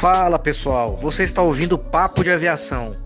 Fala 0.00 0.38
pessoal, 0.38 0.96
você 0.96 1.24
está 1.24 1.42
ouvindo 1.42 1.76
Papo 1.76 2.24
de 2.24 2.30
Aviação, 2.30 2.96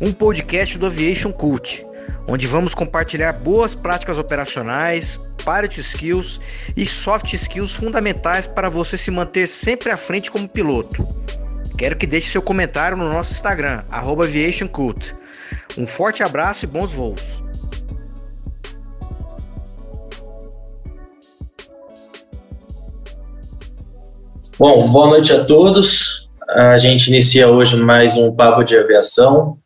um 0.00 0.12
podcast 0.12 0.76
do 0.76 0.86
Aviation 0.86 1.30
Cult, 1.30 1.86
onde 2.28 2.48
vamos 2.48 2.74
compartilhar 2.74 3.32
boas 3.32 3.76
práticas 3.76 4.18
operacionais, 4.18 5.36
pilot 5.38 5.78
skills 5.78 6.40
e 6.76 6.84
soft 6.84 7.32
skills 7.32 7.76
fundamentais 7.76 8.48
para 8.48 8.68
você 8.68 8.98
se 8.98 9.08
manter 9.12 9.46
sempre 9.46 9.92
à 9.92 9.96
frente 9.96 10.32
como 10.32 10.48
piloto. 10.48 11.06
Quero 11.78 11.96
que 11.96 12.08
deixe 12.08 12.28
seu 12.28 12.42
comentário 12.42 12.96
no 12.96 13.08
nosso 13.08 13.30
Instagram, 13.30 13.84
@aviationcult. 13.88 15.14
Um 15.78 15.86
forte 15.86 16.24
abraço 16.24 16.64
e 16.64 16.66
bons 16.66 16.92
voos. 16.92 17.40
Bom, 24.58 24.90
boa 24.90 25.06
noite 25.06 25.32
a 25.32 25.44
todos. 25.44 26.21
A 26.54 26.76
gente 26.76 27.08
inicia 27.08 27.48
hoje 27.48 27.76
mais 27.76 28.14
um 28.14 28.30
papo 28.30 28.62
de 28.62 28.76
aviação 28.76 29.56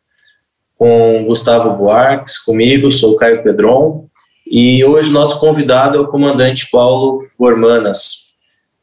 com 0.77 1.25
Gustavo 1.25 1.75
Buarques, 1.75 2.37
comigo, 2.37 2.89
sou 2.89 3.17
Caio 3.17 3.43
Pedron, 3.43 4.07
e 4.49 4.85
hoje 4.85 5.11
nosso 5.11 5.37
convidado 5.37 5.97
é 5.97 5.99
o 5.99 6.07
comandante 6.07 6.69
Paulo 6.71 7.27
Gormanas. 7.37 8.27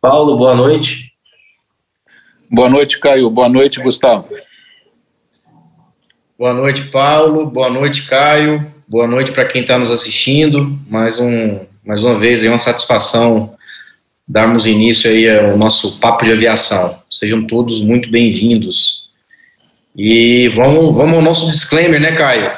Paulo, 0.02 0.36
boa 0.36 0.54
noite. 0.54 1.12
Boa 2.50 2.68
noite, 2.68 3.00
Caio. 3.00 3.30
Boa 3.30 3.48
noite, 3.48 3.80
Gustavo. 3.80 4.28
Boa 6.38 6.52
noite, 6.52 6.84
Paulo. 6.88 7.46
Boa 7.46 7.70
noite, 7.70 8.06
Caio. 8.06 8.70
Boa 8.86 9.06
noite 9.06 9.32
para 9.32 9.46
quem 9.46 9.62
está 9.62 9.78
nos 9.78 9.90
assistindo. 9.90 10.78
Mais, 10.90 11.18
um, 11.20 11.60
mais 11.82 12.04
uma 12.04 12.18
vez, 12.18 12.44
é 12.44 12.50
uma 12.50 12.58
satisfação 12.58 13.56
darmos 14.28 14.66
início 14.66 15.10
aí 15.10 15.26
ao 15.30 15.56
nosso 15.56 15.98
papo 16.00 16.24
de 16.24 16.32
aviação. 16.32 17.02
Sejam 17.14 17.46
todos 17.46 17.80
muito 17.80 18.10
bem-vindos. 18.10 19.08
E 19.96 20.48
vamos, 20.48 20.92
vamos 20.92 21.14
ao 21.14 21.22
nosso 21.22 21.46
disclaimer, 21.46 22.00
né, 22.00 22.10
Caio? 22.10 22.50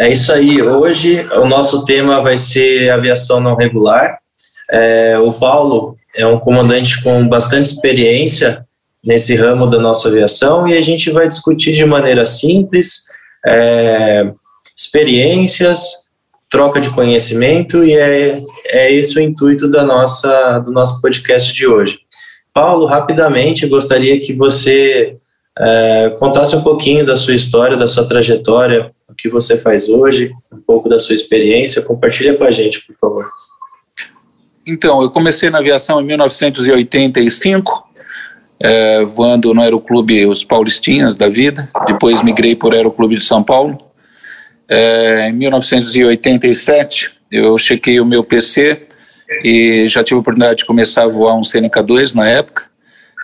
É 0.00 0.10
isso 0.10 0.32
aí. 0.32 0.62
Hoje 0.62 1.28
o 1.32 1.46
nosso 1.46 1.84
tema 1.84 2.22
vai 2.22 2.38
ser 2.38 2.88
aviação 2.88 3.38
não 3.38 3.54
regular. 3.54 4.18
É, 4.70 5.18
o 5.18 5.30
Paulo 5.30 5.94
é 6.16 6.26
um 6.26 6.38
comandante 6.38 7.02
com 7.02 7.28
bastante 7.28 7.66
experiência 7.66 8.66
nesse 9.04 9.36
ramo 9.36 9.66
da 9.66 9.78
nossa 9.78 10.08
aviação 10.08 10.66
e 10.66 10.74
a 10.74 10.80
gente 10.80 11.10
vai 11.10 11.28
discutir 11.28 11.74
de 11.74 11.84
maneira 11.84 12.24
simples 12.24 13.02
é, 13.46 14.32
experiências, 14.74 15.82
troca 16.48 16.80
de 16.80 16.88
conhecimento 16.88 17.84
e 17.84 17.94
é, 17.94 18.42
é 18.68 18.90
esse 18.90 19.18
o 19.18 19.20
intuito 19.20 19.70
da 19.70 19.84
nossa, 19.84 20.60
do 20.60 20.72
nosso 20.72 20.98
podcast 21.02 21.52
de 21.52 21.66
hoje. 21.66 21.98
Paulo, 22.58 22.86
rapidamente, 22.86 23.68
gostaria 23.68 24.20
que 24.20 24.32
você 24.32 25.16
é, 25.56 26.16
contasse 26.18 26.56
um 26.56 26.60
pouquinho 26.60 27.06
da 27.06 27.14
sua 27.14 27.36
história, 27.36 27.76
da 27.76 27.86
sua 27.86 28.04
trajetória, 28.04 28.90
o 29.08 29.14
que 29.14 29.28
você 29.28 29.56
faz 29.56 29.88
hoje, 29.88 30.32
um 30.52 30.60
pouco 30.60 30.88
da 30.88 30.98
sua 30.98 31.14
experiência. 31.14 31.80
Compartilha 31.82 32.36
com 32.36 32.42
a 32.42 32.50
gente, 32.50 32.84
por 32.84 32.96
favor. 33.00 33.30
Então, 34.66 35.00
eu 35.00 35.08
comecei 35.08 35.50
na 35.50 35.58
aviação 35.58 36.00
em 36.00 36.06
1985, 36.06 37.88
é, 38.58 39.04
voando 39.04 39.54
no 39.54 39.62
Aeroclube 39.62 40.26
Os 40.26 40.42
Paulistinhas 40.42 41.14
da 41.14 41.28
Vida, 41.28 41.70
depois 41.86 42.24
migrei 42.24 42.56
para 42.56 42.70
o 42.70 42.72
Aeroclube 42.74 43.14
de 43.14 43.24
São 43.24 43.40
Paulo, 43.40 43.78
é, 44.68 45.28
em 45.28 45.32
1987, 45.32 47.12
eu 47.30 47.56
chequei 47.56 48.00
o 48.00 48.04
meu 48.04 48.24
PC 48.24 48.87
e 49.44 49.86
já 49.88 50.02
tive 50.02 50.16
a 50.16 50.20
oportunidade 50.20 50.58
de 50.58 50.64
começar 50.64 51.04
a 51.04 51.08
voar 51.08 51.36
um 51.36 51.42
Seneca 51.42 51.82
2 51.82 52.14
na 52.14 52.28
época. 52.28 52.66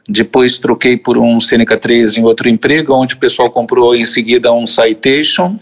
Depois 0.09 0.59
troquei 0.59 0.97
por 0.97 1.17
um 1.17 1.41
Seneca 1.41 1.77
3 1.77 2.19
em 2.19 2.25
outro 2.25 2.49
emprego, 2.49 2.95
onde 2.95 3.15
o 3.15 3.19
pessoal 3.19 3.51
comprou 3.51 3.95
em 3.95 4.05
seguida 4.05 4.53
um 4.53 4.67
Citation 4.67 5.59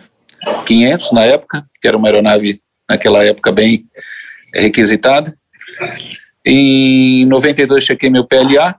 500 0.66 1.12
na 1.12 1.24
época, 1.24 1.64
que 1.80 1.86
era 1.86 1.96
uma 1.96 2.08
aeronave 2.08 2.60
naquela 2.88 3.24
época 3.24 3.52
bem 3.52 3.84
requisitada. 4.54 5.36
Em 6.44 7.24
92 7.26 7.84
chequei 7.84 8.10
meu 8.10 8.26
PLA. 8.26 8.76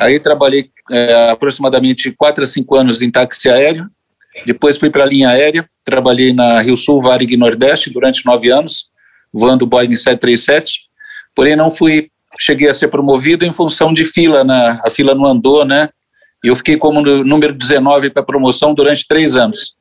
Aí 0.00 0.20
trabalhei 0.20 0.70
é, 0.90 1.30
aproximadamente 1.30 2.12
4 2.12 2.44
a 2.44 2.46
5 2.46 2.76
anos 2.76 3.02
em 3.02 3.10
táxi 3.10 3.48
aéreo 3.48 3.90
depois 4.46 4.76
fui 4.78 4.90
para 4.90 5.04
a 5.04 5.06
linha 5.06 5.28
aérea, 5.28 5.68
trabalhei 5.84 6.32
na 6.32 6.60
Rio 6.60 6.76
Sul, 6.76 7.02
Varig 7.02 7.36
Nordeste 7.36 7.90
durante 7.90 8.24
nove 8.24 8.50
anos, 8.50 8.86
voando 9.32 9.66
Boeing 9.66 9.94
737, 9.94 10.82
porém 11.34 11.56
não 11.56 11.70
fui, 11.70 12.10
cheguei 12.38 12.68
a 12.68 12.74
ser 12.74 12.88
promovido 12.88 13.44
em 13.44 13.52
função 13.52 13.92
de 13.92 14.04
fila, 14.04 14.44
na, 14.44 14.80
a 14.84 14.90
fila 14.90 15.14
não 15.14 15.24
andou, 15.24 15.64
né? 15.64 15.88
E 16.44 16.48
eu 16.48 16.56
fiquei 16.56 16.76
como 16.76 17.00
número 17.00 17.52
19 17.52 18.10
para 18.10 18.22
promoção 18.22 18.74
durante 18.74 19.06
três 19.06 19.36
anos, 19.36 19.76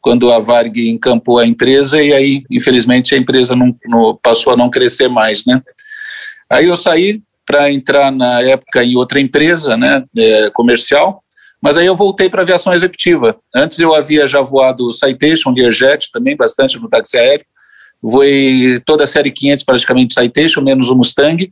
quando 0.00 0.30
a 0.32 0.38
Varig 0.38 0.88
encampou 0.88 1.38
a 1.38 1.46
empresa 1.46 2.00
e 2.02 2.12
aí, 2.12 2.44
infelizmente, 2.50 3.14
a 3.14 3.18
empresa 3.18 3.56
não, 3.56 3.76
não 3.86 4.18
passou 4.22 4.52
a 4.52 4.56
não 4.56 4.70
crescer 4.70 5.08
mais, 5.08 5.44
né? 5.44 5.60
Aí 6.48 6.66
eu 6.66 6.76
saí 6.76 7.20
para 7.44 7.70
entrar 7.70 8.10
na 8.10 8.40
época 8.42 8.84
em 8.84 8.96
outra 8.96 9.20
empresa, 9.20 9.76
né, 9.76 10.04
é, 10.16 10.50
comercial, 10.50 11.22
mas 11.60 11.76
aí 11.76 11.86
eu 11.86 11.96
voltei 11.96 12.28
para 12.28 12.42
aviação 12.42 12.74
executiva. 12.74 13.36
Antes 13.54 13.78
eu 13.78 13.94
havia 13.94 14.26
já 14.26 14.40
voado 14.40 14.92
Citation, 14.92 15.50
Learjet, 15.50 16.10
também 16.12 16.36
bastante 16.36 16.78
no 16.78 16.88
táxi 16.88 17.16
aéreo. 17.16 17.46
Voei 18.06 18.80
toda 18.84 19.04
a 19.04 19.06
série 19.06 19.30
500 19.30 19.64
praticamente 19.64 20.14
Citation, 20.14 20.60
menos 20.60 20.90
o 20.90 20.94
Mustang. 20.94 21.50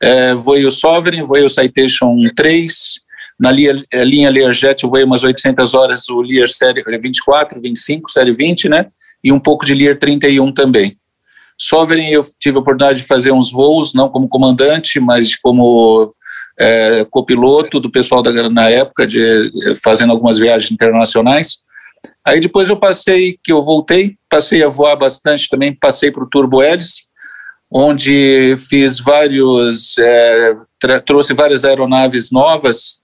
É, 0.00 0.32
voei 0.32 0.64
o 0.64 0.70
Sovereign, 0.70 1.26
voei 1.26 1.44
o 1.44 1.48
Citation 1.48 2.16
3. 2.36 3.00
Na 3.40 3.50
linha, 3.50 3.82
é, 3.92 4.04
linha 4.04 4.30
Learjet 4.30 4.84
eu 4.84 4.90
voei 4.90 5.02
umas 5.02 5.24
800 5.24 5.74
horas 5.74 6.08
o 6.08 6.20
Lear 6.20 6.48
série 6.48 6.84
24, 6.84 7.60
25, 7.60 8.10
série 8.12 8.32
20, 8.32 8.68
né? 8.68 8.86
E 9.24 9.32
um 9.32 9.40
pouco 9.40 9.66
de 9.66 9.74
Lear 9.74 9.96
31 9.98 10.52
também. 10.52 10.96
Sovereign 11.58 12.12
eu 12.12 12.22
tive 12.38 12.58
a 12.58 12.60
oportunidade 12.60 13.00
de 13.00 13.04
fazer 13.04 13.32
uns 13.32 13.50
voos, 13.50 13.92
não 13.92 14.08
como 14.08 14.28
comandante, 14.28 15.00
mas 15.00 15.34
como 15.34 16.14
é, 16.58 17.04
copiloto 17.10 17.80
do 17.80 17.90
pessoal 17.90 18.22
da, 18.22 18.48
na 18.48 18.70
época, 18.70 19.04
de, 19.04 19.50
fazendo 19.82 20.12
algumas 20.12 20.38
viagens 20.38 20.70
internacionais. 20.70 21.58
Aí 22.24 22.38
depois 22.40 22.68
eu 22.68 22.76
passei, 22.76 23.38
que 23.42 23.52
eu 23.52 23.60
voltei, 23.60 24.16
passei 24.28 24.62
a 24.62 24.68
voar 24.68 24.96
bastante 24.96 25.48
também, 25.48 25.74
passei 25.74 26.10
para 26.10 26.22
o 26.22 26.28
Turbo 26.28 26.62
Hélice, 26.62 27.04
onde 27.70 28.54
fiz 28.68 29.00
vários, 29.00 29.98
é, 29.98 30.56
trouxe 31.04 31.34
várias 31.34 31.64
aeronaves 31.64 32.30
novas, 32.30 33.02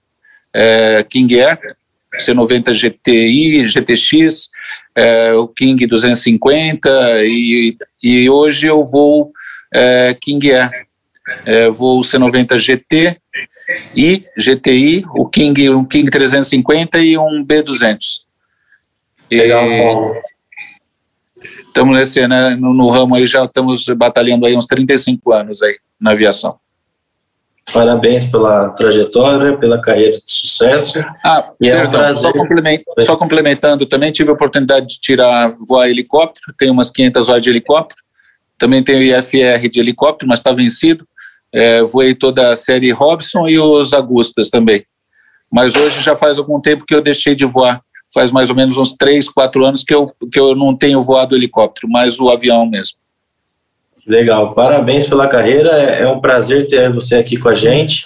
é, 0.53 1.03
King 1.09 1.39
Air, 1.39 1.75
C90 2.17 2.73
GTI, 2.73 3.67
GTX, 3.67 4.49
é, 4.95 5.33
o 5.33 5.47
King 5.47 5.85
250, 5.85 7.25
e, 7.25 7.77
e 8.01 8.29
hoje 8.29 8.67
eu 8.67 8.85
vou 8.85 9.31
é, 9.73 10.15
King 10.19 10.51
Air, 10.51 10.71
é, 11.45 11.69
vou 11.69 11.99
C90 12.01 12.57
GT, 12.57 13.17
e 13.95 14.23
GTI, 14.37 15.05
o 15.15 15.27
King, 15.27 15.69
um 15.69 15.85
King 15.85 16.09
350 16.09 16.99
e 16.99 17.17
um 17.17 17.45
B200. 17.45 18.28
Legal, 19.31 19.65
Estamos 21.67 21.95
nesse, 21.95 22.27
né, 22.27 22.55
no, 22.55 22.73
no, 22.73 22.89
ramo 22.89 23.15
aí, 23.15 23.25
já 23.27 23.45
estamos 23.45 23.85
batalhando 23.95 24.45
aí 24.45 24.57
uns 24.57 24.65
35 24.65 25.31
anos 25.31 25.61
aí 25.61 25.77
na 26.01 26.11
aviação. 26.11 26.57
Parabéns 27.71 28.25
pela 28.25 28.69
trajetória, 28.71 29.55
pela 29.55 29.79
carreira 29.79 30.13
de 30.13 30.23
sucesso. 30.25 30.99
Ah, 31.23 31.51
e 31.61 31.69
perdão, 31.69 32.03
é 32.03 32.11
um 32.11 32.15
só, 32.15 32.33
complement, 32.33 32.79
só, 32.99 33.15
complementando, 33.15 33.85
também 33.85 34.11
tive 34.11 34.31
a 34.31 34.33
oportunidade 34.33 34.87
de 34.87 34.99
tirar, 34.99 35.55
voar 35.67 35.87
helicóptero, 35.87 36.53
tenho 36.57 36.73
umas 36.73 36.89
500 36.89 37.29
horas 37.29 37.43
de 37.43 37.49
helicóptero, 37.49 38.01
também 38.57 38.83
tenho 38.83 39.03
IFR 39.03 39.69
de 39.69 39.79
helicóptero, 39.79 40.27
mas 40.27 40.39
está 40.39 40.51
vencido, 40.51 41.07
é, 41.53 41.83
voei 41.83 42.15
toda 42.15 42.51
a 42.51 42.55
série 42.55 42.91
Robson 42.91 43.47
e 43.47 43.59
os 43.59 43.93
Agustas 43.93 44.49
também. 44.49 44.83
Mas 45.51 45.75
hoje 45.75 46.01
já 46.01 46.15
faz 46.15 46.37
algum 46.37 46.59
tempo 46.59 46.85
que 46.85 46.93
eu 46.93 47.01
deixei 47.01 47.35
de 47.35 47.45
voar. 47.45 47.81
Faz 48.13 48.31
mais 48.31 48.49
ou 48.49 48.55
menos 48.55 48.77
uns 48.77 48.93
três, 48.93 49.29
quatro 49.29 49.65
anos 49.65 49.83
que 49.83 49.93
eu, 49.93 50.11
que 50.31 50.39
eu 50.39 50.55
não 50.55 50.75
tenho 50.75 51.01
voado 51.01 51.35
helicóptero, 51.35 51.87
mas 51.89 52.19
o 52.19 52.29
avião 52.29 52.65
mesmo. 52.65 52.97
Legal, 54.07 54.53
parabéns 54.53 55.07
pela 55.07 55.27
carreira. 55.27 55.69
É, 55.71 56.01
é 56.01 56.07
um 56.07 56.19
prazer 56.19 56.65
ter 56.67 56.91
você 56.91 57.15
aqui 57.15 57.37
com 57.37 57.49
a 57.49 57.53
gente. 57.53 58.05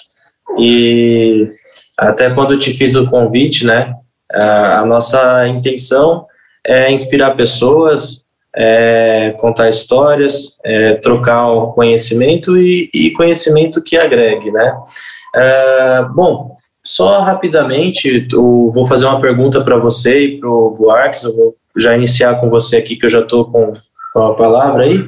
E 0.58 1.50
até 1.96 2.30
quando 2.30 2.52
eu 2.52 2.58
te 2.58 2.74
fiz 2.74 2.94
o 2.94 3.08
convite, 3.08 3.64
né? 3.64 3.94
A 4.30 4.84
nossa 4.84 5.46
intenção 5.48 6.26
é 6.66 6.90
inspirar 6.90 7.36
pessoas, 7.36 8.24
é, 8.54 9.34
contar 9.38 9.68
histórias, 9.68 10.56
é, 10.64 10.94
trocar 10.94 11.48
o 11.48 11.72
conhecimento 11.72 12.56
e, 12.56 12.88
e, 12.92 13.10
conhecimento 13.12 13.82
que 13.82 13.96
agregue, 13.96 14.50
né? 14.50 14.76
É, 15.34 16.04
bom, 16.14 16.54
só 16.84 17.20
rapidamente, 17.20 18.28
eu 18.30 18.70
vou 18.72 18.86
fazer 18.86 19.06
uma 19.06 19.20
pergunta 19.20 19.62
para 19.62 19.78
você 19.78 20.24
e 20.24 20.38
para 20.38 20.48
o 20.48 20.70
Buarques, 20.70 21.22
eu 21.22 21.34
vou 21.34 21.56
já 21.76 21.96
iniciar 21.96 22.36
com 22.40 22.50
você 22.50 22.76
aqui, 22.76 22.96
que 22.96 23.06
eu 23.06 23.10
já 23.10 23.20
estou 23.20 23.50
com, 23.50 23.72
com 24.12 24.22
a 24.22 24.34
palavra 24.34 24.84
aí. 24.84 25.04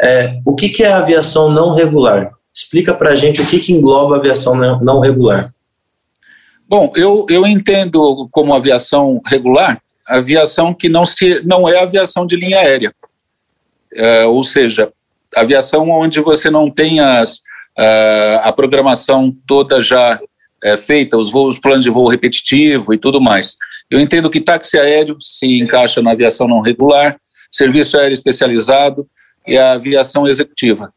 É, 0.00 0.38
o 0.44 0.54
que, 0.54 0.68
que 0.68 0.84
é 0.84 0.92
a 0.92 0.98
aviação 0.98 1.50
não 1.50 1.74
regular? 1.74 2.30
Explica 2.54 2.94
para 2.94 3.10
a 3.10 3.16
gente 3.16 3.42
o 3.42 3.46
que, 3.46 3.58
que 3.58 3.72
engloba 3.72 4.14
a 4.14 4.18
aviação 4.18 4.54
não 4.54 5.00
regular. 5.00 5.50
Bom, 6.68 6.92
eu, 6.94 7.26
eu 7.28 7.46
entendo 7.46 8.28
como 8.30 8.54
aviação 8.54 9.20
regular 9.26 9.82
aviação 10.08 10.72
que 10.72 10.88
não, 10.88 11.04
se, 11.04 11.42
não 11.44 11.68
é 11.68 11.80
aviação 11.80 12.26
de 12.26 12.34
linha 12.34 12.58
aérea. 12.58 12.94
É, 13.92 14.24
ou 14.24 14.42
seja, 14.42 14.90
aviação 15.36 15.90
onde 15.90 16.20
você 16.20 16.50
não 16.50 16.70
tem 16.70 16.98
as, 17.00 17.42
a, 17.76 18.48
a 18.48 18.52
programação 18.52 19.34
toda 19.46 19.80
já 19.80 20.18
é, 20.62 20.76
feita, 20.76 21.16
os 21.16 21.30
voos, 21.30 21.58
planos 21.58 21.84
de 21.84 21.90
voo 21.90 22.08
repetitivo 22.08 22.92
e 22.92 22.98
tudo 22.98 23.20
mais. 23.20 23.56
Eu 23.90 24.00
entendo 24.00 24.30
que 24.30 24.40
táxi 24.40 24.78
aéreo 24.78 25.16
se 25.20 25.60
encaixa 25.60 26.02
na 26.02 26.12
aviação 26.12 26.46
não 26.46 26.60
regular, 26.60 27.18
serviço 27.50 27.96
aéreo 27.96 28.12
especializado 28.12 29.06
e 29.46 29.56
a 29.56 29.72
aviação 29.72 30.26
executiva. 30.26 30.92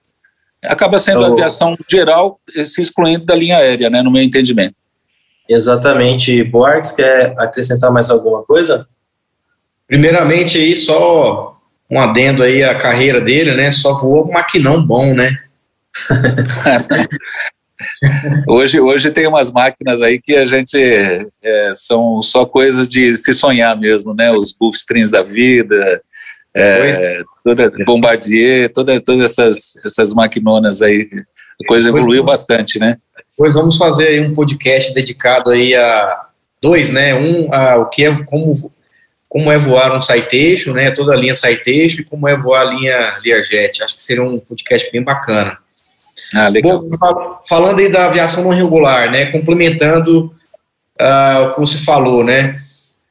Acaba 0.64 1.00
sendo 1.00 1.22
oh. 1.22 1.26
a 1.26 1.28
aviação 1.28 1.76
geral, 1.90 2.40
se 2.66 2.82
excluindo 2.82 3.26
da 3.26 3.36
linha 3.36 3.58
aérea, 3.58 3.90
né, 3.90 4.02
no 4.02 4.12
meu 4.12 4.22
entendimento. 4.22 4.76
Exatamente. 5.48 6.44
Boarques, 6.44 6.92
quer 6.92 7.34
acrescentar 7.38 7.92
mais 7.92 8.10
alguma 8.10 8.44
coisa? 8.44 8.88
Primeiramente 9.88 10.58
aí, 10.58 10.76
só 10.76 11.58
um 11.90 12.00
adendo 12.00 12.44
aí 12.44 12.64
à 12.64 12.78
carreira 12.78 13.20
dele, 13.20 13.54
né, 13.54 13.72
só 13.72 13.94
voou 13.94 14.28
um 14.28 14.32
maquinão 14.32 14.86
bom, 14.86 15.14
né? 15.14 15.38
hoje, 18.48 18.80
hoje 18.80 19.12
tem 19.12 19.28
umas 19.28 19.52
máquinas 19.52 20.02
aí 20.02 20.20
que 20.20 20.36
a 20.36 20.46
gente 20.46 20.78
é, 20.78 21.72
são 21.74 22.22
só 22.22 22.46
coisas 22.46 22.88
de 22.88 23.16
se 23.16 23.34
sonhar 23.34 23.78
mesmo, 23.80 24.14
né? 24.14 24.32
Os 24.32 24.52
Gulfstreams 24.52 25.12
da 25.12 25.24
vida, 25.24 26.02
é, 26.54 27.22
toda, 27.44 27.72
Bombardier, 27.86 28.72
toda, 28.74 29.00
todas 29.00 29.32
essas, 29.32 29.74
essas 29.86 30.14
maquinonas 30.14 30.82
aí. 30.82 31.10
A 31.64 31.68
coisa 31.68 31.90
evoluiu 31.90 32.24
bastante, 32.24 32.80
né? 32.80 32.98
Pois 33.38 33.54
vamos 33.54 33.78
fazer 33.78 34.08
aí 34.08 34.20
um 34.20 34.34
podcast 34.34 34.94
dedicado 34.94 35.50
aí 35.50 35.76
a 35.76 36.26
dois, 36.62 36.90
né? 36.92 37.14
Um, 37.16 37.54
a, 37.54 37.78
o 37.78 37.90
que 37.90 38.06
é 38.06 38.24
como 38.24 38.54
como 39.32 39.50
é 39.50 39.58
voar 39.58 39.96
um 39.96 40.02
Citation, 40.02 40.74
né? 40.74 40.92
Toda 40.92 41.14
a 41.14 41.16
linha 41.16 41.34
Citation 41.34 42.02
e 42.02 42.04
como 42.04 42.28
é 42.28 42.36
voar 42.36 42.62
a 42.64 42.66
linha 42.66 43.16
Learjet. 43.24 43.82
Acho 43.82 43.96
que 43.96 44.04
seria 44.04 44.22
um 44.22 44.38
podcast 44.38 44.92
bem 44.92 45.02
bacana. 45.02 45.58
Ah, 46.34 46.48
legal. 46.48 46.82
Bom, 46.82 47.40
falando 47.48 47.80
aí 47.80 47.92
da 47.92 48.06
aviação 48.06 48.44
não 48.44 48.52
regular, 48.52 49.12
né, 49.12 49.26
complementando 49.28 50.34
uh, 51.00 51.44
o 51.48 51.54
que 51.54 51.60
você 51.60 51.78
falou, 51.80 52.24
né, 52.24 52.60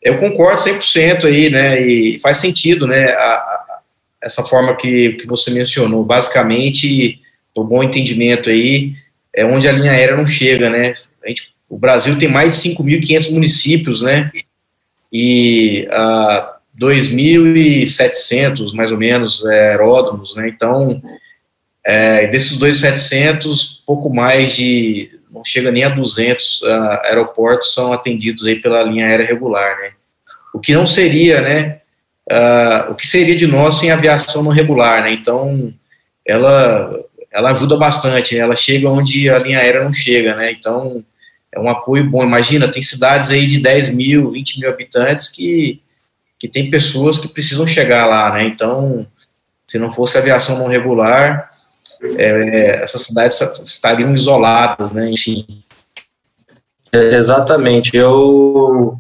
eu 0.03 0.19
concordo 0.19 0.63
100% 0.63 1.27
aí, 1.27 1.51
né, 1.51 1.81
e 1.81 2.19
faz 2.21 2.39
sentido, 2.39 2.87
né, 2.87 3.11
a, 3.11 3.19
a, 3.19 3.81
essa 4.23 4.43
forma 4.43 4.75
que, 4.75 5.13
que 5.15 5.27
você 5.27 5.51
mencionou, 5.51 6.03
basicamente, 6.05 7.21
o 7.55 7.63
bom 7.63 7.83
entendimento 7.83 8.49
aí, 8.49 8.95
é 9.35 9.45
onde 9.45 9.69
a 9.69 9.73
linha 9.73 9.93
aérea 9.93 10.17
não 10.17 10.27
chega, 10.27 10.71
né, 10.71 10.95
a 11.23 11.29
gente, 11.29 11.51
o 11.69 11.77
Brasil 11.77 12.19
tem 12.19 12.29
mais 12.29 12.63
de 12.63 12.71
5.500 12.71 13.31
municípios, 13.33 14.01
né, 14.03 14.31
e 15.13 15.87
uh, 15.91 15.95
ah, 15.95 16.57
2.700, 16.81 18.73
mais 18.73 18.91
ou 18.91 18.97
menos, 18.97 19.45
é, 19.45 19.73
aeródromos, 19.73 20.35
né, 20.37 20.49
então 20.49 21.03
é, 21.85 22.27
desses 22.27 22.59
2.700, 22.59 23.81
pouco 23.87 24.11
mais 24.11 24.55
de, 24.55 25.21
não 25.31 25.45
chega 25.45 25.71
nem 25.71 25.85
a 25.85 25.89
200 25.89 26.63
uh, 26.63 26.67
aeroportos 27.05 27.73
são 27.73 27.93
atendidos 27.93 28.47
aí 28.47 28.57
pela 28.57 28.83
linha 28.83 29.07
aérea 29.07 29.27
regular, 29.27 29.77
né? 29.79 29.93
O 30.53 30.59
que 30.59 30.75
não 30.75 30.87
seria, 30.87 31.41
né? 31.41 31.81
Uh, 32.31 32.93
o 32.93 32.95
que 32.95 33.07
seria 33.07 33.37
de 33.37 33.47
nós 33.47 33.77
sem 33.77 33.91
aviação 33.91 34.43
não 34.43 34.51
regular, 34.51 35.03
né? 35.03 35.13
Então, 35.13 35.73
ela, 36.27 36.93
ela 37.33 37.51
ajuda 37.53 37.77
bastante, 37.77 38.35
né? 38.35 38.41
ela 38.41 38.57
chega 38.57 38.89
onde 38.89 39.29
a 39.29 39.39
linha 39.39 39.59
aérea 39.59 39.85
não 39.85 39.93
chega, 39.93 40.35
né? 40.35 40.53
Então, 40.53 41.05
é 41.53 41.59
um 41.59 41.69
apoio 41.69 42.09
bom. 42.09 42.23
Imagina, 42.23 42.71
tem 42.71 42.83
cidades 42.83 43.31
aí 43.31 43.47
de 43.47 43.59
10 43.59 43.91
mil, 43.91 44.31
20 44.31 44.61
mil 44.61 44.69
habitantes 44.69 45.29
que, 45.29 45.81
que 46.39 46.49
tem 46.49 46.71
pessoas 46.71 47.19
que 47.19 47.29
precisam 47.29 47.67
chegar 47.67 48.07
lá, 48.07 48.33
né? 48.33 48.45
Então, 48.45 49.07
se 49.67 49.79
não 49.79 49.91
fosse 49.91 50.19
aviação 50.19 50.59
não 50.59 50.67
regular, 50.67 51.50
é, 52.03 52.83
essas 52.83 53.03
cidades 53.03 53.41
estariam 53.65 54.15
isoladas, 54.15 54.93
né? 54.93 55.11
Enfim. 55.11 55.47
É, 56.93 57.15
exatamente. 57.15 57.97
Eu 57.97 58.99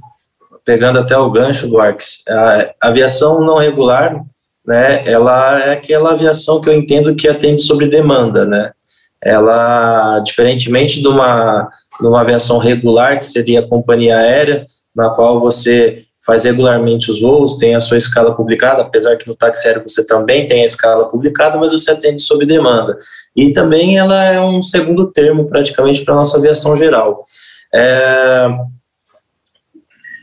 pegando 0.64 0.98
até 0.98 1.16
o 1.16 1.30
gancho 1.30 1.66
do 1.66 1.80
Arx, 1.80 2.22
a 2.28 2.88
aviação 2.88 3.40
não 3.40 3.58
regular, 3.58 4.22
né? 4.64 5.02
Ela 5.04 5.60
é 5.64 5.72
aquela 5.72 6.12
aviação 6.12 6.60
que 6.60 6.68
eu 6.68 6.74
entendo 6.74 7.14
que 7.16 7.28
atende 7.28 7.62
sobre 7.62 7.88
demanda, 7.88 8.44
né? 8.44 8.72
Ela, 9.20 10.20
diferentemente 10.20 11.00
de 11.00 11.08
uma, 11.08 11.68
de 12.00 12.06
uma 12.06 12.20
aviação 12.20 12.58
regular, 12.58 13.18
que 13.18 13.26
seria 13.26 13.60
a 13.60 13.68
companhia 13.68 14.18
aérea, 14.18 14.66
na 14.94 15.10
qual 15.10 15.40
você 15.40 16.04
faz 16.24 16.44
regularmente 16.44 17.10
os 17.10 17.20
voos, 17.20 17.56
tem 17.56 17.74
a 17.74 17.80
sua 17.80 17.96
escala 17.96 18.34
publicada, 18.34 18.82
apesar 18.82 19.16
que 19.16 19.26
no 19.26 19.34
táxi 19.34 19.66
aéreo 19.66 19.82
você 19.82 20.04
também 20.04 20.46
tem 20.46 20.62
a 20.62 20.66
escala 20.66 21.08
publicada, 21.08 21.56
mas 21.56 21.72
você 21.72 21.92
atende 21.92 22.22
sob 22.22 22.44
demanda. 22.44 22.98
E 23.34 23.52
também 23.52 23.98
ela 23.98 24.24
é 24.24 24.40
um 24.40 24.62
segundo 24.62 25.10
termo 25.10 25.46
praticamente 25.46 26.04
para 26.04 26.14
a 26.14 26.18
nossa 26.18 26.36
aviação 26.36 26.76
geral. 26.76 27.22
É, 27.74 28.48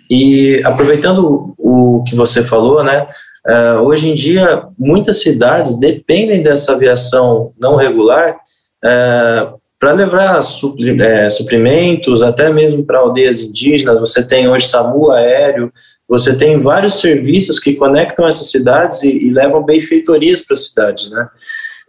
e 0.09 0.61
aproveitando 0.63 1.55
o 1.57 2.03
que 2.07 2.15
você 2.15 2.43
falou, 2.43 2.83
né, 2.83 3.07
é, 3.45 3.73
hoje 3.75 4.09
em 4.09 4.13
dia 4.13 4.67
muitas 4.77 5.21
cidades 5.21 5.79
dependem 5.79 6.43
dessa 6.43 6.73
aviação 6.73 7.53
não 7.59 7.75
regular 7.75 8.37
é, 8.83 9.47
para 9.79 9.91
levar 9.91 10.39
é, 10.39 11.29
suprimentos, 11.29 12.23
até 12.23 12.51
mesmo 12.51 12.83
para 12.83 12.99
aldeias 12.99 13.41
indígenas, 13.41 13.99
você 13.99 14.23
tem 14.23 14.47
hoje 14.47 14.67
SAMU 14.67 15.11
aéreo, 15.11 15.71
você 16.07 16.35
tem 16.35 16.59
vários 16.59 16.99
serviços 16.99 17.59
que 17.59 17.75
conectam 17.75 18.27
essas 18.27 18.49
cidades 18.49 19.03
e, 19.03 19.09
e 19.09 19.29
levam 19.29 19.63
benfeitorias 19.63 20.41
para 20.41 20.53
as 20.53 20.67
cidades, 20.67 21.11
né? 21.11 21.27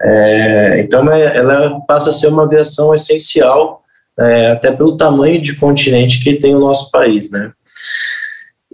É, 0.01 0.81
então, 0.81 1.11
é, 1.11 1.37
ela 1.37 1.81
passa 1.81 2.11
a 2.11 2.13
ser 2.13 2.29
uma 2.29 2.45
aviação 2.45 2.95
essencial, 2.95 3.83
é, 4.19 4.51
até 4.51 4.71
pelo 4.71 4.97
tamanho 4.97 5.41
de 5.41 5.57
continente 5.57 6.23
que 6.23 6.35
tem 6.35 6.55
o 6.55 6.61
nosso 6.61 6.91
país, 6.91 7.31
né? 7.31 7.53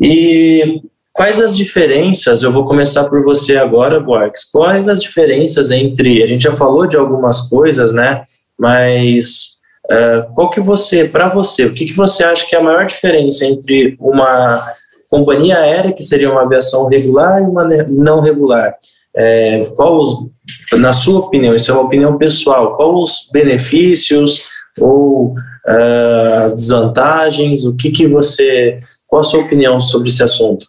E 0.01 0.83
quais 1.13 1.41
as 1.41 1.57
diferenças, 1.57 2.43
eu 2.43 2.53
vou 2.53 2.65
começar 2.65 3.05
por 3.05 3.23
você 3.23 3.57
agora, 3.57 4.01
Borges, 4.01 4.45
quais 4.45 4.89
as 4.89 5.01
diferenças 5.01 5.71
entre, 5.71 6.23
a 6.23 6.27
gente 6.27 6.43
já 6.43 6.53
falou 6.53 6.87
de 6.87 6.97
algumas 6.97 7.43
coisas, 7.43 7.93
né, 7.93 8.25
mas 8.59 9.55
uh, 9.91 10.33
qual 10.35 10.51
que 10.51 10.61
você, 10.61 11.07
para 11.07 11.29
você, 11.29 11.67
o 11.67 11.75
que, 11.75 11.87
que 11.87 11.97
você 11.97 12.25
acha 12.25 12.47
que 12.47 12.55
é 12.55 12.59
a 12.59 12.63
maior 12.63 12.87
diferença 12.87 13.45
entre 13.45 13.97
uma 14.01 14.65
companhia 15.11 15.59
aérea, 15.59 15.93
que 15.93 16.03
seria 16.03 16.31
uma 16.31 16.43
aviação 16.43 16.89
regular, 16.89 17.43
e 17.43 17.47
uma 17.47 17.65
não 17.65 18.21
regular? 18.21 18.75
É, 19.17 19.65
qual 19.77 20.01
os, 20.01 20.29
na 20.73 20.93
sua 20.93 21.21
opinião, 21.21 21.55
isso 21.55 21.71
é 21.71 21.75
uma 21.75 21.85
opinião 21.85 22.19
pessoal, 22.19 22.77
qual 22.77 23.01
os 23.01 23.29
benefícios 23.33 24.43
ou 24.79 25.35
uh, 25.35 26.43
as 26.45 26.57
desvantagens, 26.57 27.65
o 27.65 27.77
que, 27.77 27.91
que 27.91 28.09
você, 28.09 28.79
qual 29.07 29.21
a 29.21 29.25
sua 29.25 29.43
opinião 29.43 29.81
sobre 29.81 30.09
esse 30.09 30.23
assunto? 30.23 30.67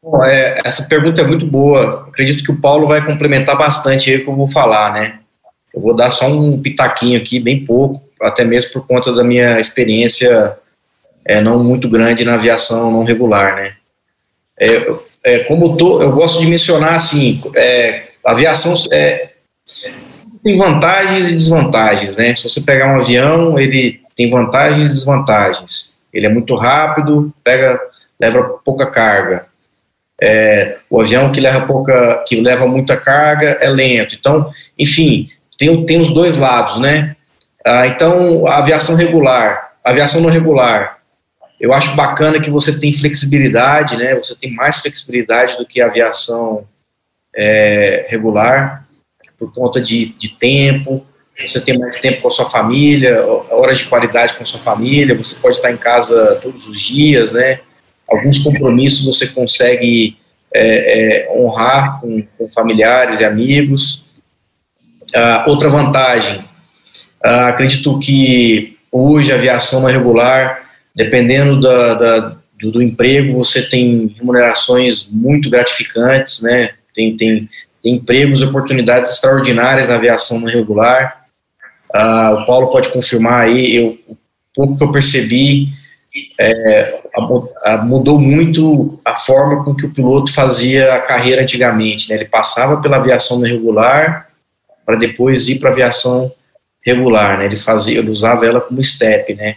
Bom, 0.00 0.22
é, 0.22 0.60
essa 0.64 0.86
pergunta 0.86 1.22
é 1.22 1.26
muito 1.26 1.46
boa. 1.46 2.06
Acredito 2.08 2.44
que 2.44 2.52
o 2.52 2.60
Paulo 2.60 2.86
vai 2.86 3.04
complementar 3.04 3.56
bastante 3.56 4.10
aí 4.10 4.18
o 4.18 4.24
que 4.24 4.30
eu 4.30 4.36
vou 4.36 4.46
falar, 4.46 4.92
né? 4.92 5.20
Eu 5.74 5.80
vou 5.80 5.94
dar 5.94 6.10
só 6.10 6.28
um 6.28 6.60
pitaquinho 6.60 7.18
aqui, 7.18 7.40
bem 7.40 7.64
pouco, 7.64 8.02
até 8.22 8.44
mesmo 8.44 8.72
por 8.72 8.86
conta 8.86 9.12
da 9.12 9.24
minha 9.24 9.58
experiência 9.58 10.56
é, 11.24 11.40
não 11.40 11.62
muito 11.64 11.88
grande 11.88 12.24
na 12.24 12.34
aviação 12.34 12.90
não 12.90 13.04
regular, 13.04 13.56
né? 13.56 13.74
É, 14.58 14.94
é, 15.24 15.38
como 15.40 15.76
tô, 15.76 16.00
eu 16.00 16.12
gosto 16.12 16.40
de 16.40 16.46
mencionar 16.46 16.94
assim, 16.94 17.42
é, 17.56 18.08
aviação 18.24 18.74
é, 18.92 19.30
tem 20.44 20.56
vantagens 20.56 21.30
e 21.30 21.34
desvantagens, 21.34 22.16
né? 22.16 22.34
Se 22.34 22.48
você 22.48 22.60
pegar 22.60 22.92
um 22.92 23.00
avião, 23.00 23.58
ele 23.58 24.00
tem 24.14 24.30
vantagens 24.30 24.86
e 24.86 24.94
desvantagens. 24.94 25.96
Ele 26.12 26.26
é 26.26 26.28
muito 26.28 26.54
rápido, 26.54 27.32
pega, 27.42 27.80
leva 28.20 28.60
pouca 28.64 28.86
carga. 28.86 29.46
É, 30.20 30.76
o 30.88 31.00
avião 31.00 31.32
que 31.32 31.40
leva 31.40 31.66
pouca, 31.66 32.22
que 32.28 32.40
leva 32.40 32.66
muita 32.66 32.96
carga 32.96 33.58
é 33.60 33.68
lento. 33.68 34.16
Então, 34.18 34.50
enfim, 34.78 35.28
tem, 35.56 35.84
tem 35.86 36.00
os 36.00 36.12
dois 36.12 36.36
lados, 36.36 36.78
né? 36.78 37.16
Ah, 37.64 37.86
então, 37.86 38.46
a 38.46 38.58
aviação 38.58 38.94
regular, 38.94 39.72
a 39.84 39.90
aviação 39.90 40.20
não 40.20 40.28
regular, 40.28 40.98
eu 41.60 41.72
acho 41.72 41.96
bacana 41.96 42.40
que 42.40 42.50
você 42.50 42.78
tem 42.78 42.92
flexibilidade, 42.92 43.96
né? 43.96 44.14
Você 44.16 44.34
tem 44.34 44.52
mais 44.52 44.80
flexibilidade 44.80 45.56
do 45.56 45.64
que 45.64 45.80
a 45.80 45.86
aviação 45.86 46.66
é, 47.34 48.06
regular, 48.08 48.86
por 49.38 49.52
conta 49.52 49.80
de, 49.80 50.06
de 50.06 50.30
tempo, 50.30 51.06
você 51.44 51.60
tem 51.60 51.76
mais 51.76 52.00
tempo 52.00 52.22
com 52.22 52.28
a 52.28 52.30
sua 52.30 52.46
família, 52.46 53.24
horas 53.26 53.78
de 53.78 53.86
qualidade 53.86 54.34
com 54.34 54.42
a 54.42 54.46
sua 54.46 54.60
família, 54.60 55.16
você 55.16 55.40
pode 55.40 55.56
estar 55.56 55.72
em 55.72 55.76
casa 55.76 56.36
todos 56.36 56.68
os 56.68 56.80
dias, 56.80 57.32
né? 57.32 57.60
Alguns 58.08 58.38
compromissos 58.38 59.04
você 59.04 59.28
consegue 59.28 60.16
é, 60.52 61.26
é, 61.26 61.32
honrar 61.32 62.00
com, 62.00 62.22
com 62.38 62.48
familiares 62.48 63.20
e 63.20 63.24
amigos. 63.24 64.03
Uh, 65.14 65.48
outra 65.48 65.68
vantagem, 65.68 66.40
uh, 67.24 67.46
acredito 67.46 67.98
que 68.00 68.76
hoje 68.90 69.30
a 69.30 69.36
aviação 69.36 69.80
não 69.80 69.88
regular, 69.88 70.70
dependendo 70.94 71.60
da, 71.60 71.94
da 71.94 72.36
do, 72.60 72.72
do, 72.72 72.82
emprego, 72.82 73.32
você 73.32 73.62
tem 73.62 74.12
remunerações 74.16 75.08
muito 75.10 75.50
gratificantes, 75.50 76.42
né? 76.42 76.70
Tem, 76.92 77.16
tem, 77.16 77.48
tem 77.82 77.94
empregos 77.94 78.40
e 78.40 78.44
oportunidades 78.44 79.12
extraordinárias 79.12 79.88
na 79.88 79.96
aviação 79.96 80.40
não 80.40 80.48
regular. 80.48 81.22
Ah, 81.92 82.38
o 82.40 82.46
Paulo 82.46 82.70
pode 82.70 82.88
confirmar 82.88 83.42
aí, 83.44 83.76
eu, 83.76 83.98
o 84.08 84.16
pouco 84.54 84.76
que 84.76 84.84
eu 84.84 84.92
percebi, 84.92 85.68
é, 86.38 87.00
a, 87.14 87.72
a, 87.72 87.78
mudou 87.78 88.18
muito 88.18 89.00
a 89.04 89.14
forma 89.14 89.64
com 89.64 89.74
que 89.74 89.86
o 89.86 89.92
piloto 89.92 90.32
fazia 90.32 90.94
a 90.94 91.00
carreira 91.00 91.42
antigamente. 91.42 92.08
Né? 92.08 92.16
Ele 92.16 92.24
passava 92.24 92.80
pela 92.80 92.96
aviação 92.96 93.38
não 93.38 93.46
regular 93.46 94.26
para 94.84 94.96
depois 94.96 95.48
ir 95.48 95.58
para 95.58 95.70
aviação 95.70 96.32
regular. 96.84 97.38
Né? 97.38 97.46
Ele 97.46 97.56
fazia, 97.56 97.98
ele 97.98 98.10
usava 98.10 98.46
ela 98.46 98.60
como 98.60 98.82
step, 98.82 99.34
né? 99.34 99.56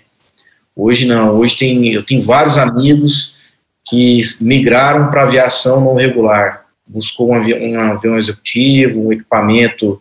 Hoje 0.75 1.07
não, 1.07 1.37
hoje 1.37 1.57
tem, 1.57 1.91
eu 1.91 2.03
tenho 2.03 2.21
vários 2.21 2.57
amigos 2.57 3.35
que 3.83 4.21
migraram 4.41 5.09
para 5.09 5.23
aviação 5.23 5.81
não 5.81 5.95
regular, 5.95 6.65
buscou 6.85 7.29
um 7.29 7.35
avião, 7.35 7.59
um 7.59 7.91
avião 7.93 8.15
executivo, 8.15 9.07
um 9.07 9.11
equipamento, 9.11 9.99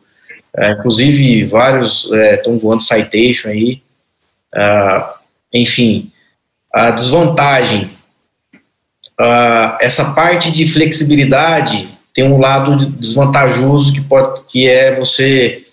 é, 0.55 0.73
inclusive 0.73 1.45
vários 1.45 2.11
estão 2.13 2.55
é, 2.55 2.59
voando 2.59 2.83
Citation 2.83 3.49
aí, 3.49 3.83
ah, 4.55 5.17
enfim, 5.53 6.11
a 6.73 6.91
desvantagem, 6.91 7.97
ah, 9.19 9.79
essa 9.81 10.13
parte 10.13 10.51
de 10.51 10.67
flexibilidade 10.67 11.96
tem 12.17 12.25
um 12.25 12.41
lado 12.41 12.87
desvantajoso 12.93 13.93
que 13.93 14.01
pode, 14.01 14.43
que 14.45 14.67
é 14.67 14.95
você, 14.95 15.67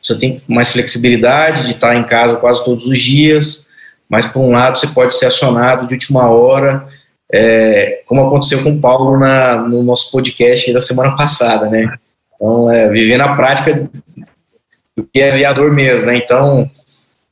você 0.00 0.18
tem 0.18 0.36
mais 0.46 0.70
flexibilidade 0.70 1.64
de 1.64 1.70
estar 1.70 1.96
em 1.96 2.04
casa 2.04 2.36
quase 2.36 2.62
todos 2.62 2.86
os 2.86 3.00
dias, 3.00 3.68
mas 4.06 4.26
por 4.26 4.40
um 4.40 4.52
lado 4.52 4.78
você 4.78 4.88
pode 4.88 5.14
ser 5.14 5.24
acionado 5.24 5.86
de 5.86 5.94
última 5.94 6.28
hora, 6.28 6.86
é, 7.32 8.02
como 8.04 8.26
aconteceu 8.26 8.62
com 8.62 8.74
o 8.74 8.78
Paulo 8.78 9.18
na, 9.18 9.62
no 9.62 9.82
nosso 9.82 10.12
podcast 10.12 10.70
da 10.70 10.80
semana 10.80 11.16
passada, 11.16 11.70
né? 11.70 11.96
Então, 12.34 12.70
é, 12.70 12.90
viver 12.90 13.16
na 13.16 13.34
prática 13.34 13.90
do 14.94 15.02
que 15.02 15.18
é 15.18 15.32
aviador 15.32 15.72
mesmo, 15.72 16.08
né? 16.08 16.18
Então, 16.18 16.70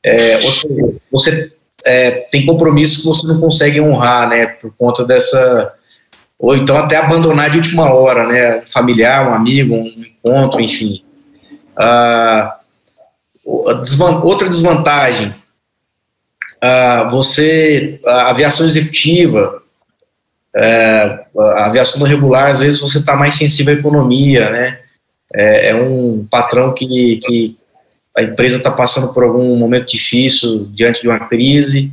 é, 0.03 0.37
você, 0.39 0.67
você 1.11 1.53
é, 1.85 2.11
tem 2.31 2.47
compromissos 2.47 2.97
que 2.97 3.07
você 3.07 3.27
não 3.27 3.39
consegue 3.39 3.79
honrar, 3.79 4.27
né? 4.27 4.47
Por 4.47 4.73
conta 4.75 5.05
dessa. 5.05 5.71
Ou 6.37 6.55
então 6.55 6.77
até 6.77 6.97
abandonar 6.97 7.49
de 7.49 7.57
última 7.57 7.91
hora, 7.93 8.27
né? 8.27 8.61
Familiar, 8.67 9.29
um 9.29 9.33
amigo, 9.33 9.73
um 9.73 9.85
encontro, 9.85 10.59
enfim. 10.61 11.03
Ah, 11.77 12.57
outra 13.45 14.47
desvantagem 14.47 15.33
ah, 16.61 17.07
você, 17.11 17.99
a 18.05 18.29
aviação 18.29 18.65
executiva, 18.65 19.61
é, 20.55 21.25
a 21.37 21.65
aviação 21.65 22.01
regular, 22.03 22.49
às 22.49 22.59
vezes 22.59 22.79
você 22.79 22.97
está 22.97 23.15
mais 23.15 23.35
sensível 23.35 23.75
à 23.75 23.77
economia, 23.77 24.49
né? 24.49 24.79
É, 25.33 25.69
é 25.69 25.75
um 25.75 26.25
patrão 26.27 26.73
que, 26.73 27.17
que 27.17 27.57
a 28.17 28.23
empresa 28.23 28.57
está 28.57 28.71
passando 28.71 29.13
por 29.13 29.23
algum 29.23 29.55
momento 29.57 29.87
difícil 29.87 30.67
diante 30.71 31.01
de 31.01 31.07
uma 31.07 31.19
crise. 31.19 31.91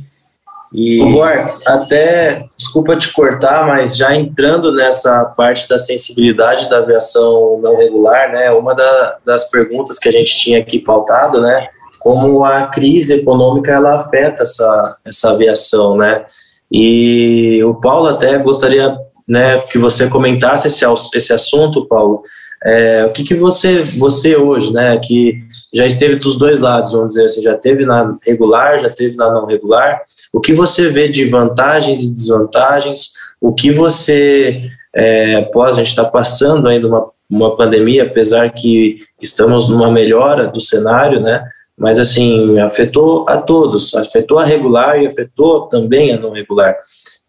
E... 0.73 0.99
Borges, 1.11 1.65
até, 1.67 2.45
desculpa 2.57 2.97
te 2.97 3.13
cortar, 3.13 3.67
mas 3.67 3.95
já 3.95 4.15
entrando 4.15 4.73
nessa 4.73 5.23
parte 5.25 5.69
da 5.69 5.77
sensibilidade 5.77 6.67
da 6.69 6.79
aviação 6.79 7.59
não 7.61 7.77
regular, 7.77 8.31
né, 8.31 8.49
uma 8.51 8.73
da, 8.73 9.17
das 9.23 9.49
perguntas 9.49 9.99
que 9.99 10.09
a 10.09 10.11
gente 10.11 10.35
tinha 10.37 10.59
aqui 10.59 10.79
pautado, 10.79 11.39
né, 11.39 11.67
como 11.99 12.43
a 12.43 12.67
crise 12.67 13.13
econômica 13.13 13.71
ela 13.71 13.99
afeta 13.99 14.41
essa, 14.43 14.97
essa 15.05 15.31
aviação, 15.31 15.95
né? 15.95 16.25
E 16.69 17.63
o 17.63 17.75
Paulo 17.75 18.09
até 18.09 18.37
gostaria 18.39 18.97
né, 19.25 19.59
que 19.59 19.77
você 19.77 20.09
comentasse 20.09 20.67
esse, 20.67 20.83
esse 21.15 21.31
assunto, 21.31 21.87
Paulo. 21.87 22.23
É, 22.65 23.05
o 23.05 23.11
que, 23.11 23.23
que 23.23 23.35
você, 23.35 23.81
você 23.81 24.37
hoje, 24.37 24.71
né, 24.71 24.97
que 24.97 25.39
já 25.73 25.85
esteve 25.85 26.15
dos 26.15 26.37
dois 26.37 26.61
lados, 26.61 26.93
vamos 26.93 27.09
dizer 27.09 27.25
assim, 27.25 27.41
já 27.41 27.55
teve 27.55 27.85
na 27.85 28.17
regular, 28.25 28.79
já 28.79 28.89
teve 28.89 29.17
na 29.17 29.31
não 29.31 29.45
regular, 29.45 30.01
o 30.31 30.39
que 30.39 30.53
você 30.53 30.89
vê 30.89 31.09
de 31.09 31.25
vantagens 31.25 32.03
e 32.03 32.13
desvantagens, 32.13 33.11
o 33.41 33.53
que 33.53 33.71
você, 33.71 34.61
é, 34.93 35.35
após 35.35 35.75
a 35.75 35.79
gente 35.79 35.89
está 35.89 36.05
passando 36.05 36.69
ainda 36.69 36.87
uma, 36.87 37.09
uma 37.29 37.57
pandemia, 37.57 38.03
apesar 38.03 38.53
que 38.53 38.99
estamos 39.21 39.67
numa 39.67 39.91
melhora 39.91 40.47
do 40.47 40.61
cenário, 40.61 41.19
né, 41.19 41.43
mas 41.77 41.99
assim, 41.99 42.59
afetou 42.59 43.25
a 43.27 43.37
todos, 43.37 43.93
afetou 43.95 44.37
a 44.39 44.45
regular 44.45 45.01
e 45.01 45.07
afetou 45.07 45.67
também 45.67 46.13
a 46.13 46.19
não 46.19 46.31
regular. 46.31 46.77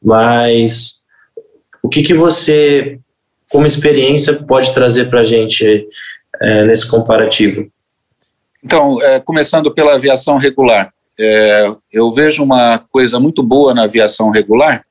Mas 0.03 1.03
o 1.83 1.89
que, 1.89 2.03
que 2.03 2.15
você, 2.15 2.99
como 3.51 3.67
experiência, 3.67 4.35
pode 4.35 4.73
trazer 4.73 5.09
para 5.09 5.21
a 5.21 5.25
gente 5.25 5.87
é, 6.41 6.65
nesse 6.65 6.87
comparativo? 6.87 7.71
Então, 8.63 9.01
é, 9.03 9.21
começando 9.21 9.73
pela 9.73 9.95
aviação 9.95 10.39
regular, 10.39 10.93
é, 11.19 11.73
eu 11.93 12.11
vejo 12.11 12.43
uma 12.43 12.79
coisa 12.79 13.21
muito 13.21 13.43
boa 13.43 13.75
na 13.75 13.85
aviação 13.85 14.31
regular, 14.31 14.85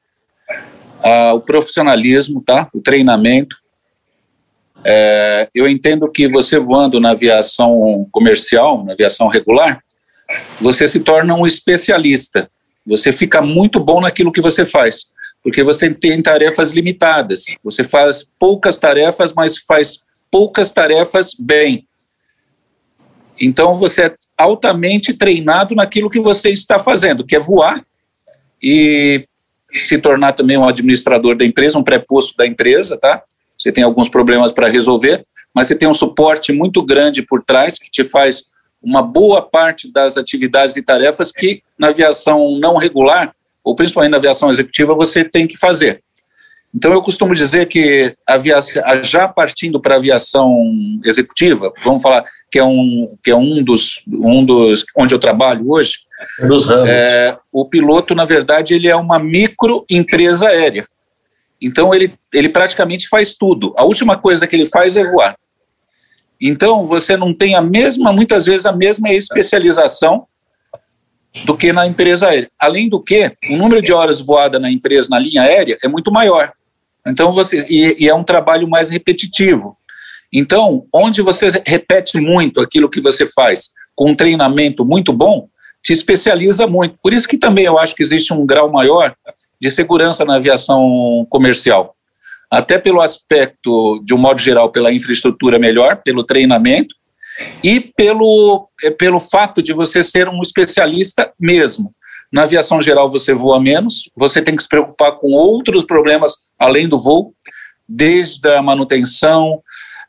o 1.33 1.41
profissionalismo, 1.41 2.41
tá? 2.41 2.69
o 2.73 2.79
treinamento, 2.79 3.57
é, 4.83 5.47
eu 5.55 5.67
entendo 5.67 6.11
que 6.11 6.27
você 6.27 6.59
voando 6.59 6.99
na 6.99 7.11
aviação 7.11 8.07
comercial, 8.11 8.83
na 8.83 8.91
aviação 8.91 9.27
regular, 9.27 9.81
você 10.59 10.87
se 10.87 10.99
torna 10.99 11.35
um 11.35 11.47
especialista. 11.47 12.49
Você 12.85 13.13
fica 13.13 13.41
muito 13.41 13.79
bom 13.79 14.01
naquilo 14.01 14.31
que 14.31 14.41
você 14.41 14.65
faz, 14.65 15.05
porque 15.43 15.61
você 15.61 15.93
tem 15.93 16.21
tarefas 16.21 16.71
limitadas. 16.71 17.45
Você 17.63 17.83
faz 17.83 18.25
poucas 18.39 18.77
tarefas, 18.77 19.33
mas 19.33 19.57
faz 19.57 20.05
poucas 20.31 20.71
tarefas 20.71 21.33
bem. 21.37 21.87
Então 23.39 23.75
você 23.75 24.03
é 24.03 24.15
altamente 24.37 25.13
treinado 25.13 25.75
naquilo 25.75 26.09
que 26.09 26.19
você 26.19 26.49
está 26.49 26.79
fazendo, 26.79 27.25
que 27.25 27.35
é 27.35 27.39
voar 27.39 27.85
e 28.61 29.27
se 29.73 29.97
tornar 29.97 30.33
também 30.33 30.55
um 30.55 30.67
administrador 30.67 31.35
da 31.35 31.43
empresa, 31.43 31.77
um 31.77 31.83
preposto 31.83 32.37
da 32.37 32.45
empresa, 32.45 32.97
tá? 32.97 33.23
você 33.57 33.71
tem 33.71 33.83
alguns 33.83 34.09
problemas 34.09 34.51
para 34.51 34.67
resolver, 34.67 35.25
mas 35.53 35.67
você 35.67 35.75
tem 35.75 35.87
um 35.87 35.93
suporte 35.93 36.51
muito 36.51 36.83
grande 36.83 37.21
por 37.21 37.43
trás 37.43 37.77
que 37.77 37.89
te 37.89 38.03
faz 38.03 38.45
uma 38.81 39.01
boa 39.01 39.41
parte 39.41 39.91
das 39.91 40.17
atividades 40.17 40.75
e 40.75 40.83
tarefas 40.83 41.31
que 41.31 41.63
na 41.77 41.87
aviação 41.87 42.59
não 42.59 42.75
regular, 42.75 43.33
ou 43.63 43.75
principalmente 43.75 44.11
na 44.11 44.17
aviação 44.17 44.51
executiva, 44.51 44.95
você 44.95 45.23
tem 45.23 45.47
que 45.47 45.57
fazer. 45.57 46.03
Então, 46.75 46.91
eu 46.91 47.03
costumo 47.03 47.35
dizer 47.35 47.67
que 47.67 48.15
aviação, 48.25 48.81
já 49.03 49.27
partindo 49.27 49.79
para 49.79 49.93
a 49.93 49.97
aviação 49.97 50.51
executiva, 51.05 51.71
vamos 51.85 52.01
falar 52.01 52.25
que 52.49 52.57
é 52.57 52.63
um, 52.63 53.15
que 53.23 53.29
é 53.29 53.35
um, 53.35 53.63
dos, 53.63 54.01
um 54.07 54.43
dos 54.43 54.83
onde 54.97 55.13
eu 55.13 55.19
trabalho 55.19 55.69
hoje, 55.69 55.99
dos 56.47 56.67
ramos. 56.67 56.89
É, 56.89 57.37
o 57.51 57.65
piloto, 57.65 58.15
na 58.15 58.25
verdade, 58.25 58.73
ele 58.73 58.87
é 58.87 58.95
uma 58.95 59.19
microempresa 59.19 60.47
aérea. 60.47 60.87
Então 61.61 61.93
ele, 61.93 62.13
ele 62.33 62.49
praticamente 62.49 63.07
faz 63.07 63.35
tudo. 63.35 63.73
A 63.77 63.85
última 63.85 64.17
coisa 64.17 64.45
que 64.45 64.55
ele 64.55 64.65
faz 64.65 64.97
é 64.97 65.03
voar. 65.03 65.37
Então 66.41 66.83
você 66.83 67.15
não 67.15 67.33
tem 67.33 67.55
a 67.55 67.61
mesma, 67.61 68.11
muitas 68.11 68.45
vezes 68.45 68.65
a 68.65 68.73
mesma 68.73 69.09
especialização 69.13 70.27
do 71.45 71.57
que 71.57 71.73
na 71.73 71.85
empresa 71.85 72.27
aérea. 72.29 72.49
Além 72.59 72.87
do 72.87 73.01
que, 73.01 73.31
o 73.49 73.57
número 73.57 73.81
de 73.81 73.91
horas 73.91 74.21
voada 74.21 74.59
na 74.59 74.71
empresa, 74.71 75.07
na 75.09 75.19
linha 75.19 75.41
aérea, 75.41 75.77
é 75.83 75.87
muito 75.87 76.11
maior. 76.11 76.53
Então 77.05 77.31
você 77.31 77.65
e, 77.69 78.03
e 78.03 78.09
é 78.09 78.13
um 78.13 78.23
trabalho 78.23 78.69
mais 78.69 78.89
repetitivo. 78.89 79.77
Então, 80.31 80.85
onde 80.91 81.21
você 81.21 81.49
repete 81.65 82.19
muito 82.19 82.59
aquilo 82.59 82.89
que 82.89 83.01
você 83.01 83.25
faz 83.25 83.69
com 83.95 84.11
um 84.11 84.15
treinamento 84.15 84.83
muito 84.83 85.13
bom, 85.13 85.47
te 85.83 85.93
especializa 85.93 86.65
muito. 86.65 86.97
Por 87.03 87.13
isso 87.13 87.27
que 87.27 87.37
também 87.37 87.65
eu 87.65 87.77
acho 87.77 87.95
que 87.95 88.01
existe 88.01 88.33
um 88.33 88.45
grau 88.45 88.71
maior 88.71 89.15
de 89.61 89.69
segurança 89.69 90.25
na 90.25 90.35
aviação 90.35 91.27
comercial. 91.29 91.95
Até 92.49 92.79
pelo 92.79 93.01
aspecto, 93.01 94.01
de 94.03 94.13
um 94.13 94.17
modo 94.17 94.39
geral, 94.39 94.71
pela 94.71 94.93
infraestrutura 94.93 95.59
melhor, 95.59 95.97
pelo 95.97 96.23
treinamento 96.23 96.95
e 97.63 97.79
pelo, 97.79 98.69
eh, 98.83 98.91
pelo 98.91 99.19
fato 99.19 99.61
de 99.61 99.73
você 99.73 100.03
ser 100.03 100.27
um 100.27 100.41
especialista 100.41 101.31
mesmo. 101.39 101.93
Na 102.31 102.43
aviação 102.43 102.81
geral 102.81 103.09
você 103.09 103.33
voa 103.33 103.59
menos, 103.61 104.09
você 104.15 104.41
tem 104.41 104.55
que 104.55 104.63
se 104.63 104.69
preocupar 104.69 105.13
com 105.13 105.27
outros 105.31 105.83
problemas 105.83 106.33
além 106.57 106.87
do 106.87 106.99
voo, 106.99 107.33
desde 107.87 108.47
a 108.49 108.61
manutenção, 108.61 109.61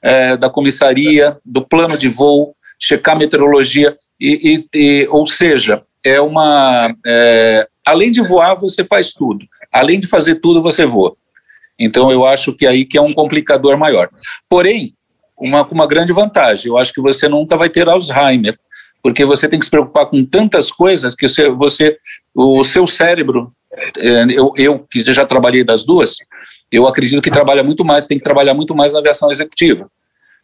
é, 0.03 0.37
da 0.37 0.49
comissaria, 0.49 1.37
do 1.45 1.67
plano 1.67 1.99
de 1.99 2.09
voo, 2.09 2.55
checar 2.79 3.17
meteorologia, 3.17 3.97
e, 4.21 4.67
e, 4.75 4.79
e 4.79 5.09
ou 5.11 5.27
seja, 5.27 5.83
é 6.05 6.21
uma 6.21 6.95
é, 7.07 7.67
além 7.85 8.11
de 8.11 8.21
voar, 8.21 8.55
você 8.55 8.85
faz 8.85 9.13
tudo. 9.13 9.45
Além 9.71 10.01
de 10.01 10.07
fazer 10.07 10.37
tudo, 10.37 10.63
você 10.63 10.85
voa. 10.85 11.17
Então, 11.79 12.11
eu 12.11 12.25
acho 12.25 12.55
que 12.55 12.67
aí 12.67 12.85
que 12.85 12.97
é 12.97 13.01
um 13.01 13.13
complicador 13.13 13.77
maior. 13.77 14.09
Porém, 14.49 14.95
uma, 15.37 15.63
uma 15.67 15.87
grande 15.87 16.13
vantagem, 16.13 16.71
eu 16.71 16.79
acho 16.79 16.93
que 16.93 17.01
você 17.01 17.29
nunca 17.29 17.57
vai 17.57 17.69
ter 17.69 17.89
Alzheimer, 17.89 18.59
porque 19.03 19.25
você 19.25 19.49
tem 19.49 19.59
que 19.59 19.65
se 19.65 19.71
preocupar 19.71 20.07
com 20.07 20.25
tantas 20.25 20.71
coisas 20.71 21.15
que 21.15 21.29
você, 21.29 21.51
você 21.51 21.99
o 22.35 22.65
seu 22.65 22.87
cérebro, 22.87 23.53
é, 23.99 24.25
eu, 24.31 24.53
eu 24.57 24.79
que 24.79 25.03
já 25.13 25.27
trabalhei 25.27 25.65
das 25.65 25.83
duas, 25.83 26.17
eu 26.71 26.87
acredito 26.87 27.21
que 27.21 27.31
trabalha 27.31 27.63
muito 27.63 27.85
mais, 27.85 28.07
tem 28.07 28.19
que 28.19 28.25
trabalhar 28.25 28.55
muito 28.55 28.75
mais 28.75 28.93
na 28.93 28.99
aviação 28.99 29.31
executiva. 29.31 29.91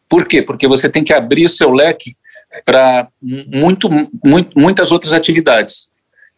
Por 0.08 0.26
quê? 0.26 0.42
Porque 0.42 0.66
você 0.66 0.88
tem 0.88 1.04
que 1.04 1.12
abrir 1.12 1.48
seu 1.48 1.72
leque 1.72 2.16
para 2.64 3.08
muito, 3.22 3.88
muito, 4.24 4.58
muitas 4.58 4.90
outras 4.90 5.12
atividades. 5.12 5.90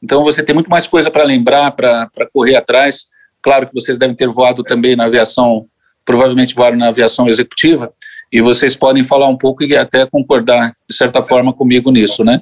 Então 0.02 0.22
você 0.22 0.42
tem 0.42 0.54
muito 0.54 0.68
mais 0.68 0.86
coisa 0.86 1.10
para 1.10 1.24
lembrar, 1.24 1.70
para 1.72 2.10
correr 2.32 2.56
atrás. 2.56 3.06
Claro 3.40 3.66
que 3.66 3.74
vocês 3.74 3.98
devem 3.98 4.14
ter 4.14 4.28
voado 4.28 4.62
também 4.62 4.94
na 4.94 5.04
aviação, 5.04 5.66
provavelmente 6.04 6.54
voaram 6.54 6.76
na 6.76 6.88
aviação 6.88 7.28
executiva, 7.28 7.92
e 8.32 8.40
vocês 8.40 8.74
podem 8.74 9.04
falar 9.04 9.28
um 9.28 9.36
pouco 9.36 9.62
e 9.62 9.76
até 9.76 10.06
concordar, 10.06 10.74
de 10.88 10.96
certa 10.96 11.22
forma, 11.22 11.52
comigo 11.52 11.90
nisso, 11.90 12.24
né? 12.24 12.40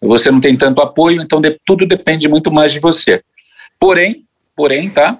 Você 0.00 0.30
não 0.30 0.40
tem 0.40 0.56
tanto 0.56 0.80
apoio, 0.80 1.20
então 1.20 1.40
de, 1.40 1.58
tudo 1.66 1.86
depende 1.86 2.26
muito 2.28 2.50
mais 2.50 2.72
de 2.72 2.78
você. 2.78 3.22
Porém, 3.78 4.24
porém, 4.56 4.88
tá? 4.88 5.18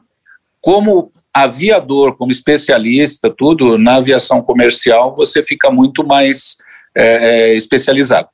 Como 0.61 1.13
aviador, 1.35 2.17
como 2.17 2.33
especialista, 2.33 3.29
tudo, 3.29 3.77
na 3.77 3.97
aviação 3.97 4.41
comercial, 4.41 5.13
você 5.15 5.43
fica 5.43 5.71
muito 5.71 6.07
mais 6.07 6.57
é, 6.95 7.51
é, 7.51 7.55
especializado. 7.55 8.29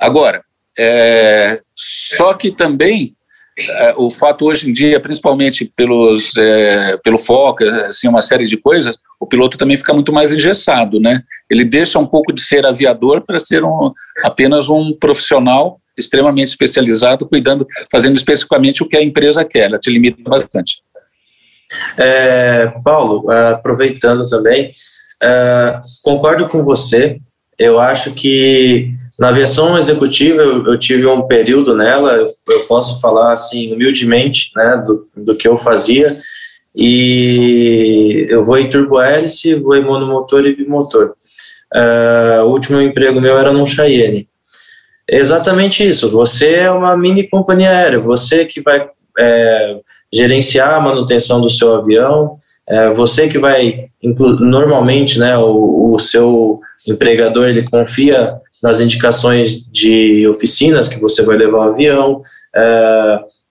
Agora, 0.00 0.44
é, 0.78 1.60
só 1.72 2.34
que 2.34 2.50
também 2.50 3.16
é, 3.56 3.94
o 3.96 4.10
fato 4.10 4.44
hoje 4.44 4.68
em 4.68 4.72
dia, 4.72 5.00
principalmente 5.00 5.72
pelos, 5.76 6.36
é, 6.36 6.96
pelo 6.98 7.18
foco, 7.18 7.64
assim, 7.64 8.08
uma 8.08 8.20
série 8.20 8.44
de 8.44 8.56
coisas, 8.56 8.96
o 9.20 9.26
piloto 9.26 9.56
também 9.56 9.76
fica 9.76 9.92
muito 9.92 10.12
mais 10.12 10.32
engessado, 10.32 11.00
né? 11.00 11.22
Ele 11.50 11.64
deixa 11.64 11.98
um 11.98 12.06
pouco 12.06 12.32
de 12.32 12.40
ser 12.40 12.66
aviador 12.66 13.22
para 13.22 13.38
ser 13.38 13.64
um, 13.64 13.92
apenas 14.22 14.68
um 14.68 14.92
profissional 14.92 15.80
extremamente 15.96 16.48
especializado, 16.48 17.28
cuidando, 17.28 17.66
fazendo 17.90 18.16
especificamente 18.16 18.82
o 18.82 18.88
que 18.88 18.96
a 18.96 19.02
empresa 19.02 19.44
quer, 19.44 19.66
ela 19.66 19.78
te 19.78 19.90
limita 19.90 20.28
bastante. 20.28 20.82
É, 21.96 22.72
Paulo, 22.84 23.30
aproveitando 23.30 24.28
também, 24.28 24.70
é, 25.22 25.80
concordo 26.02 26.48
com 26.48 26.62
você, 26.64 27.20
eu 27.58 27.78
acho 27.78 28.12
que 28.12 28.90
na 29.18 29.28
aviação 29.28 29.78
executiva 29.78 30.42
eu, 30.42 30.66
eu 30.66 30.78
tive 30.78 31.06
um 31.06 31.22
período 31.22 31.76
nela, 31.76 32.14
eu, 32.14 32.26
eu, 32.48 32.60
posso 32.66 33.00
falar 33.00 33.32
assim 33.32 33.72
humildemente, 33.72 34.50
né, 34.56 34.82
do, 34.84 35.08
do 35.16 35.36
que 35.36 35.46
eu 35.46 35.56
fazia, 35.56 36.14
e 36.74 38.26
eu 38.28 38.42
voei 38.42 38.68
turbo-hélice, 38.68 39.54
voei 39.54 39.80
monomotor 39.80 40.44
e 40.46 40.56
bimotor. 40.56 41.14
Uh, 41.74 42.44
o 42.44 42.50
último 42.50 42.80
emprego 42.80 43.20
meu 43.20 43.38
era 43.38 43.52
num 43.52 43.66
Cheyenne. 43.66 44.28
Exatamente 45.08 45.86
isso, 45.86 46.10
você 46.10 46.54
é 46.54 46.70
uma 46.70 46.96
mini 46.96 47.28
companhia 47.28 47.70
aérea, 47.70 48.00
você 48.00 48.44
que 48.46 48.62
vai 48.62 48.88
é, 49.18 49.76
gerenciar 50.12 50.74
a 50.74 50.80
manutenção 50.80 51.40
do 51.40 51.50
seu 51.50 51.74
avião, 51.74 52.36
é, 52.66 52.88
você 52.90 53.28
que 53.28 53.38
vai, 53.38 53.86
normalmente, 54.02 55.18
né, 55.18 55.36
o, 55.36 55.92
o 55.92 55.98
seu 55.98 56.60
empregador, 56.88 57.48
ele 57.48 57.68
confia 57.68 58.34
nas 58.62 58.80
indicações 58.80 59.60
de 59.70 60.26
oficinas 60.26 60.88
que 60.88 60.98
você 60.98 61.22
vai 61.22 61.36
levar 61.36 61.58
o 61.58 61.72
avião, 61.72 62.22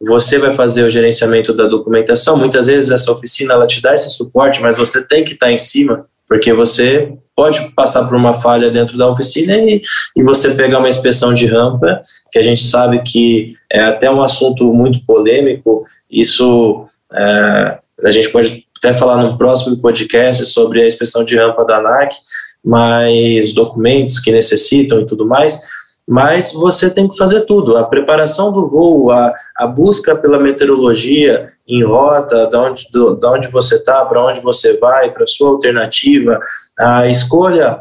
você 0.02 0.38
vai 0.38 0.54
fazer 0.54 0.84
o 0.84 0.90
gerenciamento 0.90 1.54
da 1.54 1.66
documentação. 1.66 2.38
Muitas 2.38 2.68
vezes 2.68 2.90
essa 2.90 3.12
oficina 3.12 3.54
ela 3.54 3.68
te 3.68 3.82
dá 3.82 3.94
esse 3.94 4.10
suporte, 4.10 4.62
mas 4.62 4.78
você 4.78 5.06
tem 5.06 5.24
que 5.24 5.34
estar 5.34 5.52
em 5.52 5.58
cima, 5.58 6.06
porque 6.28 6.54
você 6.54 7.14
pode 7.36 7.72
passar 7.72 8.06
por 8.06 8.18
uma 8.18 8.34
falha 8.34 8.70
dentro 8.70 8.98
da 8.98 9.10
oficina 9.10 9.58
e, 9.58 9.82
e 10.16 10.24
você 10.24 10.52
pegar 10.52 10.80
uma 10.80 10.90
inspeção 10.90 11.34
de 11.34 11.48
rampa, 11.48 12.02
que 12.32 12.40
a 12.40 12.44
gente 12.44 12.64
sabe 12.64 13.02
que 13.02 13.56
é 13.72 13.82
até 13.82 14.10
um 14.10 14.22
assunto 14.22 14.74
muito 14.74 15.04
polêmico. 15.06 15.86
Isso 16.10 16.86
é, 17.12 17.78
a 18.04 18.12
gente 18.12 18.30
pode 18.30 18.66
até 18.78 18.94
falar 18.94 19.18
num 19.18 19.38
próximo 19.38 19.78
podcast 19.78 20.46
sobre 20.46 20.84
a 20.84 20.88
inspeção 20.88 21.24
de 21.24 21.36
rampa 21.36 21.66
da 21.66 21.78
ANAC, 21.78 22.16
mais 22.64 23.54
documentos 23.54 24.20
que 24.20 24.32
necessitam 24.32 25.02
e 25.02 25.06
tudo 25.06 25.26
mais 25.26 25.62
mas 26.08 26.52
você 26.52 26.90
tem 26.90 27.08
que 27.08 27.18
fazer 27.18 27.42
tudo, 27.42 27.78
a 27.78 27.84
preparação 27.84 28.52
do 28.52 28.68
voo, 28.68 29.10
a, 29.12 29.34
a 29.56 29.66
busca 29.66 30.16
pela 30.16 30.40
meteorologia 30.40 31.50
em 31.68 31.84
rota, 31.84 32.48
da 32.48 32.62
onde, 32.62 32.88
do, 32.92 33.16
da 33.16 33.32
onde 33.32 33.48
você 33.48 33.76
está, 33.76 34.04
para 34.06 34.24
onde 34.24 34.42
você 34.42 34.78
vai, 34.78 35.12
para 35.12 35.26
sua 35.26 35.50
alternativa, 35.50 36.40
a 36.78 37.08
escolha 37.08 37.80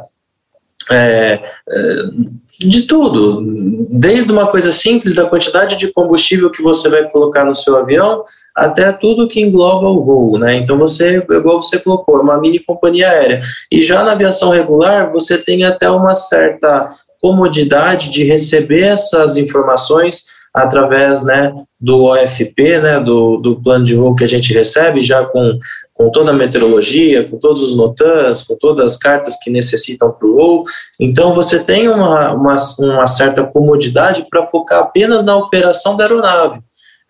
é, 0.91 1.41
é, 1.69 2.03
de 2.61 2.83
tudo, 2.83 3.43
desde 3.99 4.31
uma 4.31 4.47
coisa 4.47 4.71
simples 4.71 5.15
da 5.15 5.27
quantidade 5.27 5.77
de 5.77 5.93
combustível 5.93 6.51
que 6.51 6.63
você 6.63 6.89
vai 6.89 7.09
colocar 7.11 7.45
no 7.45 7.55
seu 7.55 7.77
avião, 7.77 8.25
até 8.55 8.93
tudo 8.93 9.29
que 9.29 9.41
engloba 9.41 9.89
o 9.89 10.05
voo, 10.05 10.39
né? 10.39 10.55
Então 10.55 10.79
você, 10.79 11.17
igual 11.17 11.63
você 11.63 11.79
colocou, 11.79 12.19
é 12.19 12.21
uma 12.21 12.39
mini 12.39 12.59
companhia 12.59 13.11
aérea. 13.11 13.43
E 13.71 13.81
já 13.81 14.05
na 14.05 14.13
aviação 14.13 14.51
regular, 14.51 15.11
você 15.11 15.39
tem 15.39 15.65
até 15.65 15.91
uma 15.91 16.15
certa 16.15 16.91
comodidade 17.23 18.11
de 18.11 18.25
receber 18.25 18.83
essas 18.83 19.37
informações 19.37 20.25
através 20.53 21.25
né, 21.25 21.55
do 21.81 22.05
OFP, 22.05 22.79
né, 22.79 23.01
do, 23.01 23.39
do 23.39 23.63
plano 23.63 23.85
de 23.85 23.95
voo 23.95 24.15
que 24.15 24.25
a 24.25 24.29
gente 24.29 24.53
recebe, 24.53 25.01
já 25.01 25.25
com, 25.25 25.59
com 25.95 26.11
toda 26.11 26.31
a 26.31 26.35
meteorologia, 26.35 27.27
com 27.27 27.39
todos 27.39 27.63
os 27.63 27.75
notans, 27.75 28.43
com 28.43 28.55
todas 28.57 28.85
as 28.85 28.99
cartas 28.99 29.39
que 29.41 29.51
necessitam 29.51 30.11
para 30.11 30.29
o 30.29 30.35
voo. 30.35 30.65
Então, 31.01 31.35
você 31.35 31.59
tem 31.61 31.89
uma, 31.89 32.33
uma, 32.33 32.57
uma 32.81 33.07
certa 33.07 33.45
comodidade 33.45 34.27
para 34.29 34.47
focar 34.47 34.81
apenas 34.81 35.25
na 35.25 35.37
operação 35.37 35.97
da 35.97 36.05
aeronave. 36.05 36.61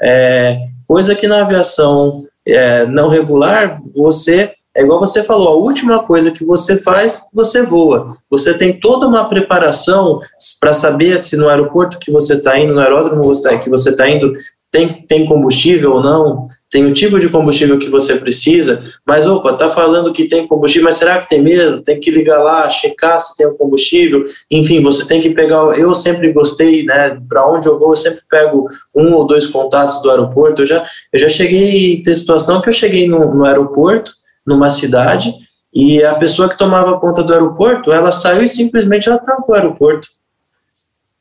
É, 0.01 0.59
coisa 0.87 1.15
que 1.17 1.27
na 1.27 1.41
aviação 1.41 2.25
é, 2.47 2.87
não 2.87 3.09
regular, 3.09 3.81
você 3.95 4.53
é 4.75 4.83
igual 4.83 5.01
você 5.01 5.23
falou, 5.23 5.49
a 5.49 5.57
última 5.57 6.03
coisa 6.03 6.31
que 6.31 6.45
você 6.45 6.77
faz, 6.79 7.23
você 7.35 7.63
voa. 7.63 8.17
Você 8.31 8.55
tem 8.55 8.81
toda 8.81 9.07
uma 9.07 9.29
preparação 9.29 10.21
para 10.59 10.73
saber 10.73 11.19
se 11.21 11.37
no 11.37 11.49
aeroporto 11.49 11.99
que 11.99 12.11
você 12.11 12.35
está 12.35 12.59
indo, 12.59 12.73
no 12.73 12.81
aeródromo 12.81 13.21
que 13.63 13.69
você 13.69 13.91
está 13.91 14.09
indo, 14.09 14.33
tem, 14.71 14.89
tem 15.07 15.27
combustível 15.27 15.93
ou 15.93 16.03
não, 16.03 16.49
tem 16.71 16.87
o 16.87 16.95
tipo 16.95 17.19
de 17.19 17.29
combustível 17.29 17.79
que 17.79 17.91
você 17.91 18.17
precisa, 18.17 18.83
mas 19.07 19.27
opa, 19.27 19.53
tá 19.53 19.69
falando 19.69 20.11
que 20.11 20.25
tem 20.25 20.47
combustível, 20.47 20.87
mas 20.87 20.97
será 20.97 21.19
que 21.19 21.29
tem 21.29 21.43
mesmo? 21.43 21.83
Tem 21.83 22.01
que 22.01 22.11
ligar 22.11 22.43
lá, 22.43 22.71
checar 22.71 23.21
se 23.21 23.37
tem 23.37 23.47
o 23.47 23.53
combustível. 23.53 24.25
Enfim, 24.51 24.83
você 24.83 25.07
tem 25.07 25.21
que 25.21 25.35
pegar. 25.35 25.79
Eu 25.79 25.95
sempre 25.95 26.33
gostei, 26.33 26.83
né? 26.85 27.21
Para 27.29 27.47
onde 27.47 27.69
eu 27.69 27.79
vou, 27.79 27.91
eu 27.91 27.97
sempre 27.97 28.23
pego 28.31 28.67
um 28.97 29.13
ou 29.13 29.27
dois 29.27 29.47
contatos 29.47 30.01
do 30.01 30.11
aeroporto. 30.11 30.63
Eu 30.63 30.67
já, 30.67 30.87
eu 31.13 31.19
já 31.19 31.29
cheguei 31.29 32.03
em 32.07 32.15
situação 32.15 32.63
que 32.63 32.71
eu 32.71 32.73
cheguei 32.73 33.07
no, 33.07 33.35
no 33.35 33.45
aeroporto 33.45 34.22
numa 34.47 34.71
cidade 34.71 35.35
e 35.73 36.05
a 36.05 36.15
pessoa 36.15 36.49
que 36.49 36.59
tomava 36.59 37.01
conta 37.01 37.23
do 37.23 37.33
aeroporto, 37.33 37.93
ela 37.93 38.13
saiu 38.13 38.43
e 38.43 38.49
simplesmente 38.49 39.09
ela 39.09 39.19
trancou 39.19 39.55
o 39.55 39.59
aeroporto. 39.59 40.09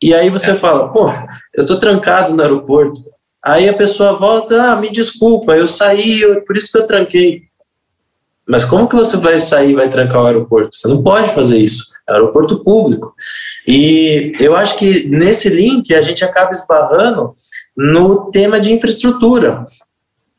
E 0.01 0.13
aí 0.13 0.29
você 0.29 0.51
é. 0.51 0.55
fala, 0.55 0.89
pô, 0.89 1.11
eu 1.53 1.65
tô 1.65 1.79
trancado 1.79 2.33
no 2.33 2.41
aeroporto. 2.41 3.01
Aí 3.43 3.69
a 3.69 3.73
pessoa 3.73 4.13
volta, 4.13 4.61
ah, 4.61 4.75
me 4.75 4.91
desculpa, 4.91 5.55
eu 5.55 5.67
saí, 5.67 6.21
eu, 6.21 6.41
por 6.43 6.57
isso 6.57 6.71
que 6.71 6.77
eu 6.77 6.87
tranquei. 6.87 7.43
Mas 8.47 8.65
como 8.65 8.89
que 8.89 8.95
você 8.95 9.15
vai 9.17 9.39
sair 9.39 9.71
e 9.71 9.75
vai 9.75 9.89
trancar 9.89 10.23
o 10.23 10.25
aeroporto? 10.25 10.75
Você 10.75 10.87
não 10.87 11.01
pode 11.01 11.33
fazer 11.33 11.57
isso. 11.57 11.91
É 12.09 12.13
aeroporto 12.13 12.63
público. 12.63 13.13
E 13.67 14.33
eu 14.39 14.55
acho 14.55 14.75
que 14.75 15.07
nesse 15.07 15.47
link 15.47 15.93
a 15.93 16.01
gente 16.01 16.25
acaba 16.25 16.51
esbarrando 16.51 17.33
no 17.77 18.29
tema 18.31 18.59
de 18.59 18.73
infraestrutura. 18.73 19.65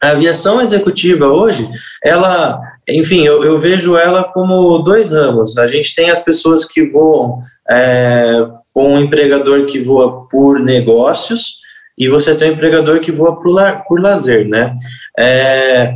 A 0.02 0.08
aviação 0.08 0.60
executiva 0.60 1.26
hoje, 1.28 1.68
ela, 2.02 2.60
enfim, 2.88 3.24
eu, 3.24 3.44
eu, 3.44 3.56
vejo 3.58 3.96
ela 3.96 4.24
como 4.24 4.78
dois 4.78 5.12
ramos. 5.12 5.56
A 5.56 5.66
gente 5.68 5.94
tem 5.94 6.10
as 6.10 6.24
pessoas 6.24 6.64
que 6.64 6.84
voam 6.90 7.40
é, 7.70 8.44
com 8.74 8.94
um 8.94 9.00
empregador 9.00 9.66
que 9.66 9.78
voa 9.78 10.26
por 10.28 10.58
negócios 10.58 11.58
e 11.96 12.08
você 12.08 12.34
tem 12.34 12.50
um 12.50 12.54
empregador 12.54 12.98
que 13.00 13.12
voa 13.12 13.40
por, 13.40 13.52
la, 13.52 13.76
por 13.76 14.00
lazer, 14.00 14.48
né? 14.48 14.74
É, 15.16 15.94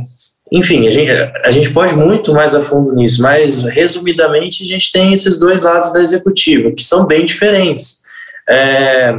enfim, 0.49 0.87
a 0.87 0.91
gente, 0.91 1.11
a 1.43 1.51
gente 1.51 1.71
pode 1.71 1.93
muito 1.93 2.33
mais 2.33 2.55
a 2.55 2.61
fundo 2.61 2.93
nisso, 2.93 3.21
mas 3.21 3.63
resumidamente 3.63 4.63
a 4.63 4.65
gente 4.65 4.89
tem 4.89 5.11
esses 5.11 5.37
dois 5.37 5.63
lados 5.63 5.91
da 5.91 6.01
executiva, 6.01 6.71
que 6.71 6.83
são 6.83 7.05
bem 7.05 7.25
diferentes. 7.25 8.03
É, 8.47 9.13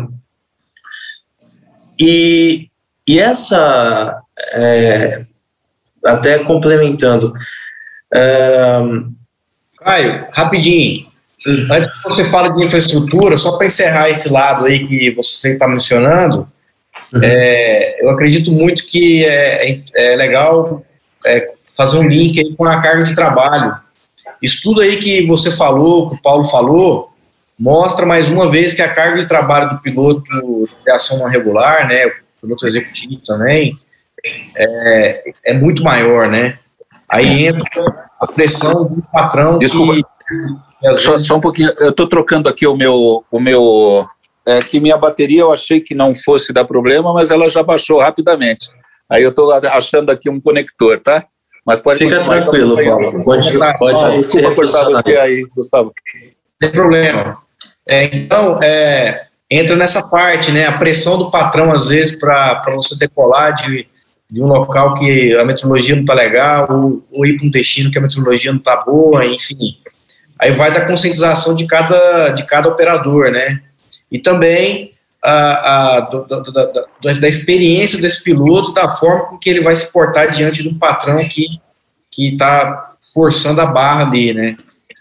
e, 2.00 2.68
e 3.06 3.18
essa, 3.18 4.22
é, 4.52 5.24
até 6.04 6.38
complementando. 6.40 7.32
É, 8.12 8.80
Caio, 9.80 10.26
rapidinho. 10.32 11.06
Hum. 11.46 11.66
Antes 11.70 11.90
que 11.90 12.02
você 12.02 12.24
fale 12.24 12.52
de 12.54 12.64
infraestrutura, 12.64 13.36
só 13.36 13.56
para 13.56 13.66
encerrar 13.66 14.10
esse 14.10 14.28
lado 14.30 14.66
aí 14.66 14.86
que 14.86 15.10
você 15.12 15.52
está 15.52 15.68
mencionando, 15.68 16.48
uhum. 17.12 17.20
é, 17.22 18.02
eu 18.02 18.10
acredito 18.10 18.50
muito 18.50 18.86
que 18.86 19.24
é, 19.24 19.80
é 19.94 20.16
legal 20.16 20.84
é, 21.24 21.54
fazer 21.76 21.98
um 21.98 22.08
link 22.08 22.38
aí 22.40 22.54
com 22.56 22.64
a 22.64 22.80
carga 22.80 23.04
de 23.04 23.14
trabalho. 23.14 23.76
Isso 24.42 24.62
tudo 24.62 24.80
aí 24.80 24.96
que 24.96 25.26
você 25.26 25.50
falou, 25.50 26.10
que 26.10 26.16
o 26.16 26.22
Paulo 26.22 26.44
falou, 26.44 27.10
mostra 27.58 28.04
mais 28.04 28.28
uma 28.28 28.50
vez 28.50 28.74
que 28.74 28.82
a 28.82 28.92
carga 28.92 29.18
de 29.18 29.26
trabalho 29.26 29.70
do 29.70 29.78
piloto 29.78 30.68
de 30.84 30.90
ação 30.90 31.18
não 31.18 31.28
regular, 31.28 31.88
né, 31.88 32.06
o 32.06 32.12
piloto 32.42 32.66
executivo 32.66 33.20
também, 33.24 33.76
é, 34.56 35.32
é 35.46 35.54
muito 35.54 35.82
maior, 35.82 36.28
né? 36.28 36.58
Aí 37.10 37.46
entra 37.46 37.68
a 38.20 38.26
pressão 38.26 38.88
do 38.88 39.02
patrão 39.12 39.58
Desculpa. 39.58 39.94
que, 39.94 40.02
que 40.02 40.94
só, 40.94 41.12
vezes... 41.12 41.26
só, 41.26 41.36
um 41.36 41.40
pouquinho, 41.40 41.70
eu 41.78 41.90
estou 41.90 42.08
trocando 42.08 42.48
aqui 42.48 42.66
o 42.66 42.76
meu, 42.76 43.24
o 43.30 43.40
meu 43.40 44.06
é, 44.46 44.58
que 44.60 44.80
minha 44.80 44.96
bateria 44.96 45.40
eu 45.40 45.52
achei 45.52 45.80
que 45.80 45.94
não 45.94 46.14
fosse 46.14 46.52
dar 46.52 46.64
problema, 46.64 47.12
mas 47.12 47.30
ela 47.30 47.48
já 47.48 47.62
baixou 47.62 48.00
rapidamente. 48.00 48.70
Aí 49.10 49.22
eu 49.22 49.30
estou 49.30 49.52
achando 49.52 50.10
aqui 50.10 50.28
um 50.28 50.40
conector, 50.40 51.00
tá? 51.00 51.24
Mas 51.66 51.80
pode 51.80 51.98
Fica 51.98 52.22
tranquilo, 52.22 52.76
Paulo. 52.76 53.24
Pode, 53.24 53.58
pode, 53.58 53.78
pode 53.78 54.14
desculpa 54.14 54.54
cortar 54.54 54.84
você 54.84 55.16
aí, 55.16 55.44
Gustavo. 55.54 55.92
Não 56.14 56.32
tem 56.58 56.70
problema. 56.70 57.38
É, 57.86 58.04
então, 58.04 58.58
é, 58.62 59.26
entra 59.50 59.76
nessa 59.76 60.08
parte, 60.08 60.50
né? 60.50 60.66
A 60.66 60.78
pressão 60.78 61.18
do 61.18 61.30
patrão, 61.30 61.72
às 61.72 61.88
vezes, 61.88 62.18
para 62.18 62.62
você 62.74 62.98
decolar 62.98 63.54
de, 63.54 63.86
de 64.30 64.42
um 64.42 64.46
local 64.46 64.94
que 64.94 65.34
a 65.36 65.44
meteorologia 65.44 65.94
não 65.94 66.02
está 66.02 66.14
legal, 66.14 66.68
ou, 66.70 67.06
ou 67.10 67.26
ir 67.26 67.38
para 67.38 67.46
um 67.46 67.50
destino 67.50 67.90
que 67.90 67.98
a 67.98 68.00
meteorologia 68.00 68.52
não 68.52 68.58
está 68.58 68.76
boa, 68.76 69.24
enfim. 69.24 69.78
Aí 70.38 70.52
vai 70.52 70.72
da 70.72 70.84
conscientização 70.86 71.54
de 71.54 71.66
cada, 71.66 72.28
de 72.30 72.44
cada 72.44 72.68
operador, 72.68 73.30
né? 73.30 73.62
E 74.10 74.18
também 74.18 74.92
a, 75.22 75.96
a 75.96 76.00
do, 76.00 76.24
da, 76.26 76.40
da, 77.02 77.28
experiência 77.28 78.00
desse 78.00 78.22
piloto, 78.22 78.72
da 78.72 78.88
forma 78.88 79.26
com 79.26 79.38
que 79.38 79.50
ele 79.50 79.62
vai 79.62 79.74
se 79.74 79.90
portar 79.92 80.30
diante 80.30 80.62
de 80.62 80.68
um 80.68 80.78
patrão 80.78 81.26
que 81.28 81.60
está 82.18 82.92
forçando 83.12 83.60
a 83.60 83.66
barra 83.66 84.06
ali, 84.06 84.34
né? 84.34 84.56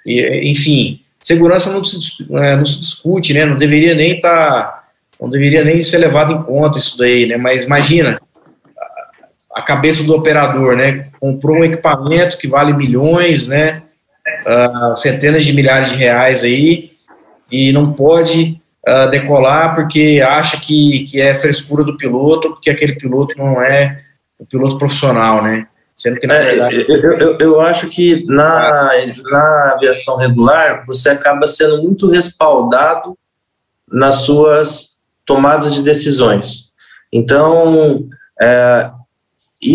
E, 0.05 0.49
enfim, 0.49 1.01
segurança 1.19 1.71
não 1.71 1.83
se, 1.83 1.99
é, 2.31 2.55
não 2.55 2.65
se 2.65 2.79
discute, 2.79 3.33
né? 3.33 3.45
Não 3.45 3.57
deveria 3.57 3.93
nem 3.93 4.15
estar, 4.15 4.63
tá, 4.63 4.83
não 5.21 5.29
deveria 5.29 5.63
nem 5.63 5.83
ser 5.83 5.97
levado 5.97 6.33
em 6.33 6.43
conta 6.43 6.79
isso 6.79 6.97
daí, 6.97 7.25
né? 7.27 7.37
Mas 7.37 7.65
imagina 7.65 8.19
a 9.57 9.63
cabeça 9.63 10.03
do 10.03 10.13
operador, 10.13 10.75
né? 10.75 11.07
Comprou 11.19 11.57
um 11.57 11.63
equipamento 11.63 12.37
que 12.37 12.47
vale 12.47 12.73
milhões, 12.73 13.47
né? 13.47 13.81
Uh, 14.45 14.95
centenas 14.95 15.45
de 15.45 15.53
milhares 15.53 15.89
de 15.89 15.95
reais 15.95 16.43
aí 16.43 16.91
e 17.51 17.71
não 17.71 17.91
pode 17.93 18.61
uh, 18.87 19.09
decolar 19.09 19.73
porque 19.73 20.23
acha 20.23 20.57
que, 20.59 21.05
que 21.09 21.19
é 21.19 21.33
frescura 21.33 21.83
do 21.83 21.97
piloto, 21.97 22.51
porque 22.51 22.69
aquele 22.69 22.93
piloto 22.95 23.35
não 23.35 23.59
é 23.59 24.03
o 24.37 24.45
piloto 24.45 24.77
profissional, 24.77 25.41
né? 25.41 25.67
Sendo 25.95 26.19
que, 26.19 26.27
na 26.27 26.35
é, 26.35 26.45
verdade... 26.45 26.85
Eu, 26.87 27.17
eu, 27.17 27.37
eu, 27.39 27.61
acho 27.61 27.87
que 27.87 28.23
na, 28.27 28.91
na 29.31 29.71
aviação 29.73 30.17
regular, 30.17 30.85
você 30.85 31.09
acaba 31.09 31.47
sendo 31.47 31.81
muito 31.81 32.07
respaldado 32.07 33.17
nas 33.91 34.17
suas 34.17 34.97
tomadas 35.25 35.73
de 35.73 35.81
decisões. 35.81 36.73
Então, 37.11 38.07
é, 38.39 38.91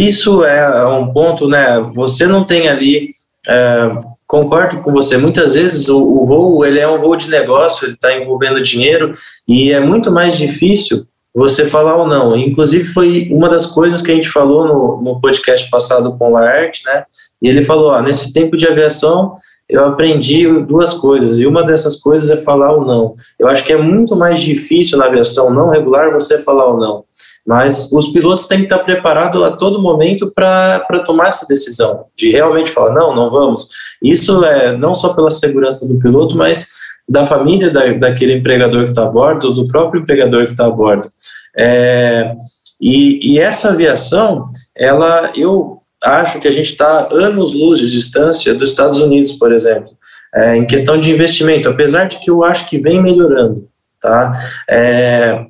isso 0.01 0.45
é 0.45 0.87
um 0.87 1.13
ponto, 1.13 1.49
né? 1.49 1.81
Você 1.93 2.27
não 2.27 2.45
tem 2.45 2.69
ali... 2.69 3.11
É, 3.47 3.91
concordo 4.33 4.81
com 4.81 4.91
você. 4.93 5.19
Muitas 5.19 5.53
vezes 5.53 5.91
o, 5.91 6.01
o, 6.01 6.25
voo 6.25 6.65
ele 6.65 6.79
é 6.79 6.89
um 6.89 6.99
voo 6.99 7.15
de 7.17 7.29
negócio, 7.29 7.85
ele 7.85 7.93
está 7.93 8.17
envolvendo 8.17 8.63
dinheiro 8.63 9.13
e 9.47 9.71
é 9.71 9.79
muito 9.79 10.11
mais 10.11 10.39
difícil 10.39 11.05
você 11.35 11.69
falar 11.69 11.97
ou 11.97 12.07
não. 12.07 12.35
Inclusive, 12.35 12.87
foi 12.87 13.29
uma 13.31 13.49
das 13.49 13.67
coisas 13.67 14.01
que 14.01 14.11
a 14.11 14.15
gente 14.15 14.31
falou 14.31 14.67
no, 14.67 15.03
no 15.03 15.21
podcast 15.21 15.69
passado 15.69 16.17
com 16.17 16.29
o 16.29 16.33
Laerte, 16.33 16.83
né? 16.87 17.05
E 17.43 17.49
ele 17.49 17.63
falou: 17.63 17.91
ó, 17.91 18.01
nesse 18.01 18.33
tempo 18.33 18.57
de 18.57 18.67
aviação, 18.67 19.37
eu 19.69 19.85
aprendi 19.85 20.47
duas 20.65 20.93
coisas, 20.93 21.39
e 21.39 21.47
uma 21.47 21.65
dessas 21.65 21.97
coisas 21.97 22.31
é 22.31 22.37
falar 22.37 22.73
ou 22.73 22.85
não. 22.85 23.15
Eu 23.39 23.49
acho 23.49 23.65
que 23.65 23.73
é 23.73 23.77
muito 23.77 24.15
mais 24.15 24.41
difícil 24.41 24.99
na 24.99 25.07
aviação 25.07 25.53
não 25.53 25.71
regular 25.71 26.13
você 26.13 26.39
falar 26.39 26.67
ou 26.67 26.79
não. 26.79 27.05
Mas 27.47 27.91
os 27.91 28.09
pilotos 28.09 28.47
têm 28.47 28.59
que 28.59 28.65
estar 28.65 28.79
preparados 28.81 29.43
a 29.43 29.51
todo 29.51 29.83
momento 29.83 30.31
para 30.33 31.03
tomar 31.05 31.29
essa 31.29 31.47
decisão, 31.47 32.05
de 32.17 32.31
realmente 32.31 32.71
falar: 32.71 32.95
não, 32.95 33.15
não 33.15 33.31
vamos. 33.31 33.69
Isso 34.01 34.45
é 34.45 34.77
não 34.77 34.95
só 34.95 35.13
pela 35.13 35.31
segurança 35.31 35.87
do 35.87 35.99
piloto, 35.99 36.37
mas 36.37 36.69
da 37.09 37.27
família 37.27 37.71
da, 37.71 37.93
daquele 37.95 38.35
empregador 38.35 38.85
que 38.85 38.91
está 38.91 39.03
a 39.03 39.11
bordo, 39.11 39.53
do 39.53 39.67
próprio 39.67 40.03
empregador 40.03 40.47
que 40.47 40.53
está 40.53 40.67
a 40.67 40.71
bordo. 40.71 41.11
É, 41.57 42.35
e, 42.81 43.35
e, 43.35 43.39
essa 43.39 43.71
aviação, 43.71 44.49
ela, 44.75 45.33
eu 45.37 45.83
acho 46.03 46.41
que 46.41 46.49
a 46.49 46.51
gente 46.51 46.71
está 46.71 47.09
anos 47.13 47.53
luz 47.53 47.79
de 47.79 47.91
distância 47.91 48.55
dos 48.55 48.71
Estados 48.71 49.01
Unidos, 49.01 49.33
por 49.33 49.53
exemplo, 49.53 49.91
é, 50.35 50.57
em 50.57 50.67
questão 50.67 50.99
de 50.99 51.11
investimento, 51.11 51.69
apesar 51.69 52.05
de 52.05 52.19
que 52.19 52.31
eu 52.31 52.43
acho 52.43 52.69
que 52.69 52.79
vem 52.79 53.03
melhorando, 53.03 53.69
tá? 54.01 54.33
É, 54.69 55.47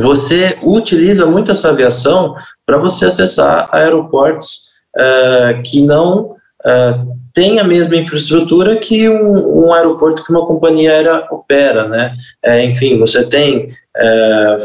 você 0.00 0.58
utiliza 0.62 1.26
muito 1.26 1.50
essa 1.50 1.70
aviação 1.70 2.34
para 2.64 2.78
você 2.78 3.06
acessar 3.06 3.68
aeroportos 3.72 4.66
é, 4.96 5.60
que 5.64 5.82
não 5.82 6.34
é, 6.64 6.98
tem 7.34 7.60
a 7.60 7.64
mesma 7.64 7.96
infraestrutura 7.96 8.76
que 8.76 9.08
um, 9.08 9.66
um, 9.66 9.72
aeroporto 9.72 10.24
que 10.24 10.30
uma 10.30 10.46
companhia 10.46 10.90
aérea 10.90 11.26
opera, 11.30 11.86
né? 11.86 12.16
É, 12.42 12.64
enfim, 12.64 12.98
você 12.98 13.24
tem 13.24 13.66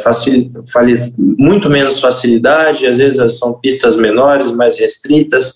facil, 0.04 0.50
muito 1.18 1.70
menos 1.70 2.00
facilidade, 2.00 2.88
às 2.88 2.98
vezes 2.98 3.40
são 3.40 3.54
pistas 3.60 3.96
menores, 3.96 4.52
mais 4.52 4.78
restritas, 4.78 5.56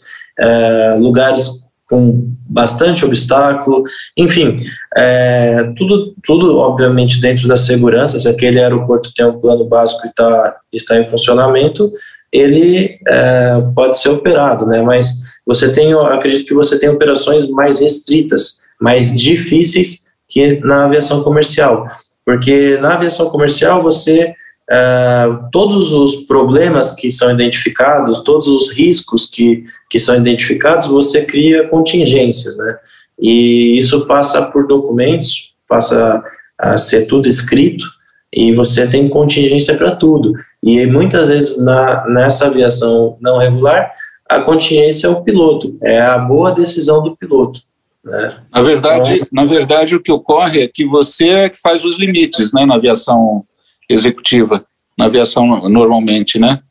lugares 0.97 1.64
com 1.88 2.34
bastante 2.48 3.06
obstáculo, 3.06 3.84
enfim, 4.17 4.58
é, 4.95 5.71
tudo, 5.78 6.15
tudo 6.24 6.58
obviamente 6.58 7.21
dentro 7.21 7.48
da 7.48 7.58
segurança, 7.58 8.17
se 8.17 8.28
aquele 8.28 8.60
aeroporto 8.60 9.13
tem 9.13 9.26
um 9.26 9.39
plano 9.39 9.65
básico 9.65 10.08
e 10.08 10.13
tá, 10.13 10.58
está 10.74 11.00
em 11.00 11.06
funcionamento, 11.06 11.91
ele 12.32 12.98
é, 13.08 13.62
pode 13.76 14.00
ser 14.00 14.10
operado, 14.10 14.65
né, 14.65 14.82
mas 14.82 15.21
você 15.45 15.71
tem, 15.71 15.93
acredito 15.93 16.48
que 16.48 16.54
você 16.54 16.80
tem 16.80 16.89
operações 16.89 17.48
mais 17.50 17.80
restritas, 17.80 18.60
mais 18.82 19.15
difíceis 19.15 20.06
que 20.28 20.60
na 20.62 20.86
aviação 20.86 21.24
comercial, 21.24 21.88
porque 22.26 22.78
na 22.82 22.95
aviação 22.95 23.30
comercial 23.30 23.84
você 23.84 24.34
Uh, 24.69 25.47
todos 25.51 25.93
os 25.93 26.15
problemas 26.25 26.93
que 26.95 27.12
são 27.12 27.32
identificados, 27.32 28.21
todos 28.21 28.47
os 28.47 28.71
riscos 28.71 29.30
que, 29.30 29.63
que 29.89 29.99
são 29.99 30.15
identificados, 30.15 30.88
você 30.88 31.23
cria 31.23 31.67
contingências, 31.67 32.58
né? 32.58 32.78
E 33.19 33.78
isso 33.78 34.08
passa 34.08 34.41
por 34.51 34.67
documentos, 34.67 35.54
passa 35.67 36.23
a 36.58 36.78
ser 36.78 37.06
tudo 37.06 37.30
escrito, 37.30 37.86
e 38.34 38.54
você 38.54 38.88
tem 38.88 39.08
contingência 39.08 39.78
para 39.78 39.95
tudo. 39.95 40.34
E 40.62 40.86
muitas 40.86 41.30
vezes 41.30 41.63
na, 41.63 42.06
nessa 42.10 42.47
aviação 42.47 43.17
não 43.21 43.38
regular, 43.38 43.91
a 44.28 44.41
contingência 44.41 45.08
é 45.08 45.10
o 45.10 45.21
piloto, 45.21 45.78
é 45.82 46.01
a 46.01 46.17
boa 46.17 46.51
decisão 46.51 47.01
do 47.01 47.15
piloto. 47.15 47.62
Né? 48.04 48.36
Na 48.54 48.62
verdade, 48.62 49.15
então, 49.15 49.28
na 49.32 49.45
verdade, 49.45 49.95
o 49.95 50.01
que 50.01 50.12
ocorre 50.12 50.63
é 50.63 50.67
que 50.67 50.86
você 50.86 51.30
é 51.30 51.49
que 51.49 51.60
faz 51.60 51.86
os 51.86 51.97
limites, 51.97 52.51
né, 52.51 52.65
na 52.65 52.75
aviação 52.75 53.45
executiva, 53.89 54.65
na 54.98 55.06
aviação 55.06 55.69
normalmente, 55.69 56.39
né? 56.39 56.62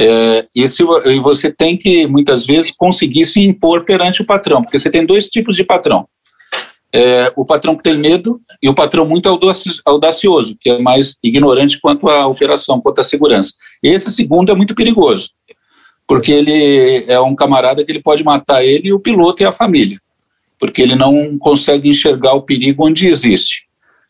É, 0.00 0.46
e, 0.54 0.64
você 1.20 1.50
tem 1.52 1.76
que 1.76 2.06
muitas 2.06 2.46
vezes 2.46 2.70
conseguir 2.70 3.24
se 3.24 3.40
impor 3.40 3.84
perante 3.84 4.22
o 4.22 4.26
patrão, 4.26 4.62
porque 4.62 4.78
você 4.78 4.90
tem 4.90 5.04
dois 5.04 5.26
tipos 5.26 5.56
de 5.56 5.64
patrão. 5.64 6.06
É, 6.92 7.32
o 7.36 7.44
patrão 7.44 7.76
que 7.76 7.82
tem 7.82 7.98
medo 7.98 8.40
e 8.62 8.68
o 8.68 8.74
patrão 8.74 9.06
muito 9.06 9.28
audacioso, 9.84 10.56
que 10.58 10.70
é 10.70 10.78
mais 10.78 11.16
ignorante 11.22 11.80
quanto 11.80 12.08
à 12.08 12.26
operação, 12.26 12.80
quanto 12.80 13.00
à 13.00 13.02
segurança. 13.02 13.52
Esse 13.82 14.10
segundo 14.10 14.50
é 14.50 14.54
muito 14.54 14.74
perigoso, 14.74 15.30
porque 16.06 16.32
ele 16.32 17.04
é 17.06 17.20
um 17.20 17.34
camarada 17.34 17.84
que 17.84 17.92
ele 17.92 18.02
pode 18.02 18.24
matar 18.24 18.64
ele, 18.64 18.92
o 18.92 19.00
piloto 19.00 19.42
e 19.42 19.46
a 19.46 19.52
família, 19.52 20.00
porque 20.58 20.80
ele 20.80 20.94
não 20.94 21.36
consegue 21.38 21.90
enxergar 21.90 22.34
o 22.34 22.42
perigo 22.42 22.86
onde 22.86 23.06
existe. 23.06 23.67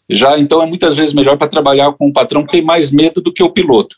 Já 0.08 0.38
então 0.38 0.62
é 0.62 0.66
muitas 0.66 0.96
vezes 0.96 1.12
melhor 1.12 1.36
para 1.36 1.48
trabalhar 1.48 1.92
com 1.92 2.08
um 2.08 2.12
patrão 2.12 2.44
que 2.44 2.52
tem 2.52 2.62
mais 2.62 2.90
medo 2.90 3.20
do 3.20 3.32
que 3.32 3.42
o 3.42 3.50
piloto, 3.50 3.96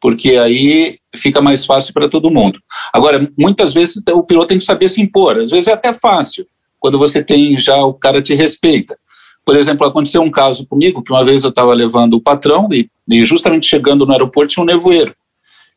porque 0.00 0.30
aí 0.36 0.98
fica 1.14 1.40
mais 1.40 1.66
fácil 1.66 1.92
para 1.92 2.08
todo 2.08 2.30
mundo. 2.30 2.58
Agora, 2.92 3.30
muitas 3.38 3.74
vezes 3.74 4.02
o 4.12 4.22
piloto 4.22 4.48
tem 4.48 4.58
que 4.58 4.64
saber 4.64 4.88
se 4.88 5.00
impor, 5.00 5.38
às 5.38 5.50
vezes 5.50 5.68
é 5.68 5.72
até 5.72 5.92
fácil, 5.92 6.46
quando 6.80 6.98
você 6.98 7.22
tem 7.22 7.56
já 7.58 7.76
o 7.84 7.94
cara 7.94 8.22
te 8.22 8.34
respeita. 8.34 8.96
Por 9.44 9.56
exemplo, 9.56 9.86
aconteceu 9.86 10.22
um 10.22 10.30
caso 10.30 10.66
comigo 10.66 11.02
que 11.02 11.12
uma 11.12 11.24
vez 11.24 11.42
eu 11.42 11.50
estava 11.50 11.74
levando 11.74 12.14
o 12.14 12.20
patrão 12.20 12.68
e, 12.72 12.88
e 13.10 13.24
justamente 13.24 13.66
chegando 13.66 14.06
no 14.06 14.12
aeroporto 14.12 14.52
tinha 14.52 14.62
um 14.62 14.66
nevoeiro. 14.66 15.14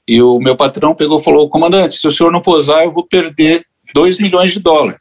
E 0.08 0.22
o 0.22 0.38
meu 0.40 0.56
patrão 0.56 0.94
pegou 0.94 1.20
e 1.20 1.24
falou: 1.24 1.50
Comandante, 1.50 1.96
se 1.96 2.08
o 2.08 2.12
senhor 2.12 2.32
não 2.32 2.42
posar, 2.42 2.84
eu 2.84 2.92
vou 2.92 3.06
perder 3.08 3.66
2 3.94 4.20
milhões 4.20 4.54
de 4.54 4.60
dólares. 4.60 5.00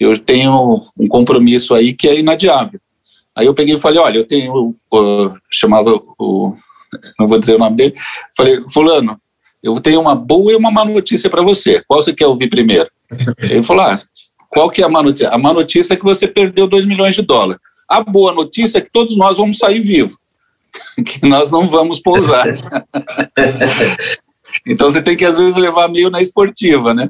Eu 0.00 0.16
tenho 0.16 0.80
um 0.98 1.08
compromisso 1.08 1.74
aí 1.74 1.92
que 1.92 2.08
é 2.08 2.18
inadiável. 2.18 2.80
Aí 3.38 3.46
eu 3.46 3.54
peguei 3.54 3.76
e 3.76 3.78
falei: 3.78 4.00
Olha, 4.00 4.18
eu 4.18 4.26
tenho. 4.26 4.74
Uh, 4.92 5.32
chamava 5.48 5.94
o. 6.18 6.56
Não 7.18 7.28
vou 7.28 7.38
dizer 7.38 7.54
o 7.54 7.58
nome 7.58 7.76
dele. 7.76 7.94
Falei: 8.36 8.60
Fulano, 8.72 9.16
eu 9.62 9.78
tenho 9.78 10.00
uma 10.00 10.16
boa 10.16 10.50
e 10.50 10.56
uma 10.56 10.72
má 10.72 10.84
notícia 10.84 11.30
para 11.30 11.40
você. 11.40 11.80
Qual 11.86 12.02
você 12.02 12.12
quer 12.12 12.26
ouvir 12.26 12.48
primeiro? 12.48 12.90
Ele 13.38 13.62
falou: 13.62 13.84
ah, 13.84 13.98
qual 14.48 14.68
que 14.68 14.82
é 14.82 14.84
a 14.84 14.88
má 14.88 15.04
notícia? 15.04 15.30
A 15.30 15.38
má 15.38 15.52
notícia 15.52 15.94
é 15.94 15.96
que 15.96 16.02
você 16.02 16.26
perdeu 16.26 16.66
2 16.66 16.84
milhões 16.84 17.14
de 17.14 17.22
dólares. 17.22 17.62
A 17.88 18.02
boa 18.02 18.32
notícia 18.32 18.78
é 18.78 18.80
que 18.80 18.90
todos 18.90 19.16
nós 19.16 19.36
vamos 19.36 19.58
sair 19.58 19.78
vivos, 19.78 20.18
que 21.06 21.24
nós 21.24 21.48
não 21.48 21.68
vamos 21.68 22.00
pousar. 22.00 22.44
então 24.66 24.90
você 24.90 25.00
tem 25.00 25.16
que 25.16 25.24
às 25.24 25.36
vezes 25.36 25.56
levar 25.56 25.88
meio 25.88 26.10
na 26.10 26.20
esportiva, 26.20 26.92
né? 26.92 27.08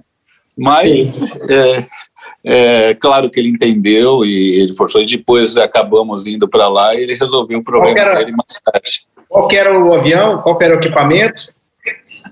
Mas 0.58 1.22
é, 1.48 1.86
é, 2.44 2.94
claro 2.94 3.30
que 3.30 3.38
ele 3.38 3.48
entendeu 3.48 4.24
e 4.24 4.60
ele 4.60 4.72
forçou. 4.74 5.02
E 5.02 5.06
depois 5.06 5.56
acabamos 5.56 6.26
indo 6.26 6.48
para 6.48 6.68
lá 6.68 6.94
e 6.94 7.02
ele 7.02 7.14
resolveu 7.14 7.58
o 7.58 7.64
problema 7.64 7.98
era, 7.98 8.14
dele 8.16 8.32
mais 8.32 8.60
tarde. 8.64 9.06
Qual 9.28 9.48
era 9.52 9.78
o 9.78 9.92
avião? 9.92 10.40
Qual 10.42 10.58
era 10.60 10.74
o 10.74 10.78
equipamento? 10.78 11.52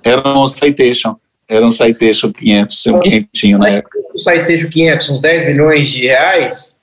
Era 0.04 0.26
um 0.28 0.46
Citation. 0.46 1.16
Era 1.48 1.64
um 1.64 1.70
Citation 1.70 2.32
500, 2.32 2.86
um 2.86 3.00
quentinho 3.00 3.58
na 3.58 3.68
época. 3.68 3.98
O 4.14 4.18
Citation 4.18 4.68
500, 4.68 5.10
uns 5.10 5.20
10 5.20 5.46
milhões 5.46 5.88
de 5.88 6.06
reais? 6.06 6.76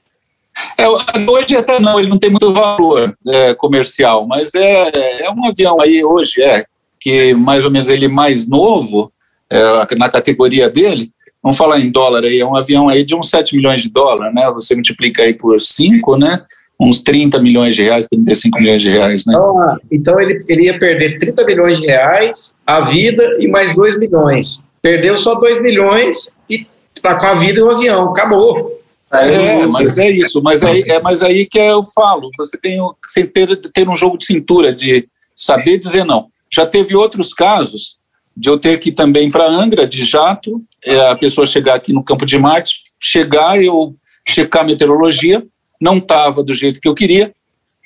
É, 0.77 0.87
hoje 0.87 1.57
até 1.57 1.79
não, 1.79 1.99
ele 1.99 2.09
não 2.09 2.17
tem 2.17 2.29
muito 2.29 2.53
valor 2.53 3.15
é, 3.27 3.53
comercial, 3.55 4.27
mas 4.27 4.53
é, 4.53 5.23
é 5.25 5.31
um 5.31 5.47
avião 5.47 5.81
aí 5.81 6.03
hoje, 6.03 6.41
é, 6.41 6.63
que 6.99 7.33
mais 7.33 7.65
ou 7.65 7.71
menos 7.71 7.89
ele 7.89 8.07
mais 8.07 8.47
novo, 8.47 9.11
é, 9.49 9.95
na 9.95 10.09
categoria 10.09 10.69
dele, 10.69 11.11
vamos 11.43 11.57
falar 11.57 11.79
em 11.79 11.91
dólar 11.91 12.23
aí, 12.23 12.39
é 12.39 12.45
um 12.45 12.55
avião 12.55 12.87
aí 12.87 13.03
de 13.03 13.13
uns 13.13 13.29
7 13.29 13.55
milhões 13.55 13.81
de 13.81 13.89
dólares, 13.89 14.33
né? 14.33 14.49
Você 14.51 14.73
multiplica 14.73 15.23
aí 15.23 15.33
por 15.33 15.59
5, 15.59 16.17
né? 16.17 16.41
Uns 16.79 16.99
30 16.99 17.39
milhões 17.39 17.75
de 17.75 17.83
reais, 17.83 18.05
35 18.05 18.57
milhões 18.57 18.81
de 18.81 18.89
reais, 18.89 19.25
né? 19.25 19.33
Então, 19.33 19.59
ah, 19.59 19.77
então 19.91 20.19
ele, 20.19 20.43
ele 20.47 20.63
ia 20.63 20.79
perder 20.79 21.17
30 21.17 21.45
milhões 21.45 21.79
de 21.79 21.87
reais, 21.87 22.55
a 22.65 22.85
vida 22.85 23.37
e 23.39 23.47
mais 23.47 23.75
2 23.75 23.99
milhões. 23.99 24.63
Perdeu 24.81 25.17
só 25.17 25.35
2 25.35 25.61
milhões 25.61 26.37
e 26.49 26.65
tá 27.01 27.19
com 27.19 27.25
a 27.25 27.33
vida 27.33 27.59
e 27.59 27.63
o 27.63 27.69
avião, 27.69 28.09
acabou. 28.09 28.79
É, 29.11 29.67
mas 29.67 29.99
é 29.99 30.09
isso, 30.09 30.41
mas 30.41 30.63
aí, 30.63 30.83
é 30.87 30.99
mas 30.99 31.21
aí 31.21 31.45
que 31.45 31.59
eu 31.59 31.83
falo, 31.83 32.31
você 32.35 32.57
tem 32.57 32.79
que 33.13 33.25
ter, 33.25 33.55
ter 33.71 33.87
um 33.87 33.95
jogo 33.95 34.17
de 34.17 34.25
cintura, 34.25 34.73
de 34.73 35.07
saber 35.35 35.77
dizer 35.77 36.03
não. 36.03 36.27
Já 36.51 36.65
teve 36.65 36.95
outros 36.95 37.31
casos 37.31 37.97
de 38.35 38.49
eu 38.49 38.57
ter 38.57 38.79
que 38.79 38.89
ir 38.89 38.93
também 38.93 39.29
para 39.29 39.47
Angra, 39.47 39.87
de 39.87 40.03
jato, 40.03 40.57
é, 40.83 41.09
a 41.09 41.15
pessoa 41.15 41.45
chegar 41.45 41.75
aqui 41.75 41.93
no 41.93 42.03
Campo 42.03 42.25
de 42.25 42.37
Marte, 42.37 42.79
chegar, 42.99 43.61
eu 43.61 43.95
checar 44.27 44.63
a 44.63 44.65
meteorologia, 44.65 45.45
não 45.79 45.97
estava 45.97 46.43
do 46.43 46.53
jeito 46.53 46.79
que 46.79 46.87
eu 46.87 46.95
queria, 46.95 47.33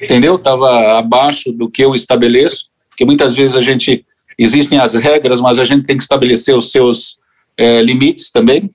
entendeu? 0.02 0.36
Estava 0.36 0.98
abaixo 0.98 1.52
do 1.52 1.70
que 1.70 1.84
eu 1.84 1.94
estabeleço, 1.94 2.66
porque 2.90 3.04
muitas 3.04 3.36
vezes 3.36 3.56
a 3.56 3.62
gente, 3.62 4.06
existem 4.38 4.80
as 4.80 4.94
regras, 4.94 5.42
mas 5.42 5.60
a 5.60 5.66
gente 5.66 5.86
tem 5.86 5.98
que 5.98 6.04
estabelecer 6.04 6.56
os 6.56 6.72
seus 6.72 7.18
é, 7.58 7.82
limites 7.82 8.30
também, 8.30 8.70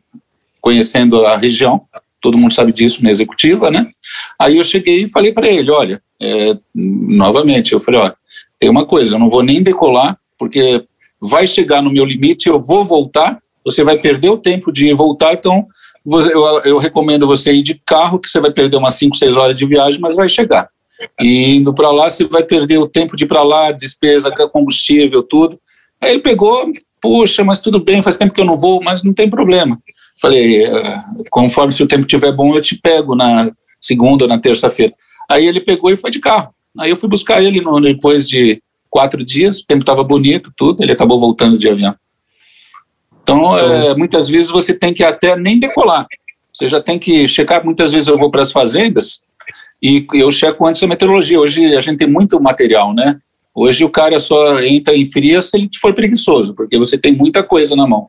conhecendo 0.61 1.25
a 1.25 1.37
região, 1.37 1.83
todo 2.21 2.39
mundo 2.39 2.53
sabe 2.53 2.73
disso 2.73 3.03
na 3.03 3.11
executiva, 3.11 3.71
né? 3.71 3.89
Aí 4.39 4.59
eu 4.59 4.65
cheguei 4.65 5.05
e 5.05 5.11
falei 5.11 5.33
para 5.33 5.49
ele, 5.49 5.71
olha, 5.71 6.01
é, 6.21 6.57
novamente, 6.75 7.73
eu 7.73 7.81
falei, 7.81 8.01
ó, 8.01 8.13
tem 8.59 8.71
uma 8.71 8.87
coisa, 8.87 9.17
eu 9.17 9.19
não 9.19 9.29
vou 9.29 9.43
nem 9.43 9.63
decolar, 9.63 10.17
porque 10.39 10.85
vai 11.23 11.47
chegar 11.47 11.81
no 11.81 11.93
meu 11.93 12.05
limite, 12.05 12.49
eu 12.49 12.59
vou 12.59 12.85
voltar, 12.85 13.39
você 13.65 13.85
vai 13.85 13.99
perder 13.99 14.31
o 14.31 14.37
tempo 14.37 14.73
de 14.73 14.93
voltar, 14.93 15.35
então 15.35 15.67
eu, 16.05 16.61
eu 16.65 16.79
recomendo 16.79 17.27
você 17.27 17.53
ir 17.53 17.63
de 17.63 17.81
carro, 17.87 18.19
que 18.19 18.29
você 18.29 18.41
vai 18.41 18.51
perder 18.51 18.77
umas 18.77 18.95
5, 18.95 19.17
6 19.17 19.37
horas 19.37 19.57
de 19.57 19.65
viagem, 19.65 20.01
mas 20.01 20.17
vai 20.17 20.29
chegar. 20.29 20.69
E 21.21 21.57
indo 21.57 21.73
para 21.73 21.91
lá, 21.91 22.11
você 22.11 22.25
vai 22.25 22.43
perder 22.43 22.79
o 22.79 22.89
tempo 22.89 23.17
de 23.17 23.25
ir 23.25 23.29
para 23.29 23.43
lá, 23.43 23.71
despesa, 23.71 24.33
combustível, 24.53 25.23
tudo. 25.23 25.59
Aí 26.01 26.11
ele 26.11 26.21
pegou, 26.21 26.73
puxa, 27.01 27.45
mas 27.45 27.61
tudo 27.61 27.83
bem, 27.83 28.03
faz 28.03 28.17
tempo 28.17 28.35
que 28.35 28.41
eu 28.41 28.45
não 28.45 28.59
vou, 28.59 28.83
mas 28.83 29.03
não 29.03 29.13
tem 29.13 29.31
problema. 29.31 29.79
Falei, 30.21 30.65
é, 30.65 31.03
conforme 31.31 31.73
se 31.73 31.83
o 31.83 31.89
tempo 31.89 32.03
estiver 32.03 32.33
bom, 32.33 32.55
eu 32.55 32.63
te 32.63 32.77
pego 32.77 33.15
na 33.15 33.51
segunda 33.81 34.25
ou 34.25 34.29
na 34.29 34.39
terça-feira. 34.39 34.93
Aí 35.31 35.47
ele 35.47 35.61
pegou 35.61 35.91
e 35.91 35.97
foi 35.97 36.11
de 36.11 36.21
carro. 36.21 36.53
Aí 36.79 36.91
eu 36.91 36.97
fui 36.97 37.09
buscar 37.09 37.43
ele 37.43 37.61
no, 37.61 37.81
depois 37.81 38.29
de 38.29 38.61
quatro 38.93 39.25
dias, 39.25 39.61
o 39.61 39.67
tempo 39.67 39.81
estava 39.81 40.05
bonito, 40.05 40.53
tudo, 40.55 40.83
ele 40.83 40.93
acabou 40.93 41.19
voltando 41.19 41.57
de 41.57 41.67
avião. 41.67 41.97
Então, 43.23 43.59
é, 43.59 43.95
muitas 43.97 44.29
vezes 44.29 44.51
você 44.51 44.75
tem 44.75 44.93
que 44.93 45.03
até 45.03 45.35
nem 45.35 45.59
decolar. 45.59 46.07
Você 46.53 46.69
já 46.69 46.79
tem 46.79 46.99
que 46.99 47.27
checar. 47.27 47.65
Muitas 47.65 47.91
vezes 47.91 48.09
eu 48.09 48.19
vou 48.19 48.31
para 48.31 48.43
as 48.43 48.53
fazendas 48.53 49.23
e 49.83 50.07
eu 50.13 50.31
checo 50.31 50.67
antes 50.67 50.83
a 50.83 50.87
meteorologia. 50.87 51.41
Hoje 51.41 51.75
a 51.75 51.81
gente 51.81 51.99
tem 51.99 52.09
muito 52.09 52.39
material, 52.41 52.93
né? 52.93 53.19
Hoje 53.55 53.83
o 53.83 53.89
cara 53.89 54.19
só 54.19 54.61
entra 54.61 54.95
em 54.95 55.07
fria 55.07 55.41
se 55.41 55.57
ele 55.57 55.71
for 55.81 55.95
preguiçoso, 55.95 56.55
porque 56.55 56.77
você 56.77 56.99
tem 56.99 57.17
muita 57.17 57.43
coisa 57.43 57.75
na 57.75 57.87
mão. 57.87 58.09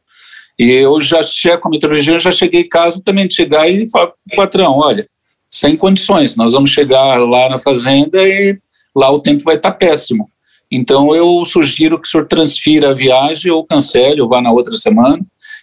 E 0.60 0.70
eu 0.70 1.00
já 1.00 1.24
checo 1.24 1.68
a 1.68 1.72
meteorologia, 1.72 2.20
já 2.20 2.32
cheguei 2.32 2.66
caso 2.66 3.02
também 3.02 3.26
de 3.26 3.36
chegar 3.36 3.70
e 3.70 3.90
falar 3.90 4.12
patrão, 4.36 4.78
olha, 4.78 5.08
sem 5.50 5.78
condições, 5.78 6.36
nós 6.36 6.54
vamos 6.54 6.72
chegar 6.72 7.18
lá 7.20 7.50
na 7.50 7.58
fazenda 7.58 8.22
e 8.28 8.58
lá 8.96 9.10
o 9.10 9.20
tempo 9.20 9.44
vai 9.44 9.56
estar 9.56 9.72
péssimo. 9.72 10.30
Então, 10.76 11.16
eu 11.16 11.44
sugiro 11.46 12.00
que 12.00 12.08
o 12.08 12.12
senhor 12.12 12.28
transfira 12.28 12.90
a 12.90 12.94
viagem 12.94 13.52
ou 13.52 13.66
cancele 13.66 14.22
ou 14.22 14.30
vá 14.30 14.42
na 14.42 14.52
outra 14.52 14.76
semana. 14.76 15.20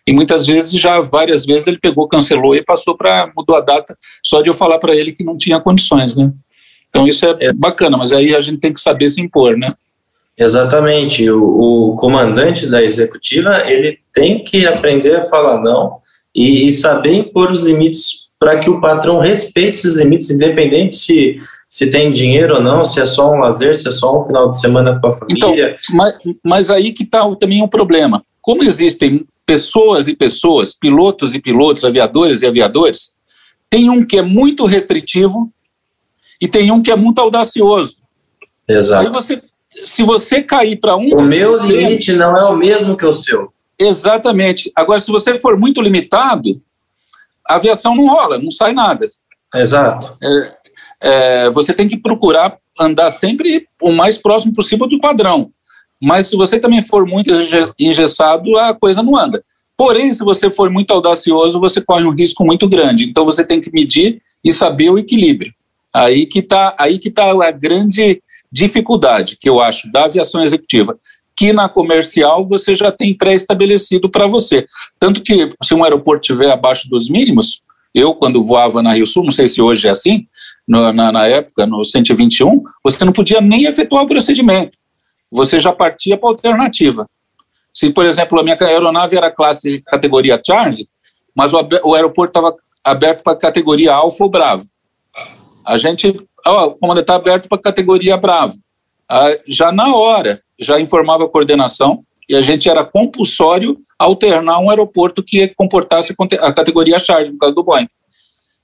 E 0.06 0.12
muitas 0.12 0.46
vezes, 0.46 0.72
já 0.72 1.00
várias 1.00 1.44
vezes, 1.44 1.66
ele 1.66 1.78
pegou, 1.78 2.08
cancelou 2.08 2.54
e 2.54 2.62
passou 2.62 2.96
para, 2.96 3.30
mudou 3.36 3.56
a 3.56 3.60
data, 3.60 3.96
só 4.24 4.40
de 4.40 4.48
eu 4.48 4.54
falar 4.54 4.78
para 4.78 4.94
ele 4.94 5.12
que 5.12 5.24
não 5.24 5.36
tinha 5.36 5.60
condições, 5.60 6.16
né? 6.16 6.32
Então, 6.88 7.06
isso 7.06 7.24
é, 7.24 7.36
é, 7.40 7.52
bacana, 7.52 7.96
mas 7.96 8.12
aí 8.12 8.34
a 8.34 8.40
gente 8.40 8.58
tem 8.58 8.72
que 8.72 8.80
saber 8.80 9.08
se 9.08 9.20
impor, 9.20 9.56
né? 9.56 9.72
Exatamente. 10.36 11.30
O, 11.30 11.92
o 11.92 11.96
comandante 11.96 12.66
da 12.66 12.82
executiva, 12.82 13.70
ele 13.70 13.98
tem 14.12 14.42
que 14.42 14.66
aprender 14.66 15.16
a 15.16 15.24
falar 15.24 15.60
não 15.60 15.98
e, 16.34 16.66
e 16.66 16.72
saber 16.72 17.14
impor 17.14 17.50
os 17.50 17.62
limites 17.62 18.30
para 18.38 18.58
que 18.58 18.70
o 18.70 18.80
patrão 18.80 19.18
respeite 19.18 19.76
esses 19.76 19.96
limites, 19.96 20.30
independente 20.30 20.96
se 20.96 21.38
se 21.70 21.88
tem 21.88 22.12
dinheiro 22.12 22.56
ou 22.56 22.62
não, 22.62 22.84
se 22.84 23.00
é 23.00 23.06
só 23.06 23.30
um 23.30 23.38
lazer, 23.38 23.76
se 23.76 23.86
é 23.86 23.92
só 23.92 24.20
um 24.20 24.26
final 24.26 24.50
de 24.50 24.58
semana 24.58 24.98
com 25.00 25.06
a 25.06 25.16
família. 25.16 25.78
Então, 25.78 25.96
mas, 25.96 26.14
mas 26.44 26.70
aí 26.70 26.92
que 26.92 27.04
está 27.04 27.24
também 27.36 27.62
um 27.62 27.68
problema. 27.68 28.24
Como 28.42 28.64
existem 28.64 29.24
pessoas 29.46 30.08
e 30.08 30.16
pessoas, 30.16 30.74
pilotos 30.74 31.32
e 31.32 31.40
pilotos, 31.40 31.84
aviadores 31.84 32.42
e 32.42 32.46
aviadores, 32.46 33.12
tem 33.70 33.88
um 33.88 34.04
que 34.04 34.18
é 34.18 34.22
muito 34.22 34.64
restritivo 34.64 35.48
e 36.40 36.48
tem 36.48 36.72
um 36.72 36.82
que 36.82 36.90
é 36.90 36.96
muito 36.96 37.20
audacioso. 37.20 38.02
Exato. 38.66 39.06
Aí 39.06 39.12
você, 39.12 39.40
se 39.84 40.02
você 40.02 40.42
cair 40.42 40.74
para 40.74 40.96
um. 40.96 41.14
O 41.14 41.22
meu 41.22 41.64
limite 41.64 42.12
não 42.12 42.36
é 42.36 42.44
o 42.46 42.56
mesmo 42.56 42.96
que 42.96 43.06
o 43.06 43.12
seu. 43.12 43.52
Exatamente. 43.78 44.72
Agora, 44.74 44.98
se 44.98 45.10
você 45.10 45.40
for 45.40 45.56
muito 45.56 45.80
limitado, 45.80 46.60
a 47.48 47.54
aviação 47.54 47.94
não 47.94 48.08
rola, 48.08 48.38
não 48.38 48.50
sai 48.50 48.72
nada. 48.72 49.08
Exato. 49.54 50.16
É, 50.22 50.59
é, 51.00 51.50
você 51.50 51.72
tem 51.72 51.88
que 51.88 51.96
procurar 51.96 52.58
andar 52.78 53.10
sempre 53.10 53.66
o 53.80 53.92
mais 53.92 54.18
próximo 54.18 54.52
possível 54.54 54.86
do 54.86 55.00
padrão. 55.00 55.50
Mas 56.00 56.28
se 56.28 56.36
você 56.36 56.58
também 56.58 56.82
for 56.82 57.06
muito 57.06 57.30
engessado, 57.78 58.56
a 58.56 58.74
coisa 58.74 59.02
não 59.02 59.16
anda. 59.16 59.42
Porém, 59.76 60.12
se 60.12 60.22
você 60.22 60.50
for 60.50 60.70
muito 60.70 60.92
audacioso, 60.92 61.60
você 61.60 61.80
corre 61.80 62.04
um 62.04 62.14
risco 62.14 62.44
muito 62.44 62.68
grande. 62.68 63.04
Então 63.04 63.24
você 63.24 63.44
tem 63.44 63.60
que 63.60 63.72
medir 63.72 64.20
e 64.44 64.52
saber 64.52 64.90
o 64.90 64.98
equilíbrio. 64.98 65.52
Aí 65.92 66.26
que 66.26 66.40
está 66.40 66.74
aí 66.78 66.98
que 66.98 67.10
tá 67.10 67.30
a 67.30 67.50
grande 67.50 68.22
dificuldade 68.52 69.36
que 69.38 69.48
eu 69.48 69.60
acho 69.60 69.90
da 69.90 70.04
aviação 70.04 70.42
executiva, 70.42 70.98
que 71.36 71.52
na 71.52 71.68
comercial 71.68 72.46
você 72.46 72.74
já 72.74 72.92
tem 72.92 73.14
pré-estabelecido 73.14 74.10
para 74.10 74.26
você. 74.26 74.66
Tanto 74.98 75.22
que 75.22 75.54
se 75.62 75.74
um 75.74 75.82
aeroporto 75.82 76.20
estiver 76.20 76.50
abaixo 76.50 76.88
dos 76.88 77.08
mínimos, 77.08 77.62
eu 77.94 78.14
quando 78.14 78.44
voava 78.44 78.82
na 78.82 78.92
Rio 78.92 79.06
Sul, 79.06 79.24
não 79.24 79.30
sei 79.30 79.48
se 79.48 79.60
hoje 79.60 79.88
é 79.88 79.90
assim, 79.90 80.26
no, 80.66 80.92
na, 80.92 81.10
na 81.10 81.26
época, 81.26 81.66
no 81.66 81.84
121, 81.84 82.62
você 82.82 83.04
não 83.04 83.12
podia 83.12 83.40
nem 83.40 83.64
efetuar 83.64 84.04
o 84.04 84.08
procedimento. 84.08 84.76
Você 85.30 85.58
já 85.58 85.72
partia 85.72 86.16
para 86.16 86.28
a 86.28 86.32
alternativa. 86.32 87.08
Se, 87.74 87.90
por 87.90 88.04
exemplo, 88.04 88.38
a 88.38 88.42
minha 88.42 88.56
aeronave 88.60 89.16
era 89.16 89.30
classe 89.30 89.82
categoria 89.82 90.40
Charlie, 90.44 90.88
mas 91.34 91.52
o, 91.52 91.58
o 91.84 91.94
aeroporto 91.94 92.38
estava 92.38 92.56
aberto 92.84 93.22
para 93.22 93.36
categoria 93.36 93.94
Alfa 93.94 94.24
ou 94.24 94.30
Bravo. 94.30 94.64
A 95.64 95.76
gente, 95.76 96.20
ó, 96.46 96.66
o 96.66 96.70
comandante 96.72 97.04
está 97.04 97.14
aberto 97.14 97.48
para 97.48 97.58
categoria 97.58 98.16
Bravo. 98.16 98.54
Ah, 99.08 99.36
já 99.46 99.72
na 99.72 99.94
hora, 99.94 100.42
já 100.58 100.80
informava 100.80 101.24
a 101.24 101.28
coordenação 101.28 102.04
e 102.30 102.36
a 102.36 102.40
gente 102.40 102.68
era 102.68 102.84
compulsório 102.84 103.78
alternar 103.98 104.58
um 104.60 104.70
aeroporto 104.70 105.22
que 105.22 105.48
comportasse 105.48 106.14
a 106.40 106.52
categoria 106.52 106.98
Charlie, 106.98 107.32
no 107.32 107.38
caso 107.38 107.54
do 107.54 107.62
Boeing 107.62 107.88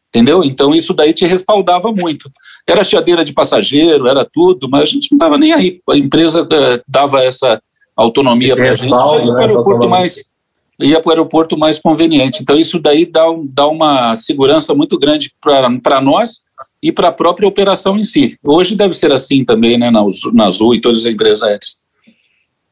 entendeu? 0.09 0.43
Então 0.43 0.75
isso 0.75 0.95
daí 0.95 1.13
te 1.13 1.27
respaldava 1.27 1.93
muito. 1.93 2.31
Era 2.67 2.83
chiadeira 2.83 3.23
de 3.23 3.35
passageiro, 3.35 4.09
era 4.09 4.25
tudo, 4.25 4.69
mas 4.69 4.83
a 4.83 4.87
gente 4.87 5.11
não 5.11 5.17
estava 5.17 5.37
nem 5.37 5.53
aí. 5.53 5.81
A 5.91 5.97
empresa 5.97 6.47
eh, 6.51 6.83
dava 6.89 7.23
essa 7.23 7.61
autonomia 7.95 8.55
para 8.55 8.71
a 8.71 8.73
gente, 8.73 8.87
ia 8.87 8.91
para 8.91 9.35
o 9.35 9.39
aeroporto 9.39 9.89
mais 9.89 10.25
ia 10.79 11.01
para 11.01 11.09
o 11.09 11.13
aeroporto 11.13 11.59
mais 11.59 11.79
conveniente. 11.79 12.43
Então 12.43 12.57
isso 12.57 12.79
daí 12.79 13.07
dá, 13.07 13.25
dá 13.49 13.67
uma 13.67 14.17
segurança 14.17 14.75
muito 14.75 14.99
grande 14.99 15.33
para 15.41 16.01
nós 16.01 16.41
e 16.83 16.93
para 16.93 17.09
a 17.09 17.13
própria 17.13 17.49
operação 17.49 17.99
em 17.99 18.05
si. 18.05 18.39
Hoje 18.45 18.75
deve 18.77 18.95
ser 18.95 19.11
assim 19.11 19.45
também, 19.45 19.79
né, 19.79 19.91
na, 19.91 20.05
na 20.35 20.45
Azul 20.45 20.75
e 20.75 20.81
todas 20.81 21.01
as 21.01 21.07
empresas 21.07 21.43
aéreas. 21.43 21.79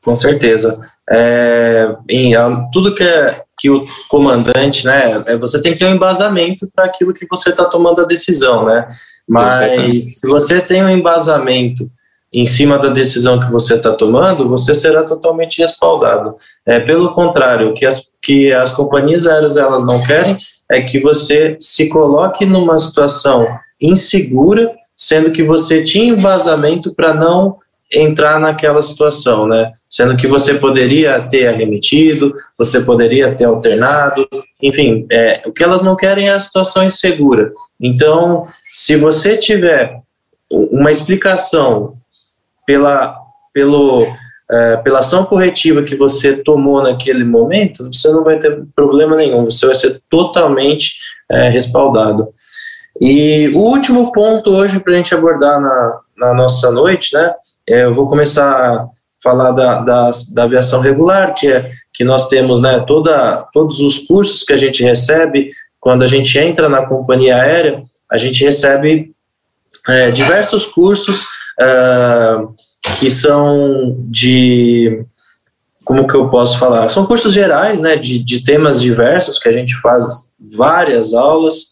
Com 0.04 0.14
certeza. 0.14 0.78
É, 1.10 1.96
em, 2.08 2.34
tudo 2.72 2.94
que, 2.94 3.02
é, 3.02 3.42
que 3.58 3.70
o 3.70 3.84
comandante, 4.08 4.84
né, 4.86 5.22
é, 5.26 5.36
você 5.36 5.60
tem 5.60 5.72
que 5.72 5.78
ter 5.78 5.86
um 5.86 5.94
embasamento 5.94 6.68
para 6.74 6.84
aquilo 6.84 7.14
que 7.14 7.26
você 7.28 7.50
está 7.50 7.64
tomando 7.64 8.00
a 8.00 8.06
decisão, 8.06 8.64
né? 8.64 8.88
Mas 9.26 10.20
se 10.20 10.26
você 10.28 10.60
tem 10.60 10.84
um 10.84 10.88
embasamento 10.88 11.90
em 12.32 12.46
cima 12.46 12.78
da 12.78 12.88
decisão 12.88 13.40
que 13.40 13.50
você 13.50 13.74
está 13.74 13.92
tomando, 13.92 14.48
você 14.48 14.74
será 14.74 15.04
totalmente 15.04 15.60
respaldado. 15.60 16.36
É, 16.66 16.80
pelo 16.80 17.12
contrário, 17.14 17.70
o 17.70 17.74
que 17.74 17.86
as, 17.86 18.02
que 18.20 18.52
as 18.52 18.72
companhias 18.72 19.26
aéreas 19.26 19.56
elas 19.56 19.86
não 19.86 20.02
querem 20.04 20.36
é 20.70 20.82
que 20.82 21.00
você 21.00 21.56
se 21.60 21.88
coloque 21.88 22.44
numa 22.44 22.76
situação 22.76 23.46
insegura, 23.80 24.72
sendo 24.96 25.30
que 25.30 25.42
você 25.42 25.82
tinha 25.82 26.12
embasamento 26.12 26.94
para 26.94 27.14
não 27.14 27.56
entrar 27.94 28.38
naquela 28.40 28.83
situação, 28.83 29.46
né? 29.46 29.72
Sendo 29.88 30.16
que 30.16 30.26
você 30.26 30.54
poderia 30.54 31.20
ter 31.22 31.46
arremetido, 31.46 32.35
você 32.59 32.80
poderia 32.80 33.35
ter 33.35 33.44
alternado, 33.44 34.28
enfim, 34.62 35.07
é, 35.11 35.42
o 35.46 35.52
que 35.52 35.62
elas 35.62 35.83
não 35.83 35.96
querem 35.96 36.28
é 36.28 36.33
a 36.33 36.40
situação 36.40 36.85
insegura. 36.85 37.52
Então, 37.80 38.46
se 38.72 38.96
você 38.96 39.37
tiver 39.37 40.00
uma 40.50 40.90
explicação 40.90 41.96
pela, 42.66 43.16
pelo, 43.52 44.07
é, 44.50 44.76
pela 44.78 45.00
ação 45.00 45.24
corretiva 45.24 45.83
que 45.83 45.96
você 45.96 46.37
tomou 46.37 46.83
naquele 46.83 47.24
momento, 47.24 47.92
você 47.92 48.11
não 48.11 48.24
vai 48.24 48.38
ter 48.38 48.62
problema 48.74 49.16
nenhum, 49.16 49.44
você 49.44 49.66
vai 49.66 49.74
ser 49.74 50.00
totalmente 50.09 50.94
é, 51.30 51.48
respaldado. 51.48 52.28
E 53.00 53.48
o 53.54 53.59
último 53.59 54.12
ponto 54.12 54.50
hoje 54.50 54.78
para 54.78 54.92
a 54.92 54.96
gente 54.96 55.14
abordar 55.14 55.61
na, 55.61 56.00
na 56.16 56.35
nossa 56.35 56.70
noite, 56.70 57.12
né? 57.14 57.35
É, 57.68 57.85
eu 57.85 57.94
vou 57.94 58.07
começar 58.07 58.50
a 58.50 58.88
falar 59.22 59.53
da, 59.53 59.81
da, 59.81 60.11
da, 60.33 60.42
aviação 60.42 60.81
regular, 60.81 61.35
que 61.35 61.50
é 61.50 61.72
que 61.92 62.05
nós 62.05 62.29
temos 62.29 62.61
né, 62.61 62.85
toda, 62.87 63.46
todos 63.53 63.81
os 63.81 63.98
cursos 64.00 64.42
que 64.42 64.53
a 64.53 64.57
gente 64.57 64.83
recebe 64.83 65.53
quando 65.81 66.03
a 66.03 66.07
gente 66.07 66.38
entra 66.38 66.68
na 66.68 66.87
companhia 66.87 67.37
aérea, 67.37 67.85
a 68.11 68.16
gente 68.16 68.42
recebe 68.44 69.12
é, 69.87 70.11
diversos 70.11 70.66
cursos 70.66 71.24
uh, 71.61 72.55
que 72.98 73.11
são 73.11 73.96
de 74.09 75.05
como 75.85 76.09
que 76.09 76.14
eu 76.14 76.31
posso 76.31 76.59
falar? 76.59 76.88
São 76.88 77.07
cursos 77.07 77.35
gerais, 77.35 77.83
né, 77.83 77.96
de, 77.96 78.18
de 78.18 78.42
temas 78.42 78.81
diversos 78.81 79.38
que 79.38 79.48
a 79.48 79.53
gente 79.53 79.77
faz 79.77 80.33
várias 80.57 81.12
aulas 81.12 81.64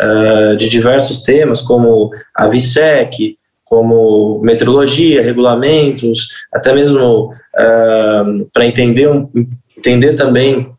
uh, 0.00 0.56
de 0.56 0.68
diversos 0.68 1.22
temas, 1.22 1.62
como 1.62 2.10
a 2.34 2.48
VSEC, 2.48 3.36
como 3.70 4.40
meteorologia, 4.42 5.22
regulamentos, 5.22 6.28
até 6.52 6.72
mesmo 6.72 7.26
uh, 7.30 8.50
para 8.52 8.66
entender, 8.66 9.08
entender 9.78 10.14
também 10.14 10.72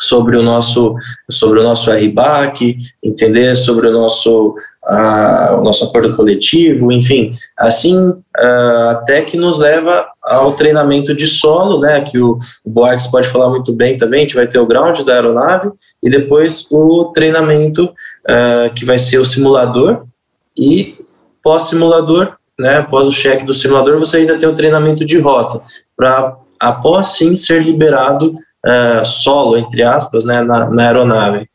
sobre 0.00 0.38
o 0.38 0.42
nosso 0.42 0.94
sobre 1.30 1.60
o 1.60 1.62
nosso 1.62 1.90
RBAC, 1.90 2.78
entender 3.04 3.54
sobre 3.54 3.88
o 3.88 3.92
nosso 3.92 4.56
o 5.58 5.62
nosso 5.62 5.84
acordo 5.84 6.16
coletivo, 6.16 6.90
enfim, 6.90 7.32
assim 7.58 8.08
uh, 8.08 8.88
até 8.90 9.20
que 9.20 9.36
nos 9.36 9.58
leva 9.58 10.06
ao 10.22 10.54
treinamento 10.54 11.14
de 11.14 11.26
solo, 11.26 11.78
né, 11.78 12.00
que 12.08 12.18
o, 12.18 12.38
o 12.64 12.70
Boarques 12.70 13.06
pode 13.06 13.28
falar 13.28 13.50
muito 13.50 13.70
bem 13.70 13.98
também, 13.98 14.20
a 14.20 14.22
gente 14.22 14.34
vai 14.34 14.46
ter 14.46 14.58
o 14.58 14.66
ground 14.66 15.00
da 15.00 15.12
aeronave 15.12 15.70
e 16.02 16.08
depois 16.08 16.66
o 16.70 17.12
treinamento 17.12 17.84
uh, 17.84 18.72
que 18.74 18.86
vai 18.86 18.98
ser 18.98 19.18
o 19.18 19.26
simulador 19.26 20.04
e 20.56 20.97
pós-simulador, 21.42 22.36
né, 22.58 22.78
após 22.78 23.06
o 23.06 23.12
cheque 23.12 23.44
do 23.44 23.54
simulador, 23.54 23.98
você 23.98 24.18
ainda 24.18 24.36
tem 24.36 24.48
o 24.48 24.54
treinamento 24.54 25.04
de 25.04 25.18
rota, 25.18 25.62
para 25.96 26.36
após 26.60 27.08
sim 27.08 27.34
ser 27.36 27.62
liberado 27.62 28.30
uh, 28.30 29.04
solo, 29.04 29.56
entre 29.56 29.82
aspas, 29.82 30.24
né, 30.24 30.42
na, 30.42 30.68
na 30.68 30.82
aeronave. 30.82 31.48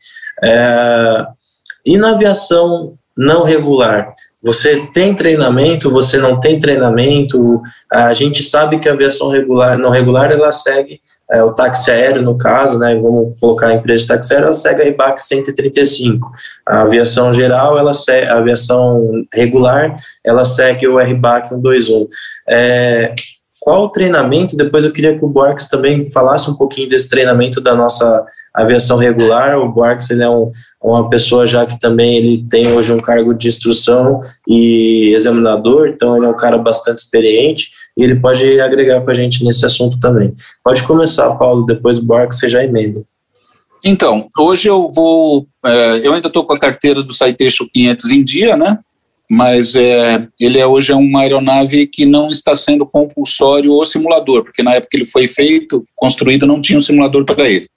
e 1.84 1.98
na 1.98 2.12
aviação 2.12 2.94
não 3.16 3.44
regular. 3.44 4.14
Você 4.42 4.86
tem 4.92 5.14
treinamento, 5.14 5.90
você 5.90 6.18
não 6.18 6.38
tem 6.38 6.60
treinamento. 6.60 7.62
A 7.90 8.12
gente 8.12 8.42
sabe 8.42 8.78
que 8.78 8.88
a 8.88 8.92
aviação 8.92 9.30
regular, 9.30 9.78
não 9.78 9.88
regular, 9.88 10.30
ela 10.30 10.52
segue 10.52 11.00
é, 11.34 11.42
o 11.42 11.52
táxi 11.52 11.90
aéreo, 11.90 12.22
no 12.22 12.38
caso, 12.38 12.78
né, 12.78 12.94
vamos 12.94 13.38
colocar 13.40 13.68
a 13.68 13.74
empresa 13.74 14.02
de 14.02 14.08
táxi 14.08 14.32
aéreo, 14.32 14.46
ela 14.46 14.54
segue 14.54 14.82
a 14.82 14.88
RBAC 14.88 15.20
135. 15.20 16.30
A 16.64 16.82
aviação 16.82 17.32
geral, 17.32 17.76
ela 17.76 17.92
segue, 17.92 18.28
a 18.28 18.36
aviação 18.36 19.24
regular, 19.32 19.96
ela 20.24 20.44
segue 20.44 20.86
o 20.86 20.98
RBAC 20.98 21.48
121. 21.48 22.06
É, 22.48 23.14
qual 23.64 23.84
o 23.84 23.88
treinamento? 23.88 24.58
Depois 24.58 24.84
eu 24.84 24.92
queria 24.92 25.18
que 25.18 25.24
o 25.24 25.28
Borges 25.28 25.68
também 25.68 26.10
falasse 26.10 26.50
um 26.50 26.54
pouquinho 26.54 26.86
desse 26.86 27.08
treinamento 27.08 27.62
da 27.62 27.74
nossa 27.74 28.22
aviação 28.52 28.98
regular. 28.98 29.58
O 29.58 29.72
Borges 29.72 30.10
ele 30.10 30.22
é 30.22 30.28
um, 30.28 30.52
uma 30.82 31.08
pessoa 31.08 31.46
já 31.46 31.64
que 31.64 31.80
também 31.80 32.16
ele 32.16 32.46
tem 32.48 32.70
hoje 32.72 32.92
um 32.92 33.00
cargo 33.00 33.32
de 33.32 33.48
instrução 33.48 34.20
e 34.46 35.14
examinador, 35.14 35.88
então 35.88 36.14
ele 36.14 36.26
é 36.26 36.28
um 36.28 36.36
cara 36.36 36.58
bastante 36.58 36.98
experiente 36.98 37.70
e 37.96 38.04
ele 38.04 38.16
pode 38.16 38.60
agregar 38.60 39.00
para 39.00 39.12
a 39.12 39.16
gente 39.16 39.44
nesse 39.44 39.64
assunto 39.64 39.98
também. 39.98 40.34
Pode 40.62 40.82
começar, 40.82 41.30
Paulo, 41.36 41.64
depois 41.64 41.98
o 41.98 42.04
Borges 42.04 42.38
você 42.38 42.48
já 42.48 42.64
emenda. 42.64 43.04
Então, 43.84 44.28
hoje 44.38 44.68
eu 44.68 44.88
vou. 44.90 45.46
É, 45.64 46.00
eu 46.02 46.12
ainda 46.14 46.28
estou 46.28 46.44
com 46.44 46.54
a 46.54 46.58
carteira 46.58 47.02
do 47.02 47.12
Citation 47.12 47.66
500 47.72 48.10
em 48.10 48.24
dia, 48.24 48.56
né? 48.56 48.78
mas 49.30 49.74
é, 49.74 50.26
ele 50.38 50.58
é, 50.58 50.66
hoje 50.66 50.92
é 50.92 50.94
uma 50.94 51.22
aeronave 51.22 51.86
que 51.86 52.04
não 52.04 52.28
está 52.28 52.54
sendo 52.54 52.86
compulsório 52.86 53.72
o 53.72 53.84
simulador, 53.84 54.44
porque 54.44 54.62
na 54.62 54.74
época 54.74 54.90
que 54.90 54.96
ele 54.98 55.04
foi 55.04 55.26
feito, 55.26 55.84
construído, 55.94 56.46
não 56.46 56.60
tinha 56.60 56.78
um 56.78 56.82
simulador 56.82 57.24
para 57.24 57.48
ele. 57.48 57.68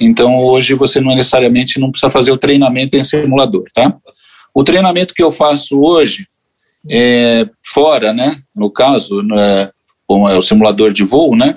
Então 0.00 0.38
hoje 0.38 0.74
você 0.74 1.00
não 1.00 1.14
necessariamente 1.14 1.78
não 1.78 1.90
precisa 1.90 2.10
fazer 2.10 2.32
o 2.32 2.38
treinamento 2.38 2.96
em 2.96 3.02
simulador, 3.02 3.64
tá? 3.74 3.94
O 4.54 4.64
treinamento 4.64 5.14
que 5.14 5.22
eu 5.22 5.30
faço 5.30 5.80
hoje 5.80 6.26
é 6.88 7.48
fora, 7.64 8.12
né? 8.12 8.36
No 8.54 8.70
caso, 8.70 9.22
né, 9.22 9.70
como 10.06 10.28
é 10.28 10.36
o 10.36 10.42
simulador 10.42 10.92
de 10.92 11.04
voo, 11.04 11.36
né? 11.36 11.56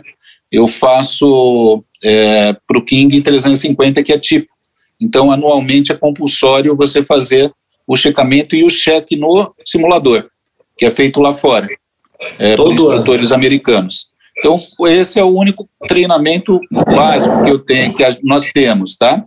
Eu 0.52 0.68
faço 0.68 1.84
é, 2.04 2.54
para 2.54 2.78
o 2.78 2.84
King 2.84 3.22
350 3.22 4.04
que 4.04 4.12
é 4.12 4.18
tipo. 4.18 4.48
Então 5.00 5.32
anualmente 5.32 5.92
é 5.92 5.96
compulsório 5.96 6.76
você 6.76 7.04
fazer 7.04 7.52
o 7.88 7.98
checamento 7.98 8.56
e 8.56 8.64
o 8.64 8.70
cheque 8.70 9.16
no 9.16 9.54
simulador, 9.66 10.30
que 10.78 10.86
é 10.86 10.90
feito 10.90 11.20
lá 11.20 11.32
fora, 11.32 11.68
é, 12.38 12.56
por 12.56 12.72
instrutores 12.72 13.32
americanos. 13.32 14.12
Então, 14.38 14.60
esse 14.88 15.20
é 15.20 15.24
o 15.24 15.36
único 15.36 15.70
treinamento 15.88 16.60
básico 16.96 17.44
que 17.44 17.52
eu 17.52 17.60
tenho, 17.60 17.94
que 17.94 18.04
nós 18.24 18.48
temos, 18.48 18.96
tá? 18.96 19.24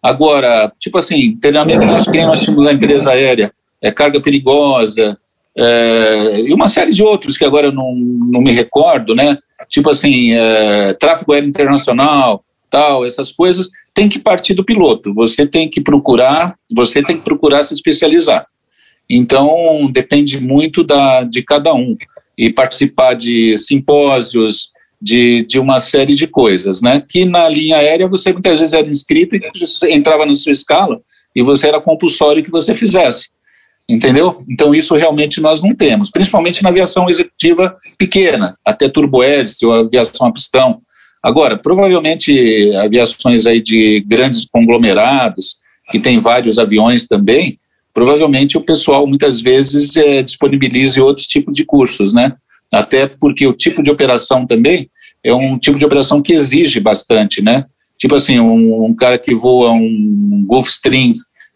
Agora, 0.00 0.72
tipo 0.78 0.98
assim, 0.98 1.36
treinamento 1.36 1.80
que 1.80 1.86
nós 1.86 2.06
temos 2.06 2.46
na 2.64 2.72
empresa 2.72 3.12
aérea, 3.12 3.52
é 3.80 3.90
carga 3.90 4.20
perigosa, 4.20 5.18
é, 5.56 6.40
e 6.40 6.52
uma 6.52 6.68
série 6.68 6.92
de 6.92 7.02
outros 7.02 7.36
que 7.36 7.44
agora 7.44 7.66
eu 7.66 7.72
não, 7.72 7.94
não 7.94 8.40
me 8.40 8.52
recordo, 8.52 9.14
né? 9.14 9.36
Tipo 9.68 9.90
assim, 9.90 10.32
é, 10.32 10.92
tráfego 10.94 11.32
aéreo 11.32 11.48
internacional, 11.48 12.44
tal, 12.70 13.04
essas 13.04 13.30
coisas, 13.30 13.68
tem 13.92 14.08
que 14.08 14.18
partir 14.18 14.54
do 14.54 14.64
piloto. 14.64 15.12
Você 15.14 15.46
tem 15.46 15.68
que 15.68 15.80
procurar, 15.80 16.56
você 16.74 17.02
tem 17.02 17.16
que 17.16 17.22
procurar 17.22 17.62
se 17.62 17.74
especializar. 17.74 18.46
Então, 19.08 19.90
depende 19.92 20.40
muito 20.40 20.82
da, 20.82 21.22
de 21.24 21.42
cada 21.42 21.74
um. 21.74 21.96
E 22.36 22.50
participar 22.50 23.12
de 23.12 23.56
simpósios, 23.58 24.70
de, 25.00 25.44
de 25.44 25.58
uma 25.58 25.80
série 25.80 26.14
de 26.14 26.26
coisas, 26.26 26.80
né? 26.80 27.02
Que 27.06 27.24
na 27.24 27.48
linha 27.48 27.76
aérea 27.76 28.08
você 28.08 28.32
muitas 28.32 28.58
vezes 28.58 28.72
era 28.72 28.88
inscrito 28.88 29.36
e 29.36 29.92
entrava 29.92 30.24
na 30.24 30.34
sua 30.34 30.52
escala 30.52 31.00
e 31.34 31.42
você 31.42 31.68
era 31.68 31.80
compulsório 31.80 32.42
que 32.42 32.50
você 32.50 32.74
fizesse. 32.74 33.28
Entendeu? 33.88 34.42
Então, 34.48 34.74
isso 34.74 34.94
realmente 34.94 35.40
nós 35.40 35.60
não 35.62 35.74
temos, 35.74 36.10
principalmente 36.10 36.62
na 36.62 36.68
aviação 36.68 37.10
executiva 37.10 37.76
pequena, 37.98 38.54
até 38.64 38.88
turbohélice 38.88 39.66
ou 39.66 39.72
aviação 39.72 40.26
a 40.26 40.32
pistão. 40.32 40.80
Agora, 41.22 41.56
provavelmente 41.56 42.74
aviações 42.76 43.46
aí 43.46 43.60
de 43.60 44.00
grandes 44.00 44.46
conglomerados, 44.46 45.56
que 45.90 45.98
tem 45.98 46.18
vários 46.18 46.58
aviões 46.58 47.06
também, 47.06 47.58
provavelmente 47.92 48.56
o 48.56 48.62
pessoal 48.62 49.06
muitas 49.06 49.40
vezes 49.40 49.96
é, 49.96 50.22
disponibilize 50.22 51.00
outros 51.00 51.26
tipos 51.26 51.54
de 51.54 51.64
cursos, 51.64 52.14
né? 52.14 52.32
Até 52.72 53.06
porque 53.06 53.46
o 53.46 53.52
tipo 53.52 53.82
de 53.82 53.90
operação 53.90 54.46
também 54.46 54.88
é 55.22 55.34
um 55.34 55.58
tipo 55.58 55.78
de 55.78 55.84
operação 55.84 56.22
que 56.22 56.32
exige 56.32 56.80
bastante, 56.80 57.42
né? 57.42 57.66
Tipo 57.98 58.14
assim, 58.14 58.40
um, 58.40 58.86
um 58.86 58.94
cara 58.94 59.18
que 59.18 59.34
voa 59.34 59.70
um 59.70 60.44
Gulfstream 60.46 61.12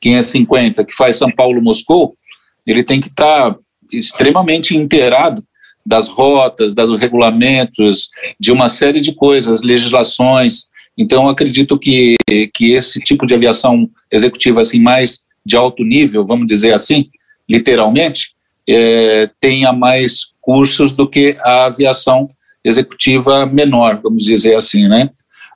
550, 0.07 0.85
que 0.85 0.95
faz 0.95 1.17
São 1.17 1.31
Paulo-Moscou, 1.31 2.15
ele 2.65 2.85
tem 2.85 3.01
que 3.01 3.09
estar 3.09 3.53
tá 3.53 3.59
extremamente 3.93 4.77
inteirado 4.77 5.45
das 5.85 6.09
rotas, 6.09 6.75
dos 6.75 6.99
regulamentos, 7.01 8.09
de 8.39 8.53
uma 8.53 8.69
série 8.69 9.01
de 9.01 9.15
coisas, 9.15 9.63
legislações. 9.63 10.67
Então, 10.97 11.29
acredito 11.29 11.79
que, 11.79 12.17
que 12.55 12.73
esse 12.73 13.01
tipo 13.01 13.27
de 13.27 13.35
aviação 13.35 13.89
executiva 14.11 14.61
assim 14.61 14.81
mais 14.81 15.21
de 15.45 15.57
alto 15.57 15.85
nível, 15.85 16.25
vamos 16.25 16.47
dizer 16.47 16.73
assim, 16.73 17.09
literalmente, 17.49 18.35
é, 18.69 19.31
tenha 19.41 19.73
mais 19.73 20.33
cursos 20.41 20.93
do 20.93 21.09
que 21.09 21.37
a 21.41 21.67
aviação 21.67 22.29
executiva 22.65 23.47
menor, 23.47 24.01
vamos 24.03 24.25
dizer 24.25 24.57
assim, 24.57 24.89
né? 24.89 25.09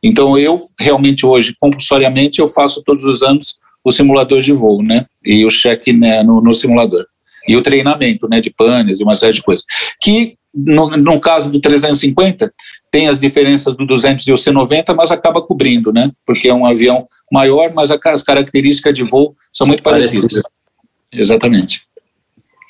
Então, 0.03 0.39
eu 0.39 0.61
realmente 0.79 1.27
hoje, 1.27 1.55
compulsoriamente, 1.61 2.41
eu 2.41 2.49
faço 2.49 2.83
todos 2.85 3.05
os 3.05 3.23
anos 3.23 3.59
o 3.85 3.91
simulador 3.91 4.41
de 4.41 4.53
voo, 4.53 4.83
né? 4.83 5.07
E 5.25 5.45
o 5.45 5.51
cheque 5.51 5.93
né, 5.93 6.23
no, 6.23 6.41
no 6.41 6.53
simulador. 6.53 7.07
E 7.49 7.57
o 7.57 7.63
treinamento, 7.63 8.29
né, 8.29 8.41
de 8.41 8.51
panes 8.51 9.01
e 9.01 9.03
uma 9.03 9.15
série 9.15 9.35
de 9.35 9.43
coisas. 9.43 9.65
Que, 10.01 10.37
no, 10.55 10.91
no 10.91 11.21
caso 11.21 11.51
do 11.51 11.61
350, 11.61 12.53
tem 12.91 13.09
as 13.09 13.19
diferenças 13.19 13.75
do 13.75 13.87
200 13.87 14.27
e 14.27 14.33
o 14.33 14.37
C90, 14.37 14.95
mas 14.95 15.11
acaba 15.11 15.41
cobrindo, 15.41 15.93
né? 15.93 16.11
Porque 16.27 16.49
é 16.49 16.55
um 16.55 16.67
avião 16.67 17.07
maior, 17.33 17.73
mas 17.75 17.91
as 17.91 18.23
características 18.23 18.95
de 18.95 19.03
voo 19.03 19.35
são 19.53 19.67
muito 19.67 19.83
parecidas. 19.83 20.43
Exatamente. 21.13 21.83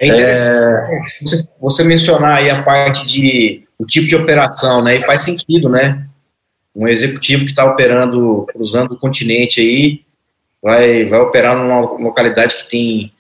É 0.00 0.06
interessante 0.06 0.50
é... 0.50 1.26
Você, 1.26 1.48
você, 1.61 1.84
mencionar 1.84 2.38
aí 2.38 2.48
a 2.48 2.62
parte 2.62 3.06
de 3.06 3.64
o 3.78 3.84
tipo 3.84 4.06
de 4.06 4.16
operação, 4.16 4.82
né? 4.82 4.96
E 4.96 5.00
faz 5.00 5.22
sentido, 5.22 5.68
né? 5.68 6.06
Um 6.74 6.86
executivo 6.86 7.44
que 7.44 7.50
está 7.50 7.64
operando, 7.64 8.46
cruzando 8.52 8.92
o 8.92 8.98
continente 8.98 9.61
aí, 9.61 10.00
vai, 10.62 11.04
vai 11.04 11.20
operar 11.20 11.56
numa 11.56 11.80
localidade 11.80 12.56
que 12.56 12.68
tem, 12.68 13.12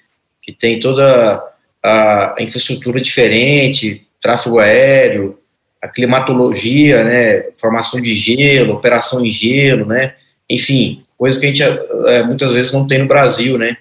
que 0.42 0.52
tem 0.52 0.78
toda 0.78 1.42
a 1.82 2.34
infraestrutura 2.38 3.00
diferente, 3.00 4.06
tráfego 4.20 4.58
aéreo, 4.58 5.38
a 5.82 5.88
climatologia, 5.88 7.02
né, 7.02 7.44
formação 7.58 8.00
de 8.00 8.14
gelo, 8.14 8.74
operação 8.74 9.24
em 9.24 9.30
gelo, 9.30 9.86
né, 9.86 10.14
enfim, 10.48 11.02
coisa 11.16 11.40
que 11.40 11.46
a 11.46 11.48
gente 11.48 11.62
é, 11.62 12.22
muitas 12.22 12.54
vezes 12.54 12.72
não 12.72 12.86
tem 12.86 12.98
no 12.98 13.08
Brasil, 13.08 13.56
né, 13.56 13.78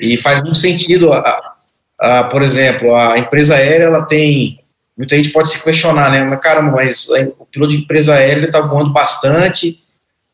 e 0.00 0.16
faz 0.16 0.42
muito 0.42 0.58
sentido, 0.58 1.12
a, 1.12 1.54
a, 1.98 2.24
por 2.24 2.42
exemplo, 2.42 2.94
a 2.94 3.16
empresa 3.16 3.54
aérea, 3.54 3.84
ela 3.84 4.04
tem, 4.04 4.58
muita 4.98 5.16
gente 5.16 5.30
pode 5.30 5.48
se 5.48 5.62
questionar, 5.62 6.10
né, 6.10 6.24
mas 6.24 6.40
caramba, 6.40 6.72
mas 6.72 7.08
o 7.38 7.46
piloto 7.46 7.72
de 7.72 7.78
empresa 7.78 8.14
aérea, 8.14 8.44
está 8.44 8.60
voando 8.60 8.92
bastante, 8.92 9.80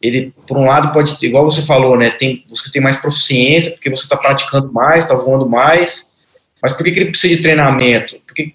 ele, 0.03 0.35
por 0.47 0.57
um 0.59 0.65
lado, 0.65 0.93
pode, 0.93 1.15
igual 1.25 1.45
você 1.45 1.63
falou, 1.63 1.97
né, 1.97 2.11
tem, 2.11 2.45
você 2.49 2.71
tem 2.71 2.83
mais 2.83 2.97
proficiência, 2.97 3.71
porque 3.73 3.89
você 3.89 4.03
está 4.03 4.17
praticando 4.17 4.73
mais, 4.73 5.05
está 5.05 5.15
voando 5.15 5.49
mais, 5.49 6.13
mas 6.61 6.73
por 6.73 6.85
que, 6.85 6.93
que 6.93 7.01
ele 7.01 7.11
precisa 7.11 7.37
de 7.37 7.43
treinamento? 7.43 8.17
Por 8.27 8.35
que, 8.35 8.55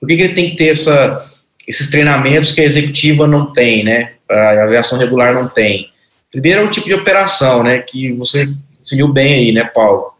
por 0.00 0.08
que, 0.08 0.16
que 0.16 0.22
ele 0.22 0.34
tem 0.34 0.50
que 0.50 0.56
ter 0.56 0.68
essa 0.68 1.30
esses 1.66 1.90
treinamentos 1.90 2.52
que 2.52 2.60
a 2.60 2.64
executiva 2.64 3.26
não 3.26 3.52
tem, 3.52 3.84
né? 3.84 4.14
A 4.30 4.64
aviação 4.64 4.98
regular 4.98 5.34
não 5.34 5.48
tem. 5.48 5.90
Primeiro 6.30 6.60
é 6.60 6.64
o 6.64 6.70
tipo 6.70 6.86
de 6.86 6.94
operação, 6.94 7.62
né? 7.62 7.78
Que 7.78 8.12
você 8.12 8.44
definiu 8.82 9.08
bem 9.08 9.34
aí, 9.34 9.52
né, 9.52 9.64
Paulo? 9.64 10.12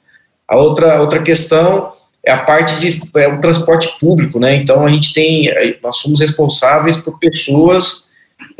A 0.48 0.56
outra, 0.56 1.00
outra 1.00 1.22
questão 1.22 1.92
é 2.24 2.30
a 2.30 2.38
parte 2.38 2.78
de 2.78 3.02
é 3.16 3.28
o 3.28 3.40
transporte 3.40 3.98
público, 3.98 4.38
né? 4.38 4.54
Então 4.54 4.84
a 4.84 4.88
gente 4.88 5.12
tem, 5.12 5.48
nós 5.82 5.98
somos 5.98 6.20
responsáveis 6.20 6.96
por 6.96 7.18
pessoas, 7.18 8.01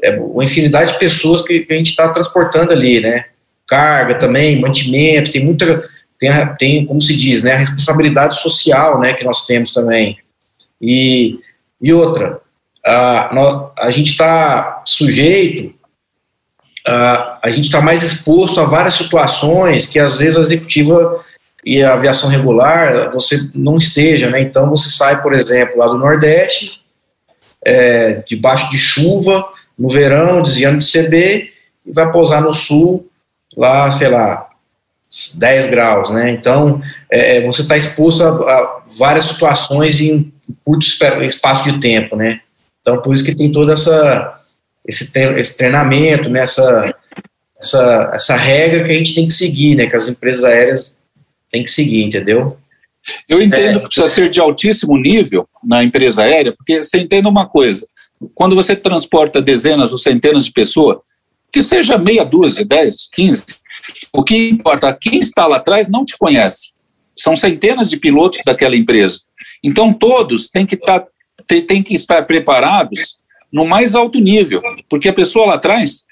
é, 0.02 0.10
uma 0.18 0.44
infinidade 0.44 0.92
de 0.92 0.98
pessoas 0.98 1.42
que, 1.42 1.60
que 1.60 1.72
a 1.72 1.76
gente 1.76 1.90
está 1.90 2.08
transportando 2.08 2.72
ali, 2.72 3.00
né? 3.00 3.26
Carga 3.66 4.14
também, 4.14 4.60
mantimento, 4.60 5.30
tem 5.30 5.44
muita, 5.44 5.88
tem, 6.18 6.30
tem, 6.58 6.86
como 6.86 7.00
se 7.00 7.16
diz, 7.16 7.42
né? 7.42 7.52
A 7.52 7.58
responsabilidade 7.58 8.40
social, 8.40 9.00
né? 9.00 9.14
Que 9.14 9.24
nós 9.24 9.46
temos 9.46 9.70
também. 9.70 10.18
E, 10.80 11.38
e 11.80 11.92
outra, 11.92 12.40
a, 12.84 13.30
a 13.78 13.90
gente 13.90 14.10
está 14.10 14.82
sujeito, 14.84 15.74
a, 16.86 17.38
a 17.42 17.50
gente 17.50 17.66
está 17.66 17.80
mais 17.80 18.02
exposto 18.02 18.60
a 18.60 18.64
várias 18.64 18.94
situações 18.94 19.86
que 19.86 19.98
às 19.98 20.18
vezes 20.18 20.36
a 20.36 20.42
executiva 20.42 21.24
e 21.64 21.82
a 21.82 21.94
aviação 21.94 22.28
regular 22.28 23.10
você 23.12 23.48
não 23.54 23.76
esteja, 23.76 24.28
né? 24.30 24.40
Então 24.40 24.68
você 24.68 24.90
sai, 24.90 25.22
por 25.22 25.32
exemplo, 25.32 25.78
lá 25.78 25.86
do 25.86 25.98
Nordeste, 25.98 26.82
é, 27.64 28.22
debaixo 28.26 28.68
de 28.70 28.78
chuva, 28.78 29.46
no 29.82 29.88
verão, 29.88 30.42
desviando 30.42 30.78
de 30.78 30.92
CB, 30.92 31.50
e 31.84 31.92
vai 31.92 32.12
pousar 32.12 32.40
no 32.40 32.54
Sul, 32.54 33.10
lá, 33.56 33.90
sei 33.90 34.08
lá, 34.08 34.48
10 35.34 35.66
graus, 35.66 36.10
né? 36.10 36.30
Então 36.30 36.80
é, 37.10 37.38
é 37.38 37.40
você 37.44 37.62
está 37.62 37.76
exposto 37.76 38.22
a, 38.22 38.28
a 38.28 38.82
várias 38.96 39.24
situações 39.24 40.00
em 40.00 40.32
curto 40.64 40.86
espaço 41.20 41.64
de 41.64 41.80
tempo, 41.80 42.14
né? 42.14 42.40
Então, 42.80 43.02
por 43.02 43.12
isso 43.12 43.24
que 43.24 43.34
tem 43.34 43.50
todo 43.50 43.72
essa, 43.72 44.40
esse, 44.86 45.10
esse 45.36 45.56
treinamento, 45.56 46.30
né, 46.30 46.40
essa, 46.40 46.94
essa, 47.60 48.10
essa 48.14 48.36
regra 48.36 48.84
que 48.84 48.90
a 48.92 48.94
gente 48.94 49.14
tem 49.14 49.26
que 49.26 49.32
seguir, 49.32 49.76
né, 49.76 49.86
que 49.86 49.96
as 49.96 50.08
empresas 50.08 50.44
aéreas 50.44 50.96
têm 51.50 51.62
que 51.62 51.70
seguir, 51.70 52.04
entendeu? 52.04 52.56
Eu 53.28 53.42
entendo 53.42 53.78
é, 53.78 53.80
que 53.80 53.86
precisa 53.86 54.08
ser 54.08 54.30
de 54.30 54.40
altíssimo 54.40 54.96
nível 54.96 55.48
na 55.62 55.82
empresa 55.82 56.22
aérea, 56.22 56.52
porque 56.52 56.82
você 56.82 56.98
entende 56.98 57.28
uma 57.28 57.46
coisa, 57.46 57.86
quando 58.34 58.54
você 58.54 58.76
transporta 58.76 59.42
dezenas 59.42 59.92
ou 59.92 59.98
centenas 59.98 60.44
de 60.44 60.52
pessoas, 60.52 60.98
que 61.52 61.62
seja 61.62 61.98
meia 61.98 62.24
dúzia, 62.24 62.64
dez, 62.64 63.08
quinze, 63.12 63.44
o 64.12 64.22
que 64.22 64.48
importa, 64.48 64.96
quem 64.98 65.18
está 65.18 65.46
lá 65.46 65.56
atrás 65.56 65.88
não 65.88 66.04
te 66.04 66.16
conhece. 66.16 66.72
São 67.16 67.36
centenas 67.36 67.90
de 67.90 67.96
pilotos 67.96 68.40
daquela 68.44 68.76
empresa. 68.76 69.20
Então, 69.62 69.92
todos 69.92 70.48
têm 70.48 70.64
que 70.64 70.78
tem, 71.46 71.62
tem 71.62 71.82
que 71.82 71.94
estar 71.94 72.22
preparados 72.26 73.18
no 73.52 73.66
mais 73.66 73.94
alto 73.94 74.18
nível, 74.18 74.62
porque 74.88 75.08
a 75.08 75.12
pessoa 75.12 75.46
lá 75.46 75.54
atrás, 75.54 76.04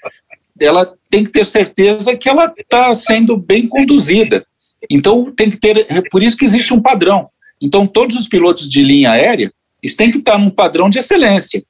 ela 0.59 0.93
tem 1.09 1.23
que 1.23 1.31
ter 1.31 1.45
certeza 1.45 2.15
que 2.15 2.29
ela 2.29 2.53
está 2.57 2.93
sendo 2.93 3.35
bem 3.35 3.67
conduzida. 3.67 4.45
Então, 4.89 5.31
tem 5.31 5.49
que 5.49 5.57
ter, 5.57 5.85
é 5.89 6.01
por 6.09 6.21
isso 6.21 6.37
que 6.37 6.45
existe 6.45 6.73
um 6.73 6.81
padrão. 6.81 7.29
Então, 7.59 7.87
todos 7.87 8.15
os 8.15 8.27
pilotos 8.27 8.69
de 8.69 8.83
linha 8.83 9.11
aérea, 9.11 9.51
têm 9.97 10.11
que 10.11 10.19
estar 10.19 10.37
num 10.37 10.49
padrão 10.49 10.89
de 10.89 10.99
excelência. 10.99 11.63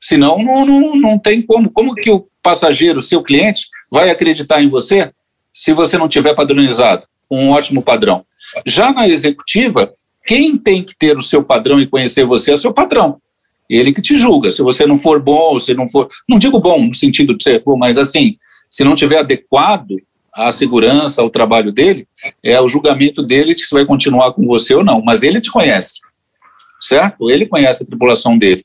Senão, 0.00 0.42
não, 0.42 0.64
não, 0.64 0.96
não 0.96 1.18
tem 1.18 1.42
como. 1.42 1.70
Como 1.70 1.94
que 1.94 2.10
o 2.10 2.26
passageiro, 2.42 3.00
seu 3.00 3.22
cliente, 3.22 3.66
vai 3.90 4.10
acreditar 4.10 4.62
em 4.62 4.68
você 4.68 5.10
se 5.52 5.72
você 5.72 5.98
não 5.98 6.08
tiver 6.08 6.34
padronizado 6.34 7.06
um 7.30 7.50
ótimo 7.50 7.82
padrão? 7.82 8.24
Já 8.64 8.92
na 8.92 9.08
executiva, 9.08 9.92
quem 10.26 10.56
tem 10.56 10.82
que 10.82 10.96
ter 10.96 11.16
o 11.16 11.22
seu 11.22 11.42
padrão 11.42 11.80
e 11.80 11.86
conhecer 11.86 12.24
você 12.24 12.52
é 12.52 12.54
o 12.54 12.58
seu 12.58 12.72
patrão. 12.72 13.20
Ele 13.68 13.92
que 13.92 14.00
te 14.00 14.16
julga. 14.16 14.50
Se 14.50 14.62
você 14.62 14.86
não 14.86 14.96
for 14.96 15.20
bom, 15.20 15.58
se 15.58 15.74
não 15.74 15.86
for. 15.86 16.08
Não 16.28 16.38
digo 16.38 16.58
bom 16.58 16.86
no 16.86 16.94
sentido 16.94 17.36
de 17.36 17.42
ser 17.42 17.62
bom, 17.62 17.76
mas 17.76 17.98
assim, 17.98 18.36
se 18.70 18.84
não 18.84 18.94
tiver 18.94 19.18
adequado 19.18 19.96
à 20.32 20.52
segurança, 20.52 21.20
ao 21.20 21.28
trabalho 21.28 21.72
dele, 21.72 22.06
é 22.42 22.60
o 22.60 22.68
julgamento 22.68 23.22
dele 23.22 23.54
se 23.54 23.66
vai 23.72 23.84
continuar 23.84 24.32
com 24.32 24.44
você 24.46 24.74
ou 24.74 24.84
não. 24.84 25.02
Mas 25.02 25.22
ele 25.22 25.40
te 25.40 25.50
conhece, 25.50 26.00
certo? 26.80 27.30
Ele 27.30 27.46
conhece 27.46 27.82
a 27.82 27.86
tripulação 27.86 28.38
dele. 28.38 28.64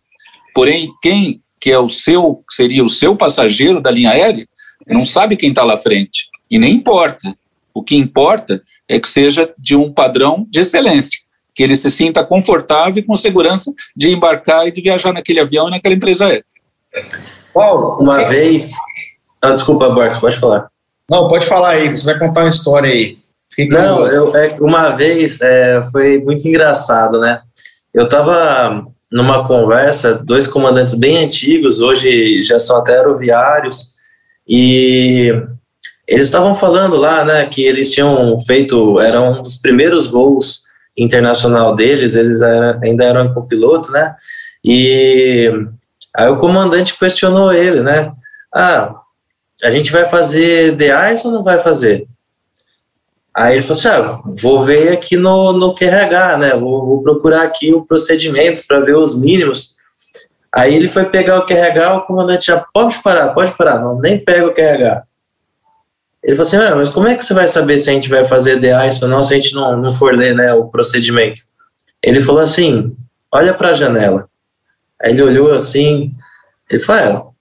Porém, 0.54 0.92
quem 1.02 1.42
que 1.60 1.72
é 1.72 1.80
o 1.80 1.88
seu, 1.88 2.44
seria 2.50 2.84
o 2.84 2.90
seu 2.90 3.16
passageiro 3.16 3.82
da 3.82 3.90
linha 3.90 4.12
aérea, 4.12 4.46
não 4.86 5.06
sabe 5.06 5.38
quem 5.38 5.50
está 5.50 5.64
lá 5.64 5.78
frente. 5.78 6.28
E 6.52 6.60
nem 6.60 6.74
importa. 6.74 7.34
O 7.74 7.82
que 7.82 7.96
importa 7.96 8.62
é 8.88 9.00
que 9.00 9.08
seja 9.08 9.54
de 9.58 9.76
um 9.76 9.92
padrão 9.92 10.46
de 10.50 10.60
excelência 10.60 11.24
que 11.56 11.62
ele 11.62 11.76
se 11.76 11.90
sinta 11.92 12.24
confortável 12.24 12.98
e 12.98 13.06
com 13.06 13.16
segurança 13.16 13.72
de 13.96 14.12
embarcar 14.12 14.68
e 14.68 14.72
de 14.72 14.82
viajar 14.82 15.14
naquele 15.14 15.40
avião 15.40 15.68
e 15.68 15.72
naquela 15.72 15.96
empresa 15.96 16.26
aérea. 16.26 16.46
Paulo, 17.54 17.98
uma 18.02 18.28
vez. 18.28 18.72
Ah, 19.42 19.52
desculpa, 19.52 19.90
Bart, 19.90 20.20
pode 20.20 20.38
falar. 20.38 20.68
Não, 21.10 21.28
pode 21.28 21.46
falar 21.46 21.72
aí, 21.72 21.92
você 21.92 22.06
vai 22.06 22.18
contar 22.18 22.42
uma 22.42 22.50
história 22.50 22.90
aí. 22.90 23.18
Não, 23.70 24.08
eu, 24.08 24.36
é, 24.36 24.58
uma 24.60 24.90
vez 24.90 25.40
é, 25.42 25.84
foi 25.92 26.20
muito 26.20 26.48
engraçado, 26.48 27.20
né? 27.20 27.42
Eu 27.94 28.06
estava 28.06 28.88
numa 29.14 29.48
conversa, 29.48 30.16
dois 30.16 30.48
comandantes 30.48 30.96
bem 30.96 31.24
antigos, 31.24 31.82
hoje 31.82 32.42
já 32.42 32.60
são 32.60 32.78
até 32.78 32.98
aeroviários, 32.98 33.94
e 34.48 35.32
eles 36.08 36.26
estavam 36.26 36.56
falando 36.56 36.96
lá, 36.96 37.24
né, 37.24 37.46
que 37.46 37.64
eles 37.64 37.92
tinham 37.92 38.40
feito, 38.40 39.00
era 39.00 39.22
um 39.22 39.44
dos 39.44 39.56
primeiros 39.58 40.10
voos 40.10 40.64
internacional 40.98 41.76
deles, 41.76 42.16
eles 42.16 42.42
era, 42.42 42.80
ainda 42.84 43.04
eram 43.06 43.34
copiloto, 43.36 43.92
né? 43.92 44.16
E 44.66 45.52
aí 46.16 46.30
o 46.30 46.38
comandante 46.38 46.98
questionou 46.98 47.54
ele, 47.54 47.82
né? 47.82 48.12
Ah, 48.54 48.96
a 49.64 49.70
gente 49.70 49.92
vai 49.92 50.06
fazer 50.08 50.76
DAIS 50.76 51.24
ou 51.24 51.32
não 51.32 51.44
vai 51.44 51.60
fazer? 51.60 52.08
Aí 53.36 53.56
ele 53.56 53.62
falou 53.62 53.78
assim: 53.78 53.88
ah, 53.88 54.22
vou 54.42 54.64
ver 54.64 54.94
aqui 54.94 55.18
no, 55.18 55.54
no 55.54 55.74
QRH, 55.74 56.38
né? 56.38 56.56
Vou, 56.56 56.86
vou 56.86 57.04
procurar 57.04 57.44
aqui 57.44 57.74
o 57.74 57.86
procedimento 57.86 58.66
para 58.68 58.80
ver 58.80 58.96
os 58.96 59.20
mínimos. 59.20 59.76
Aí 60.54 60.76
ele 60.76 60.88
foi 60.88 61.06
pegar 61.06 61.40
o 61.40 61.46
QRH, 61.46 61.96
o 61.96 62.02
comandante 62.02 62.48
já 62.48 62.64
pode 62.74 63.02
parar, 63.02 63.30
pode 63.30 63.54
parar, 63.58 63.80
não, 63.80 64.00
nem 64.00 64.20
pega 64.20 64.46
o 64.46 64.54
QRH. 64.54 65.04
Ele 66.24 66.38
falou 66.38 66.48
assim, 66.48 66.58
ah, 66.58 66.76
mas 66.76 66.90
como 66.90 67.08
é 67.08 67.18
que 67.18 67.26
você 67.26 67.34
vai 67.34 67.48
saber 67.48 67.78
se 67.80 67.90
a 67.90 67.94
gente 67.94 68.08
vai 68.08 68.26
fazer 68.26 68.60
DAIS 68.60 69.02
ou 69.02 69.10
não, 69.10 69.22
se 69.22 69.34
a 69.34 69.36
gente 69.36 69.54
não, 69.54 69.76
não 69.76 69.92
for 69.92 70.16
ler 70.16 70.34
né, 70.34 70.54
o 70.54 70.66
procedimento? 70.66 71.42
Ele 72.02 72.22
falou 72.22 72.42
assim, 72.42 72.96
olha 73.32 73.54
para 73.54 73.70
a 73.70 73.74
janela. 73.74 74.30
Aí 75.02 75.12
ele 75.12 75.22
olhou 75.22 75.52
assim, 75.52 76.14
ele 76.70 76.80
falou, 76.80 77.34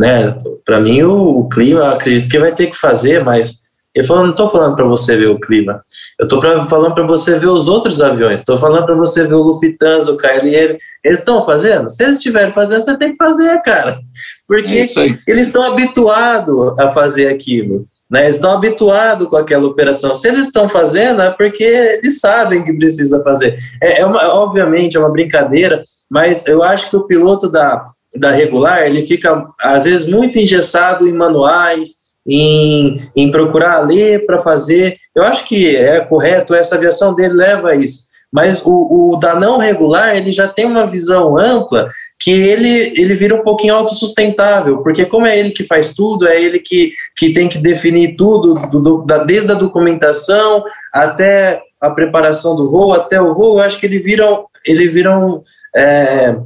é, 0.00 0.26
né, 0.26 0.36
para 0.64 0.80
mim 0.80 1.02
o, 1.02 1.40
o, 1.40 1.48
clima, 1.48 1.92
acredito 1.92 2.30
que 2.30 2.38
vai 2.38 2.54
ter 2.54 2.68
que 2.68 2.78
fazer, 2.78 3.22
mas 3.22 3.62
ele 3.94 4.06
falou, 4.06 4.24
não 4.24 4.30
estou 4.30 4.48
falando 4.48 4.74
para 4.74 4.86
você 4.86 5.16
ver 5.16 5.28
o 5.28 5.38
clima, 5.38 5.84
eu 6.18 6.24
estou 6.24 6.40
falando 6.66 6.94
para 6.94 7.06
você 7.06 7.38
ver 7.38 7.46
os 7.48 7.68
outros 7.68 8.00
aviões, 8.00 8.40
estou 8.40 8.56
falando 8.56 8.86
para 8.86 8.94
você 8.94 9.26
ver 9.26 9.34
o 9.34 9.42
Lufthansa, 9.42 10.12
o 10.12 10.16
KLM, 10.16 10.78
eles 11.04 11.18
estão 11.18 11.44
fazendo? 11.44 11.90
Se 11.90 12.02
eles 12.02 12.16
estiverem 12.16 12.52
fazendo, 12.52 12.80
você 12.80 12.96
tem 12.96 13.10
que 13.12 13.22
fazer, 13.22 13.60
cara, 13.62 13.98
porque 14.48 14.86
é 14.96 15.18
eles 15.28 15.48
estão 15.48 15.62
habituados 15.62 16.78
a 16.80 16.90
fazer 16.92 17.28
aquilo. 17.28 17.86
né? 18.10 18.24
Eles 18.24 18.36
estão 18.36 18.52
habituados 18.52 19.28
com 19.28 19.36
aquela 19.36 19.66
operação. 19.66 20.14
Se 20.14 20.28
eles 20.28 20.46
estão 20.46 20.68
fazendo, 20.68 21.22
é 21.22 21.30
porque 21.30 21.64
eles 21.64 22.20
sabem 22.20 22.64
que 22.64 22.72
precisa 22.72 23.22
fazer. 23.22 23.58
É, 23.82 24.00
é 24.00 24.06
uma, 24.06 24.34
obviamente, 24.34 24.96
é 24.96 25.00
uma 25.00 25.12
brincadeira, 25.12 25.82
mas 26.10 26.46
eu 26.46 26.62
acho 26.62 26.88
que 26.90 26.96
o 26.96 27.06
piloto 27.06 27.48
da, 27.48 27.84
da 28.14 28.30
regular, 28.30 28.86
ele 28.86 29.02
fica, 29.02 29.46
às 29.60 29.84
vezes, 29.84 30.06
muito 30.06 30.38
engessado 30.38 31.08
em 31.08 31.12
manuais, 31.12 32.01
em, 32.26 33.02
em 33.14 33.30
procurar 33.30 33.80
ler 33.80 34.26
para 34.26 34.38
fazer. 34.38 34.98
Eu 35.14 35.24
acho 35.24 35.44
que 35.44 35.76
é 35.76 36.00
correto, 36.00 36.54
essa 36.54 36.76
aviação 36.76 37.14
dele 37.14 37.34
leva 37.34 37.70
a 37.70 37.76
isso. 37.76 38.06
Mas 38.32 38.64
o, 38.64 39.10
o 39.12 39.16
da 39.18 39.34
não 39.34 39.58
regular, 39.58 40.16
ele 40.16 40.32
já 40.32 40.48
tem 40.48 40.64
uma 40.64 40.86
visão 40.86 41.36
ampla 41.36 41.90
que 42.18 42.30
ele, 42.30 42.94
ele 42.96 43.14
vira 43.14 43.34
um 43.34 43.42
pouquinho 43.42 43.74
autossustentável, 43.74 44.78
porque 44.78 45.04
como 45.04 45.26
é 45.26 45.38
ele 45.38 45.50
que 45.50 45.64
faz 45.64 45.92
tudo, 45.92 46.26
é 46.26 46.40
ele 46.40 46.58
que, 46.58 46.92
que 47.14 47.32
tem 47.32 47.46
que 47.46 47.58
definir 47.58 48.16
tudo, 48.16 48.54
do, 48.54 48.80
do, 48.80 49.02
da, 49.02 49.18
desde 49.18 49.52
a 49.52 49.56
documentação 49.56 50.64
até 50.90 51.60
a 51.78 51.90
preparação 51.90 52.56
do 52.56 52.70
voo, 52.70 52.94
até 52.94 53.20
o 53.20 53.34
voo, 53.34 53.58
eu 53.58 53.64
acho 53.64 53.78
que 53.78 53.84
ele 53.84 53.98
vira, 53.98 54.24
ele 54.64 54.88
vira 54.88 55.18
um, 55.18 55.42
é, 55.76 56.36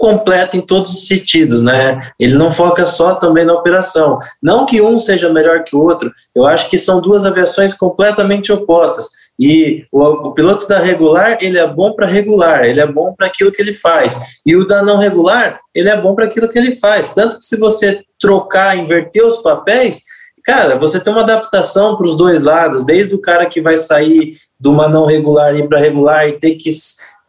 completo 0.00 0.56
em 0.56 0.62
todos 0.62 0.94
os 0.94 1.06
sentidos, 1.06 1.60
né? 1.60 2.10
Ele 2.18 2.34
não 2.34 2.50
foca 2.50 2.86
só 2.86 3.16
também 3.16 3.44
na 3.44 3.52
operação. 3.52 4.18
Não 4.42 4.64
que 4.64 4.80
um 4.80 4.98
seja 4.98 5.28
melhor 5.28 5.62
que 5.62 5.76
o 5.76 5.78
outro, 5.78 6.10
eu 6.34 6.46
acho 6.46 6.70
que 6.70 6.78
são 6.78 7.02
duas 7.02 7.26
aviações 7.26 7.74
completamente 7.74 8.50
opostas. 8.50 9.10
E 9.38 9.84
o, 9.92 10.02
o 10.02 10.32
piloto 10.32 10.66
da 10.66 10.78
regular, 10.78 11.36
ele 11.42 11.58
é 11.58 11.66
bom 11.66 11.92
para 11.92 12.06
regular, 12.06 12.64
ele 12.64 12.80
é 12.80 12.86
bom 12.86 13.14
para 13.14 13.26
aquilo 13.26 13.52
que 13.52 13.60
ele 13.60 13.74
faz. 13.74 14.18
E 14.44 14.56
o 14.56 14.66
da 14.66 14.82
não 14.82 14.96
regular, 14.96 15.60
ele 15.74 15.90
é 15.90 16.00
bom 16.00 16.14
para 16.14 16.24
aquilo 16.24 16.48
que 16.48 16.58
ele 16.58 16.76
faz. 16.76 17.12
Tanto 17.12 17.36
que 17.38 17.44
se 17.44 17.58
você 17.58 18.02
trocar, 18.18 18.78
inverter 18.78 19.26
os 19.26 19.42
papéis, 19.42 20.02
cara, 20.42 20.78
você 20.78 20.98
tem 20.98 21.12
uma 21.12 21.22
adaptação 21.22 21.98
para 21.98 22.06
os 22.06 22.16
dois 22.16 22.42
lados, 22.42 22.86
desde 22.86 23.14
o 23.14 23.20
cara 23.20 23.44
que 23.44 23.60
vai 23.60 23.76
sair 23.76 24.38
de 24.58 24.68
uma 24.68 24.88
não 24.88 25.04
regular 25.04 25.54
e 25.54 25.68
para 25.68 25.78
regular 25.78 26.26
e 26.26 26.38
ter 26.38 26.54
que 26.54 26.70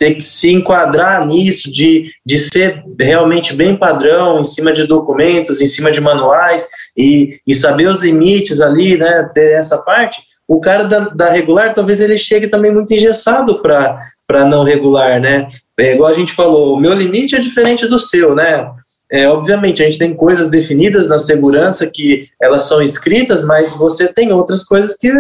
ter 0.02 0.16
que 0.16 0.22
se 0.24 0.52
enquadrar 0.52 1.28
nisso, 1.28 1.72
de, 1.72 2.10
de 2.26 2.40
ser 2.40 2.84
realmente 3.00 3.54
bem 3.54 3.76
padrão, 3.76 4.40
em 4.40 4.44
cima 4.44 4.74
de 4.74 4.88
documentos, 4.88 5.62
em 5.62 5.68
cima 5.68 5.92
de 5.92 6.02
manuais, 6.02 6.68
e, 6.98 7.38
e 7.46 7.54
saber 7.54 7.88
os 7.88 8.00
limites 8.00 8.62
ali, 8.62 8.98
né, 8.98 9.30
ter 9.32 9.52
essa 9.52 9.78
parte, 9.78 10.20
o 10.48 10.60
cara 10.60 10.86
da, 10.86 11.02
da 11.02 11.30
regular, 11.30 11.72
talvez 11.72 12.02
ele 12.02 12.18
chegue 12.18 12.48
também 12.48 12.74
muito 12.74 12.92
engessado 12.92 13.62
para 13.62 14.44
não 14.46 14.64
regular, 14.64 15.22
né, 15.22 15.48
é 15.80 15.94
igual 15.94 16.10
a 16.10 16.16
gente 16.16 16.34
falou, 16.34 16.74
o 16.74 16.80
meu 16.80 16.96
limite 16.96 17.36
é 17.36 17.40
diferente 17.40 17.86
do 17.86 18.00
seu, 18.00 18.34
né, 18.34 18.72
é, 19.12 19.30
obviamente, 19.30 19.84
a 19.84 19.86
gente 19.86 20.00
tem 20.00 20.16
coisas 20.16 20.50
definidas 20.50 21.10
na 21.10 21.20
segurança 21.20 21.86
que 21.86 22.28
elas 22.42 22.64
são 22.64 22.82
escritas, 22.82 23.44
mas 23.44 23.72
você 23.74 24.08
tem 24.08 24.34
outras 24.34 24.64
coisas 24.64 24.96
que 24.96 25.12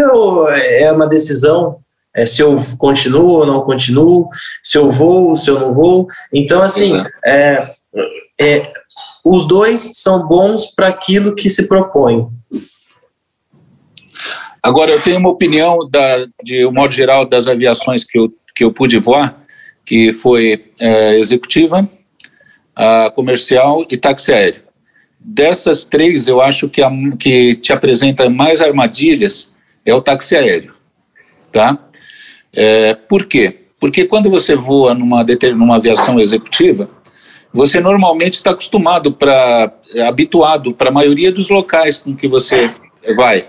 é 0.79 0.91
uma 0.91 1.05
decisão 1.05 1.77
é, 2.15 2.25
se 2.25 2.41
eu 2.41 2.57
continuo 2.77 3.39
ou 3.39 3.45
não 3.45 3.61
continuo, 3.61 4.29
se 4.61 4.77
eu 4.77 4.91
vou, 4.91 5.35
se 5.35 5.49
eu 5.49 5.59
não 5.59 5.73
vou. 5.73 6.07
Então, 6.33 6.61
assim, 6.61 7.01
é, 7.23 7.71
é, 8.39 8.73
os 9.23 9.47
dois 9.47 9.91
são 9.93 10.27
bons 10.27 10.65
para 10.65 10.87
aquilo 10.87 11.35
que 11.35 11.49
se 11.49 11.67
propõe. 11.67 12.27
Agora, 14.61 14.91
eu 14.91 15.01
tenho 15.01 15.17
uma 15.17 15.29
opinião, 15.29 15.79
da, 15.89 16.27
de 16.43 16.65
um 16.65 16.71
modo 16.71 16.93
geral, 16.93 17.25
das 17.25 17.47
aviações 17.47 18.03
que 18.03 18.19
eu, 18.19 18.31
que 18.55 18.63
eu 18.63 18.71
pude 18.71 18.97
voar, 18.99 19.41
que 19.85 20.13
foi 20.13 20.71
é, 20.79 21.17
executiva, 21.17 21.89
a 22.75 23.09
comercial 23.09 23.85
e 23.89 23.97
táxi 23.97 24.31
aéreo. 24.31 24.61
Dessas 25.19 25.83
três, 25.83 26.27
eu 26.27 26.41
acho 26.41 26.69
que 26.69 26.81
a 26.81 26.91
que 27.17 27.55
te 27.55 27.71
apresenta 27.71 28.29
mais 28.29 28.61
armadilhas 28.61 29.51
é 29.85 29.93
o 29.93 30.01
táxi 30.01 30.35
aéreo, 30.35 30.73
tá? 31.51 31.77
É, 32.53 32.93
por 32.93 33.25
quê? 33.25 33.65
Porque 33.79 34.05
quando 34.05 34.29
você 34.29 34.55
voa 34.55 34.93
numa, 34.93 35.25
numa 35.55 35.75
aviação 35.77 36.19
executiva, 36.19 36.89
você 37.53 37.79
normalmente 37.79 38.33
está 38.33 38.51
acostumado 38.51 39.11
para 39.11 39.73
é, 39.95 40.03
habituado 40.03 40.73
para 40.73 40.89
a 40.89 40.93
maioria 40.93 41.31
dos 41.31 41.49
locais 41.49 41.97
com 41.97 42.15
que 42.15 42.27
você 42.27 42.73
vai, 43.15 43.47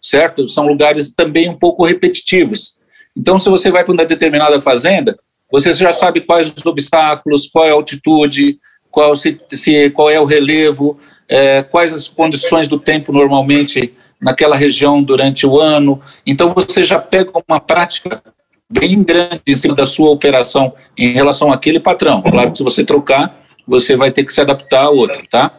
certo? 0.00 0.46
São 0.46 0.66
lugares 0.66 1.12
também 1.14 1.48
um 1.48 1.58
pouco 1.58 1.84
repetitivos. 1.84 2.78
Então, 3.16 3.38
se 3.38 3.48
você 3.48 3.70
vai 3.70 3.84
para 3.84 3.92
uma 3.92 4.04
determinada 4.04 4.60
fazenda, 4.60 5.18
você 5.50 5.72
já 5.72 5.90
sabe 5.90 6.20
quais 6.20 6.52
os 6.52 6.64
obstáculos, 6.64 7.48
qual 7.48 7.64
é 7.64 7.70
a 7.70 7.74
altitude, 7.74 8.58
qual, 8.90 9.16
se, 9.16 9.40
se 9.52 9.90
qual 9.90 10.10
é 10.10 10.20
o 10.20 10.24
relevo, 10.24 10.98
é, 11.28 11.62
quais 11.62 11.92
as 11.92 12.08
condições 12.08 12.68
do 12.68 12.78
tempo 12.78 13.12
normalmente 13.12 13.94
naquela 14.20 14.56
região 14.56 15.02
durante 15.02 15.46
o 15.46 15.58
ano. 15.58 16.00
Então 16.26 16.48
você 16.50 16.84
já 16.84 16.98
pega 16.98 17.30
uma 17.48 17.58
prática 17.58 18.22
bem 18.70 19.02
grande 19.02 19.40
em 19.46 19.56
cima 19.56 19.74
da 19.74 19.86
sua 19.86 20.10
operação 20.10 20.72
em 20.96 21.12
relação 21.12 21.52
àquele 21.52 21.80
patrão. 21.80 22.22
Claro 22.22 22.52
que 22.52 22.58
se 22.58 22.62
você 22.62 22.84
trocar, 22.84 23.40
você 23.66 23.96
vai 23.96 24.10
ter 24.10 24.24
que 24.24 24.32
se 24.32 24.40
adaptar 24.40 24.84
a 24.84 24.90
outro, 24.90 25.26
tá? 25.28 25.58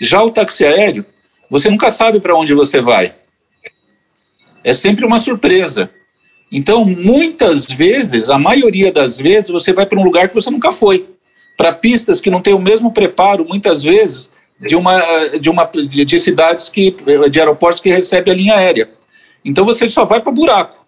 Já 0.00 0.22
o 0.22 0.30
táxi 0.30 0.64
aéreo, 0.64 1.04
você 1.50 1.70
nunca 1.70 1.90
sabe 1.90 2.20
para 2.20 2.36
onde 2.36 2.54
você 2.54 2.80
vai. 2.80 3.14
É 4.64 4.72
sempre 4.72 5.04
uma 5.04 5.18
surpresa. 5.18 5.90
Então, 6.50 6.84
muitas 6.84 7.66
vezes, 7.66 8.30
a 8.30 8.38
maioria 8.38 8.92
das 8.92 9.16
vezes, 9.16 9.50
você 9.50 9.72
vai 9.72 9.86
para 9.86 9.98
um 9.98 10.04
lugar 10.04 10.28
que 10.28 10.34
você 10.34 10.50
nunca 10.50 10.70
foi. 10.70 11.08
Para 11.56 11.72
pistas 11.72 12.20
que 12.20 12.30
não 12.30 12.42
têm 12.42 12.54
o 12.54 12.60
mesmo 12.60 12.92
preparo, 12.92 13.44
muitas 13.44 13.82
vezes, 13.82 14.30
de 14.60 14.74
uma 14.74 15.00
de 15.38 15.50
uma 15.50 15.64
de 15.64 16.20
cidades 16.20 16.68
que 16.68 16.94
de 17.30 17.38
aeroportos 17.38 17.80
que 17.80 17.90
recebe 17.90 18.30
a 18.30 18.34
linha 18.34 18.56
aérea. 18.56 18.90
Então 19.44 19.64
você 19.64 19.88
só 19.88 20.04
vai 20.04 20.20
para 20.20 20.32
buraco. 20.32 20.86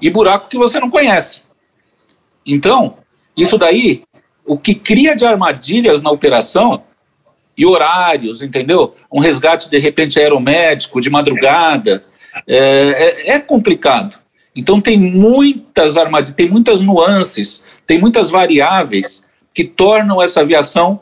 E 0.00 0.10
buraco 0.10 0.48
que 0.48 0.58
você 0.58 0.80
não 0.80 0.90
conhece. 0.90 1.42
Então, 2.44 2.96
isso 3.36 3.56
daí 3.56 4.02
o 4.44 4.58
que 4.58 4.74
cria 4.74 5.14
de 5.14 5.24
armadilhas 5.24 6.02
na 6.02 6.10
operação 6.10 6.82
e 7.56 7.64
horários, 7.64 8.42
entendeu? 8.42 8.94
Um 9.12 9.20
resgate 9.20 9.70
de 9.70 9.78
repente 9.78 10.18
aeromédico 10.18 11.00
de 11.00 11.10
madrugada 11.10 12.04
é, 12.46 12.56
é, 12.56 13.30
é 13.32 13.38
complicado. 13.38 14.18
Então 14.54 14.80
tem 14.80 14.98
muitas 14.98 15.96
armadilhas, 15.96 16.36
tem 16.36 16.50
muitas 16.50 16.80
nuances, 16.80 17.64
tem 17.86 17.98
muitas 17.98 18.30
variáveis 18.30 19.24
que 19.54 19.64
tornam 19.64 20.20
essa 20.20 20.40
aviação 20.40 21.00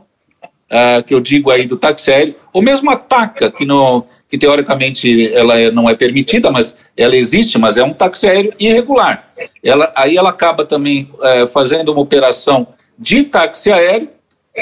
uh, 0.70 1.02
que 1.02 1.12
eu 1.12 1.20
digo 1.20 1.50
aí 1.50 1.66
do 1.66 1.76
táxi 1.76 2.10
aéreo, 2.10 2.36
ou 2.52 2.62
mesmo 2.62 2.90
a 2.90 2.96
TACA, 2.96 3.50
que, 3.50 3.66
no, 3.66 4.06
que 4.28 4.38
teoricamente 4.38 5.32
ela 5.34 5.58
é, 5.58 5.70
não 5.70 5.88
é 5.88 5.94
permitida, 5.94 6.50
mas 6.50 6.74
ela 6.96 7.16
existe, 7.16 7.58
mas 7.58 7.76
é 7.76 7.84
um 7.84 7.92
táxi 7.92 8.28
aéreo 8.28 8.52
irregular. 8.58 9.30
Ela, 9.62 9.92
aí 9.96 10.16
ela 10.16 10.30
acaba 10.30 10.64
também 10.64 11.10
uh, 11.14 11.46
fazendo 11.46 11.92
uma 11.92 12.00
operação 12.00 12.68
de 12.98 13.24
táxi 13.24 13.72
aéreo, 13.72 14.08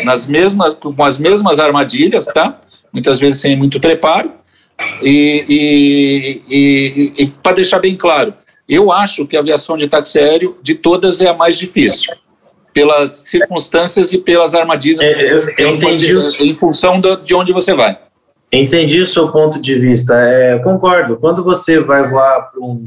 nas 0.05 0.27
mesmas, 0.27 0.75
com 0.75 1.03
as 1.03 1.19
mesmas 1.19 1.59
armadilhas, 1.59 2.27
tá? 2.27 2.61
Muitas 2.93 3.19
vezes 3.19 3.41
sem 3.41 3.57
muito 3.57 3.81
preparo. 3.81 4.33
E, 5.03 5.45
e, 5.49 6.43
e, 6.49 7.13
e 7.25 7.27
para 7.27 7.57
deixar 7.57 7.81
bem 7.81 7.97
claro, 7.97 8.33
eu 8.69 8.93
acho 8.93 9.27
que 9.27 9.37
a 9.37 9.41
aviação 9.41 9.77
de 9.77 9.89
táxi 9.89 10.19
aéreo 10.19 10.57
de 10.63 10.75
todas 10.75 11.21
é 11.21 11.29
a 11.29 11.35
mais 11.35 11.59
difícil 11.59 12.15
pelas 12.73 13.25
circunstâncias 13.27 14.12
e 14.12 14.19
pelas 14.19 14.55
armadilhas 14.55 15.01
é, 15.01 15.33
eu, 15.33 15.53
eu 15.59 15.75
entendi 15.75 16.14
pode, 16.14 16.49
em 16.49 16.55
função 16.55 17.01
do, 17.01 17.16
de 17.16 17.35
onde 17.35 17.53
você 17.53 17.75
vai. 17.75 17.99
Entendi 18.51 19.01
o 19.01 19.07
seu 19.07 19.31
ponto 19.31 19.61
de 19.61 19.75
vista. 19.75 20.14
É, 20.14 20.59
concordo. 20.59 21.16
Quando 21.16 21.45
você 21.45 21.81
vai 21.81 22.09
voar 22.09 22.51
para 22.51 22.61
um, 22.61 22.83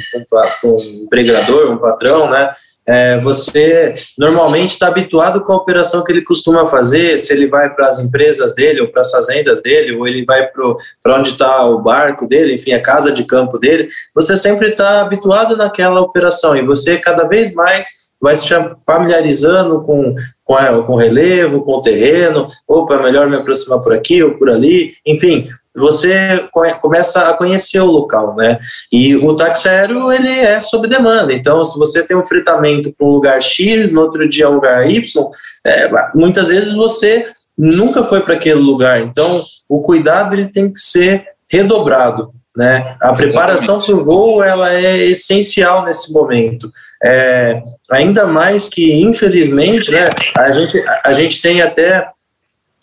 um, 0.66 1.04
empregador, 1.04 1.72
um 1.72 1.78
patrão, 1.78 2.30
né? 2.30 2.52
É, 2.84 3.20
você 3.20 3.94
normalmente 4.18 4.72
está 4.72 4.88
habituado 4.88 5.42
com 5.42 5.54
a 5.54 5.58
operação 5.58 6.04
que 6.04 6.12
ele 6.12 6.24
costuma 6.24 6.66
fazer, 6.66 7.20
se 7.20 7.32
ele 7.32 7.46
vai 7.48 7.70
para 7.74 7.88
as 7.88 8.00
empresas 8.00 8.56
dele, 8.56 8.82
ou 8.82 8.88
para 8.88 9.02
as 9.02 9.12
fazendas 9.12 9.62
dele, 9.62 9.96
ou 9.96 10.08
ele 10.08 10.26
vai 10.26 10.48
para 10.48 11.16
onde 11.16 11.30
está 11.30 11.64
o 11.64 11.80
barco 11.80 12.28
dele, 12.28 12.56
enfim, 12.56 12.74
a 12.74 12.82
casa 12.82 13.12
de 13.12 13.24
campo 13.24 13.60
dele, 13.60 13.88
você 14.16 14.36
sempre 14.36 14.70
está 14.70 15.02
habituado 15.02 15.56
naquela 15.56 16.02
operação 16.02 16.58
e 16.58 16.66
você 16.66 16.98
cada 16.98 17.28
vez 17.28 17.54
mais 17.54 18.10
vai 18.22 18.36
se 18.36 18.48
familiarizando 18.86 19.82
com, 19.82 20.14
com, 20.44 20.56
a, 20.56 20.84
com 20.84 20.94
o 20.94 20.98
relevo, 20.98 21.64
com 21.64 21.74
o 21.74 21.82
terreno, 21.82 22.48
opa, 22.68 22.96
é 22.96 23.04
melhor 23.04 23.30
me 23.30 23.36
aproximar 23.36 23.80
por 23.80 23.94
aqui 23.94 24.22
ou 24.22 24.38
por 24.38 24.50
ali, 24.50 24.94
enfim, 25.06 25.50
você 25.76 26.48
começa 26.82 27.30
a 27.30 27.34
conhecer 27.34 27.80
o 27.80 27.86
local, 27.86 28.36
né? 28.36 28.60
E 28.92 29.16
o 29.16 29.36
táxi 29.36 29.70
aéreo, 29.70 30.12
ele 30.12 30.30
é 30.30 30.60
sob 30.60 30.88
demanda, 30.88 31.34
então 31.34 31.64
se 31.64 31.80
você 31.80 32.04
tem 32.04 32.16
um 32.16 32.26
fretamento 32.26 32.94
para 32.96 33.08
um 33.08 33.12
lugar 33.12 33.42
X, 33.42 33.92
no 33.92 34.02
outro 34.02 34.28
dia 34.28 34.50
um 34.50 34.56
lugar 34.56 34.90
Y, 34.90 35.32
é, 35.66 35.90
muitas 36.14 36.50
vezes 36.50 36.74
você 36.74 37.26
nunca 37.58 38.04
foi 38.04 38.22
para 38.22 38.34
aquele 38.34 38.60
lugar, 38.60 39.02
então 39.02 39.44
o 39.68 39.82
cuidado 39.82 40.36
ele 40.36 40.48
tem 40.48 40.72
que 40.72 40.80
ser 40.80 41.26
redobrado, 41.50 42.34
né? 42.56 42.96
A 43.02 43.14
preparação 43.14 43.80
para 43.80 43.96
o 43.96 44.04
voo 44.04 44.44
ela 44.44 44.74
é 44.74 45.06
essencial 45.06 45.86
nesse 45.86 46.12
momento. 46.12 46.72
É, 47.04 47.62
ainda 47.90 48.26
mais 48.26 48.68
que, 48.68 49.02
infelizmente, 49.02 49.90
né, 49.92 50.06
a, 50.38 50.52
gente, 50.52 50.84
a 51.04 51.14
gente 51.14 51.42
tem 51.42 51.62
até 51.62 52.08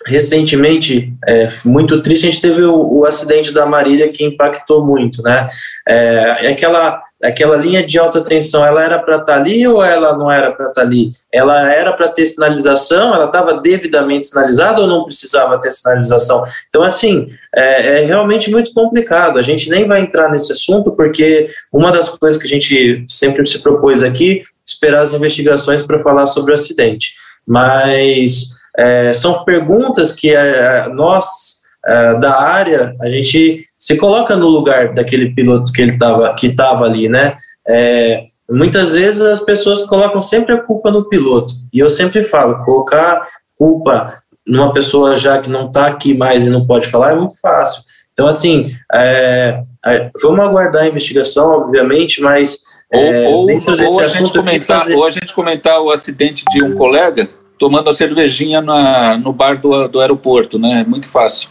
recentemente, 0.06 1.12
é, 1.26 1.48
muito 1.64 2.00
triste, 2.00 2.26
a 2.26 2.30
gente 2.30 2.40
teve 2.40 2.62
o, 2.62 3.00
o, 3.00 3.04
acidente 3.04 3.52
da 3.52 3.66
Marília 3.66 4.08
que 4.10 4.24
impactou 4.24 4.84
muito, 4.86 5.22
né? 5.22 5.48
É, 5.86 6.46
é 6.46 6.48
aquela, 6.48 7.02
aquela 7.22 7.56
linha 7.56 7.84
de 7.84 7.98
alta 7.98 8.20
tensão, 8.22 8.64
ela 8.64 8.82
era 8.82 8.98
para 8.98 9.16
estar 9.16 9.26
tá 9.26 9.34
ali 9.34 9.66
ou 9.66 9.84
ela 9.84 10.16
não 10.16 10.30
era 10.30 10.52
para 10.52 10.68
estar 10.68 10.80
tá 10.80 10.86
ali? 10.86 11.12
Ela 11.32 11.72
era 11.72 11.92
para 11.92 12.08
ter 12.08 12.24
sinalização, 12.26 13.14
ela 13.14 13.26
estava 13.26 13.60
devidamente 13.60 14.28
sinalizada 14.28 14.80
ou 14.80 14.86
não 14.86 15.04
precisava 15.04 15.60
ter 15.60 15.70
sinalização? 15.70 16.44
Então, 16.68 16.82
assim, 16.82 17.28
é, 17.54 18.02
é, 18.02 18.04
realmente 18.04 18.50
muito 18.50 18.72
complicado. 18.72 19.38
A 19.38 19.42
gente 19.42 19.68
nem 19.68 19.86
vai 19.86 20.00
entrar 20.00 20.30
nesse 20.30 20.52
assunto, 20.52 20.92
porque 20.92 21.50
uma 21.72 21.90
das 21.90 22.08
coisas 22.08 22.40
que 22.40 22.46
a 22.46 22.50
gente 22.50 23.04
sempre 23.08 23.44
se 23.46 23.58
propôs 23.60 24.02
aqui, 24.02 24.44
esperar 24.64 25.02
as 25.02 25.12
investigações 25.12 25.82
para 25.82 26.02
falar 26.02 26.26
sobre 26.26 26.52
o 26.52 26.54
acidente. 26.54 27.14
Mas 27.46 28.50
é, 28.76 29.12
são 29.12 29.44
perguntas 29.44 30.12
que 30.12 30.32
é, 30.32 30.88
nós 30.90 31.57
é, 31.88 32.18
da 32.18 32.38
área 32.38 32.94
a 33.00 33.08
gente 33.08 33.64
se 33.76 33.96
coloca 33.96 34.36
no 34.36 34.46
lugar 34.46 34.92
daquele 34.92 35.30
piloto 35.34 35.72
que 35.72 35.80
ele 35.80 35.92
estava 35.92 36.34
que 36.34 36.48
estava 36.48 36.84
ali, 36.84 37.08
né? 37.08 37.38
É, 37.66 38.24
muitas 38.50 38.94
vezes 38.94 39.22
as 39.22 39.40
pessoas 39.40 39.86
colocam 39.86 40.20
sempre 40.20 40.54
a 40.54 40.60
culpa 40.60 40.90
no 40.90 41.08
piloto 41.08 41.54
e 41.72 41.78
eu 41.78 41.88
sempre 41.88 42.22
falo 42.22 42.62
colocar 42.62 43.26
culpa 43.56 44.22
numa 44.46 44.72
pessoa 44.72 45.16
já 45.16 45.38
que 45.38 45.48
não 45.48 45.66
está 45.66 45.86
aqui 45.86 46.12
mais 46.12 46.46
e 46.46 46.50
não 46.50 46.66
pode 46.66 46.88
falar 46.88 47.12
é 47.12 47.16
muito 47.16 47.40
fácil. 47.40 47.82
Então 48.12 48.26
assim, 48.26 48.68
é, 48.92 49.62
é, 49.86 50.10
vamos 50.20 50.44
aguardar 50.44 50.82
a 50.82 50.88
investigação, 50.88 51.52
obviamente, 51.52 52.20
mas 52.20 52.58
ou, 52.92 53.46
ou, 53.46 53.50
ou, 53.92 54.00
a 54.00 54.06
gente 54.06 54.32
comentar, 54.32 54.90
ou 54.90 55.04
a 55.04 55.10
gente 55.10 55.34
comentar 55.34 55.80
o 55.80 55.90
acidente 55.90 56.44
de 56.50 56.64
um 56.64 56.74
colega 56.74 57.28
tomando 57.58 57.90
a 57.90 57.94
cervejinha 57.94 58.60
na, 58.60 59.16
no 59.16 59.32
bar 59.32 59.60
do, 59.60 59.88
do 59.88 60.00
aeroporto, 60.00 60.58
né? 60.58 60.80
É 60.80 60.84
muito 60.84 61.06
fácil. 61.06 61.50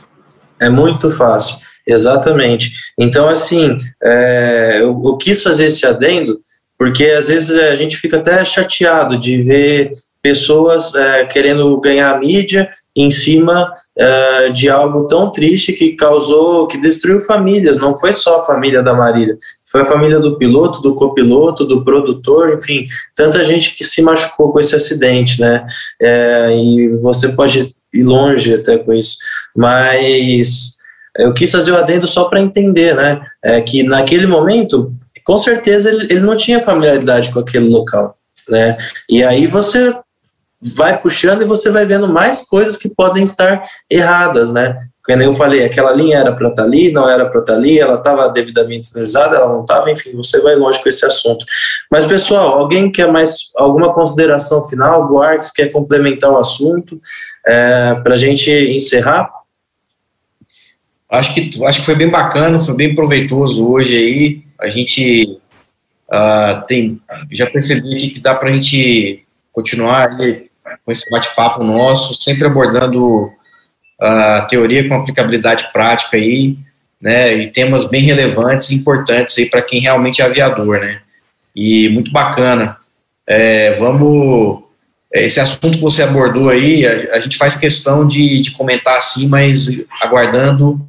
É 0.60 0.70
muito 0.70 1.12
fácil, 1.12 1.58
exatamente. 1.86 2.72
Então, 2.98 3.30
assim, 3.30 3.78
é, 4.04 4.78
eu, 4.80 5.02
eu, 5.04 5.18
quis 5.18 5.44
fazer 5.44 5.68
esse 5.68 5.86
adendo, 5.86 6.40
porque 6.78 7.06
às 7.06 7.28
vezes 7.28 7.52
a 7.52 7.76
gente 7.76 7.98
fica 7.98 8.18
até 8.18 8.44
chateado 8.44 9.20
de 9.20 9.42
ver 9.42 9.92
pessoas 10.22 10.94
é, 10.96 11.26
querendo 11.26 11.80
ganhar 11.80 12.20
mídia 12.20 12.70
em 12.96 13.12
cima 13.12 13.72
é, 13.96 14.50
de 14.50 14.70
algo 14.70 15.06
tão 15.06 15.32
triste 15.32 15.72
que 15.72 15.96
causou, 15.96 16.68
que 16.68 16.80
destruiu 16.80 17.22
famílias, 17.22 17.78
não 17.78 17.96
foi 17.96 18.12
só 18.12 18.42
a 18.42 18.44
família 18.44 18.82
da 18.82 18.94
Marília, 18.94 19.38
foi 19.72 19.82
a 19.82 19.86
família 19.86 20.20
do 20.20 20.38
piloto, 20.38 20.82
do 20.82 20.96
copiloto, 20.96 21.64
do 21.64 21.84
produtor, 21.84 22.54
enfim, 22.54 22.86
tanta 23.16 23.44
gente 23.44 23.76
que 23.76 23.84
se 23.84 24.02
machucou 24.02 24.52
com 24.52 24.60
esse 24.60 24.76
acidente, 24.76 25.40
né? 25.40 25.66
É, 26.02 26.58
e 26.58 26.90
você 26.98 27.30
pode 27.30 27.76
ir 27.94 28.04
longe 28.04 28.54
até 28.54 28.78
com 28.78 28.94
isso, 28.94 29.18
mas 29.56 30.78
eu 31.18 31.34
quis 31.34 31.52
fazer 31.52 31.72
o 31.72 31.78
adendo 31.78 32.08
só 32.08 32.26
para 32.26 32.42
entender, 32.42 32.96
né? 32.96 33.22
É, 33.44 33.62
que 33.62 33.84
naquele 33.84 34.28
momento, 34.28 34.94
com 35.24 35.38
certeza 35.38 35.90
ele, 35.90 36.06
ele 36.10 36.20
não 36.20 36.36
tinha 36.36 36.64
familiaridade 36.64 37.32
com 37.32 37.40
aquele 37.40 37.68
local, 37.70 38.18
né? 38.48 38.78
E 39.10 39.24
aí 39.24 39.48
você 39.48 39.94
vai 40.62 41.00
puxando 41.00 41.42
e 41.42 41.46
você 41.46 41.70
vai 41.70 41.86
vendo 41.86 42.08
mais 42.08 42.42
coisas 42.46 42.78
que 42.78 42.90
podem 42.90 43.24
estar 43.24 43.64
erradas, 43.90 44.52
né? 44.52 44.78
Como 45.08 45.22
eu 45.22 45.32
falei, 45.32 45.64
aquela 45.64 45.94
linha 45.94 46.18
era 46.18 46.34
para 46.34 46.50
estar 46.50 46.64
tá 46.64 46.68
ali, 46.68 46.92
não 46.92 47.08
era 47.08 47.26
para 47.26 47.40
estar 47.40 47.54
tá 47.54 47.58
ali, 47.58 47.80
ela 47.80 47.96
estava 47.96 48.28
devidamente 48.28 48.88
sinalizada, 48.88 49.38
ela 49.38 49.48
não 49.48 49.62
estava, 49.62 49.90
enfim, 49.90 50.14
você 50.14 50.42
vai 50.42 50.54
longe 50.56 50.84
com 50.84 50.90
esse 50.90 51.06
assunto. 51.06 51.46
Mas, 51.90 52.06
pessoal, 52.06 52.56
alguém 52.56 52.92
quer 52.92 53.10
mais 53.10 53.50
alguma 53.56 53.94
consideração 53.94 54.68
final? 54.68 55.08
Buarques 55.08 55.50
quer 55.50 55.68
complementar 55.68 56.30
o 56.30 56.38
assunto 56.38 57.00
é, 57.48 57.96
para 58.04 58.14
a 58.14 58.18
gente 58.18 58.52
encerrar? 58.52 59.32
Acho 61.10 61.34
que, 61.34 61.50
acho 61.64 61.80
que 61.80 61.86
foi 61.86 61.96
bem 61.96 62.10
bacana, 62.10 62.60
foi 62.60 62.76
bem 62.76 62.94
proveitoso 62.94 63.66
hoje 63.66 63.96
aí. 63.96 64.44
A 64.60 64.68
gente 64.68 65.40
uh, 66.10 66.66
tem, 66.68 67.02
já 67.32 67.46
percebi 67.46 67.96
aqui 67.96 68.10
que 68.10 68.20
dá 68.20 68.36
para 68.36 68.50
a 68.50 68.52
gente 68.52 69.24
continuar 69.54 70.18
com 70.86 70.92
esse 70.92 71.10
bate-papo 71.10 71.64
nosso, 71.64 72.22
sempre 72.22 72.46
abordando 72.46 73.32
a 74.00 74.42
teoria 74.42 74.88
com 74.88 74.96
aplicabilidade 74.96 75.72
prática 75.72 76.18
aí, 76.18 76.58
né, 77.02 77.34
e 77.34 77.48
temas 77.48 77.90
bem 77.90 78.02
relevantes 78.02 78.70
e 78.70 78.76
importantes 78.76 79.38
aí 79.38 79.50
para 79.50 79.62
quem 79.62 79.80
realmente 79.80 80.22
é 80.22 80.26
aviador, 80.26 80.80
né, 80.80 81.02
e 81.56 81.90
muito 81.90 82.12
bacana. 82.12 82.78
É, 83.26 83.72
vamos, 83.74 84.64
esse 85.24 85.40
assunto 85.40 85.78
que 85.78 85.84
você 85.84 86.04
abordou 86.04 86.50
aí, 86.50 86.86
a, 86.86 87.16
a 87.16 87.20
gente 87.20 87.38
faz 87.38 87.56
questão 87.56 88.08
de, 88.08 88.42
de 88.42 88.52
comentar 88.52 88.98
assim, 88.98 89.28
mas 89.28 89.68
aguardando 90.02 90.80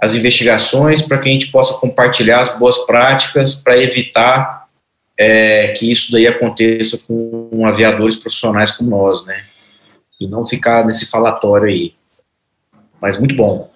as 0.00 0.14
investigações 0.14 1.00
para 1.00 1.18
que 1.18 1.28
a 1.28 1.32
gente 1.32 1.50
possa 1.50 1.78
compartilhar 1.78 2.40
as 2.40 2.58
boas 2.58 2.78
práticas 2.78 3.54
para 3.54 3.78
evitar 3.78 4.66
é, 5.18 5.68
que 5.68 5.90
isso 5.90 6.10
daí 6.10 6.26
aconteça 6.26 6.98
com 7.06 7.64
aviadores 7.64 8.16
profissionais 8.16 8.72
como 8.72 8.90
nós, 8.90 9.24
né, 9.24 9.44
e 10.20 10.26
não 10.26 10.44
ficar 10.44 10.84
nesse 10.84 11.06
falatório 11.06 11.68
aí 11.68 11.94
mas 13.02 13.18
muito 13.18 13.34
bom. 13.34 13.68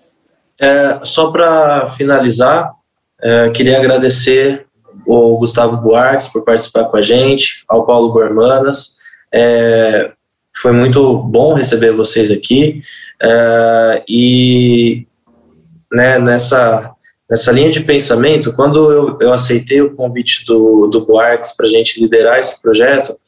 É, 0.58 1.00
só 1.02 1.32
para 1.32 1.90
finalizar, 1.90 2.72
é, 3.20 3.50
queria 3.50 3.76
agradecer 3.76 4.64
o 5.04 5.36
Gustavo 5.36 5.76
Buarques 5.78 6.28
por 6.28 6.44
participar 6.44 6.84
com 6.84 6.96
a 6.96 7.02
gente, 7.02 7.64
ao 7.68 7.84
Paulo 7.84 8.12
Gormanas. 8.12 8.95
É, 9.36 10.12
foi 10.56 10.72
muito 10.72 11.18
bom 11.18 11.52
receber 11.52 11.92
vocês 11.92 12.30
aqui 12.30 12.80
é, 13.22 14.02
e 14.08 15.06
né, 15.92 16.18
nessa 16.18 16.92
nessa 17.28 17.50
linha 17.50 17.70
de 17.70 17.80
pensamento, 17.80 18.52
quando 18.52 18.90
eu, 18.90 19.18
eu 19.20 19.32
aceitei 19.32 19.82
o 19.82 19.94
convite 19.94 20.44
do, 20.46 20.86
do 20.86 21.04
Buarques 21.04 21.56
para 21.56 21.66
a 21.66 21.68
gente 21.68 22.00
liderar 22.00 22.38
esse 22.38 22.62
projeto, 22.62 23.18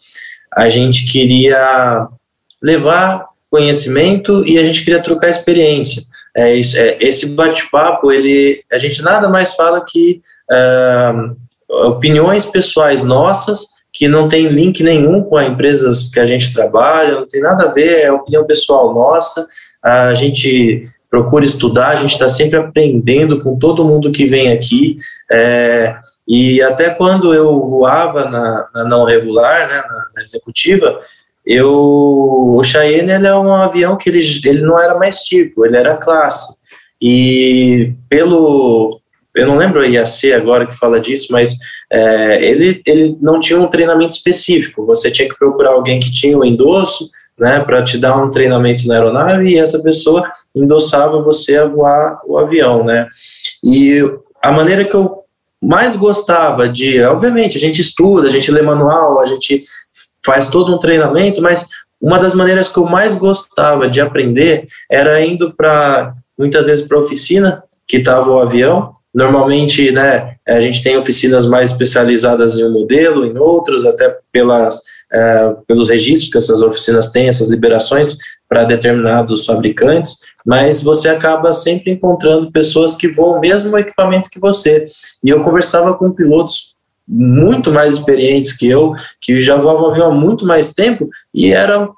a 0.55 0.69
gente 0.69 1.05
queria 1.05 2.07
levar 2.63 3.27
conhecimento 3.51 4.45
e 4.47 4.57
a 4.57 4.63
gente 4.63 4.85
queria 4.85 5.03
trocar 5.03 5.29
experiência. 5.29 6.05
É, 6.37 6.55
isso, 6.55 6.79
é 6.79 6.97
esse 7.01 7.27
bate-papo, 7.35 8.13
ele, 8.13 8.63
a 8.71 8.79
gente 8.79 9.03
nada 9.03 9.29
mais 9.29 9.55
fala 9.55 9.85
que 9.85 10.23
uh, 10.49 11.37
opiniões 11.89 12.45
pessoais 12.45 13.03
nossas 13.03 13.67
que 13.99 14.07
não 14.07 14.29
tem 14.29 14.47
link 14.47 14.81
nenhum 14.81 15.25
com 15.25 15.37
as 15.37 15.49
empresas 15.49 16.09
que 16.09 16.21
a 16.21 16.25
gente 16.25 16.55
trabalha, 16.55 17.17
não 17.17 17.27
tem 17.27 17.41
nada 17.41 17.65
a 17.65 17.73
ver, 17.73 18.03
é 18.03 18.13
opinião 18.13 18.47
pessoal 18.47 18.95
nossa. 18.95 19.45
A 19.83 20.15
gente 20.15 20.85
procura 21.11 21.45
estudar, 21.45 21.89
a 21.89 21.97
gente 21.97 22.13
está 22.13 22.29
sempre 22.29 22.57
aprendendo 22.57 23.43
com 23.43 23.59
todo 23.59 23.85
mundo 23.85 24.13
que 24.13 24.25
vem 24.25 24.53
aqui. 24.53 24.99
É, 25.29 25.97
e 26.29 26.63
até 26.63 26.91
quando 26.91 27.35
eu 27.35 27.67
voava 27.67 28.31
na, 28.31 28.69
na 28.73 28.85
não 28.85 29.03
regular, 29.03 29.67
né, 29.67 29.83
na, 29.89 30.07
na 30.15 30.23
executiva, 30.23 31.01
eu, 31.45 31.69
o 31.69 32.63
Cheyenne 32.63 33.11
ele 33.11 33.27
é 33.27 33.35
um 33.35 33.53
avião 33.53 33.97
que 33.97 34.11
ele, 34.11 34.21
ele 34.45 34.61
não 34.61 34.79
era 34.79 34.97
mais 34.97 35.25
tipo, 35.25 35.67
ele 35.67 35.77
era 35.77 35.97
classe. 35.97 36.57
E 37.03 37.95
pelo, 38.09 39.01
eu 39.35 39.45
não 39.45 39.57
lembro 39.57 39.81
a 39.81 39.87
IAC 39.89 40.33
agora 40.33 40.69
que 40.69 40.79
fala 40.79 41.01
disso, 41.01 41.33
mas 41.33 41.57
é, 41.91 42.45
ele, 42.45 42.83
ele 42.87 43.17
não 43.21 43.41
tinha 43.41 43.59
um 43.59 43.67
treinamento 43.67 44.15
específico. 44.15 44.85
Você 44.87 45.11
tinha 45.11 45.29
que 45.29 45.39
procurar 45.39 45.71
alguém 45.71 45.99
que 45.99 46.13
tinha 46.13 46.37
o 46.37 46.45
endosso, 46.45 47.11
né, 47.39 47.61
para 47.61 47.83
te 47.83 47.97
dar 47.99 48.17
um 48.17 48.31
treinamento 48.31 48.87
na 48.87 48.95
aeronave 48.95 49.51
e 49.51 49.59
essa 49.59 49.81
pessoa 49.81 50.29
endossava 50.55 51.23
você 51.23 51.57
a 51.57 51.67
voar 51.67 52.21
o 52.27 52.37
avião, 52.37 52.85
né. 52.85 53.07
E 53.63 54.03
a 54.43 54.51
maneira 54.51 54.85
que 54.85 54.95
eu 54.95 55.19
mais 55.63 55.97
gostava 55.97 56.69
de, 56.69 57.01
obviamente, 57.03 57.57
a 57.57 57.61
gente 57.61 57.81
estuda, 57.81 58.29
a 58.29 58.31
gente 58.31 58.51
lê 58.51 58.63
manual, 58.63 59.21
a 59.21 59.27
gente 59.27 59.65
faz 60.25 60.49
todo 60.49 60.75
um 60.75 60.79
treinamento, 60.79 61.41
mas 61.41 61.67
uma 62.01 62.19
das 62.19 62.35
maneiras 62.35 62.69
que 62.69 62.79
eu 62.79 62.85
mais 62.85 63.15
gostava 63.15 63.89
de 63.89 64.01
aprender 64.01 64.67
era 64.91 65.25
indo 65.25 65.53
para, 65.55 66.15
muitas 66.39 66.67
vezes, 66.67 66.87
para 66.87 66.99
oficina 66.99 67.63
que 67.87 67.97
estava 67.97 68.31
o 68.31 68.41
avião. 68.41 68.93
Normalmente, 69.19 69.91
né, 69.91 70.37
a 70.47 70.61
gente 70.61 70.81
tem 70.81 70.97
oficinas 70.97 71.45
mais 71.45 71.73
especializadas 71.73 72.57
em 72.57 72.65
um 72.65 72.73
modelo, 72.73 73.27
em 73.27 73.37
outros, 73.37 73.85
até 73.85 74.17
pelas, 74.31 74.81
é, 75.13 75.57
pelos 75.67 75.89
registros 75.89 76.31
que 76.31 76.39
essas 76.39 76.63
oficinas 76.63 77.11
têm, 77.11 77.27
essas 77.27 77.49
liberações 77.49 78.17
para 78.49 78.63
determinados 78.63 79.45
fabricantes, 79.45 80.19
mas 80.47 80.85
você 80.85 81.09
acaba 81.09 81.53
sempre 81.53 81.91
encontrando 81.91 82.53
pessoas 82.53 82.95
que 82.95 83.09
voam 83.09 83.39
o 83.39 83.41
mesmo 83.41 83.77
equipamento 83.77 84.31
que 84.31 84.39
você. 84.39 84.85
E 85.25 85.31
eu 85.31 85.43
conversava 85.43 85.95
com 85.95 86.13
pilotos 86.13 86.77
muito 87.05 87.73
mais 87.73 87.95
experientes 87.95 88.57
que 88.57 88.69
eu, 88.69 88.95
que 89.21 89.41
já 89.41 89.57
voavam 89.57 90.01
há 90.01 90.13
muito 90.13 90.47
mais 90.47 90.73
tempo, 90.73 91.09
e 91.35 91.53
era 91.53 91.89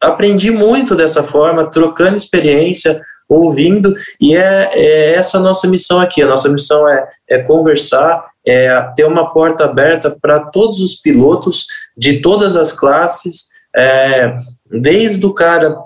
aprendi 0.00 0.50
muito 0.50 0.96
dessa 0.96 1.22
forma, 1.22 1.70
trocando 1.70 2.16
experiência, 2.16 3.02
ouvindo, 3.28 3.94
e 4.20 4.36
é, 4.36 4.70
é 4.74 5.14
essa 5.14 5.38
a 5.38 5.40
nossa 5.40 5.66
missão 5.66 6.00
aqui. 6.00 6.22
A 6.22 6.26
nossa 6.26 6.48
missão 6.48 6.88
é, 6.88 7.08
é 7.28 7.38
conversar, 7.38 8.26
é 8.46 8.80
ter 8.94 9.04
uma 9.04 9.32
porta 9.32 9.64
aberta 9.64 10.10
para 10.10 10.40
todos 10.40 10.80
os 10.80 10.94
pilotos 10.94 11.66
de 11.96 12.20
todas 12.20 12.56
as 12.56 12.72
classes, 12.72 13.48
é, 13.74 14.36
desde 14.70 15.24
o 15.24 15.32
cara 15.32 15.76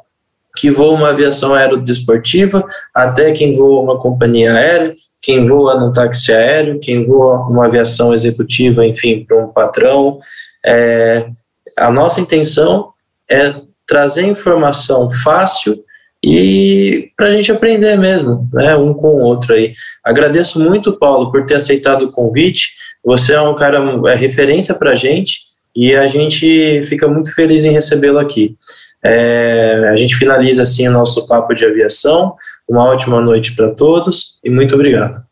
que 0.56 0.70
voa 0.70 0.94
uma 0.94 1.10
aviação 1.10 1.54
aerodesportiva, 1.54 2.66
até 2.92 3.32
quem 3.32 3.56
voa 3.56 3.80
uma 3.80 3.98
companhia 3.98 4.52
aérea, 4.52 4.96
quem 5.22 5.46
voa 5.46 5.78
num 5.78 5.92
táxi 5.92 6.32
aéreo, 6.32 6.80
quem 6.80 7.06
voa 7.06 7.46
uma 7.48 7.66
aviação 7.66 8.12
executiva, 8.12 8.84
enfim, 8.84 9.24
para 9.24 9.36
um 9.36 9.48
patrão. 9.48 10.18
É, 10.64 11.28
a 11.76 11.90
nossa 11.90 12.20
intenção 12.20 12.90
é 13.30 13.54
trazer 13.86 14.26
informação 14.26 15.10
fácil 15.10 15.84
e 16.30 17.10
para 17.16 17.26
a 17.26 17.30
gente 17.30 17.50
aprender 17.50 17.96
mesmo, 17.96 18.48
né, 18.52 18.76
um 18.76 18.92
com 18.92 19.08
o 19.08 19.20
outro 19.20 19.54
aí. 19.54 19.72
Agradeço 20.04 20.60
muito, 20.60 20.92
Paulo, 20.98 21.30
por 21.30 21.46
ter 21.46 21.54
aceitado 21.54 22.02
o 22.02 22.12
convite. 22.12 22.72
Você 23.04 23.32
é 23.32 23.40
um 23.40 23.54
cara, 23.54 23.78
é 24.10 24.14
referência 24.14 24.74
para 24.74 24.90
a 24.90 24.94
gente 24.94 25.40
e 25.74 25.94
a 25.94 26.06
gente 26.06 26.82
fica 26.84 27.08
muito 27.08 27.34
feliz 27.34 27.64
em 27.64 27.70
recebê-lo 27.70 28.18
aqui. 28.18 28.56
É, 29.02 29.90
a 29.92 29.96
gente 29.96 30.16
finaliza 30.16 30.62
assim 30.62 30.88
o 30.88 30.92
nosso 30.92 31.26
papo 31.26 31.54
de 31.54 31.64
aviação. 31.64 32.34
Uma 32.68 32.84
ótima 32.84 33.20
noite 33.20 33.54
para 33.54 33.70
todos 33.70 34.38
e 34.44 34.50
muito 34.50 34.74
obrigado. 34.74 35.22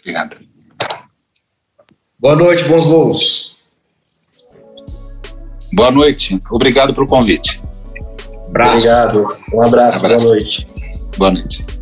Obrigado. 0.00 0.36
Boa 2.18 2.36
noite, 2.36 2.64
bons 2.64 2.86
voos. 2.86 3.56
Boa 5.72 5.90
noite, 5.90 6.40
obrigado 6.50 6.94
pelo 6.94 7.06
convite. 7.06 7.60
Abraço. 8.56 8.76
Obrigado, 8.76 9.26
um 9.52 9.62
abraço, 9.62 10.06
abraço. 10.06 10.24
boa 10.24 10.34
noite. 10.34 10.68
Boa 11.18 11.30
noite. 11.30 11.75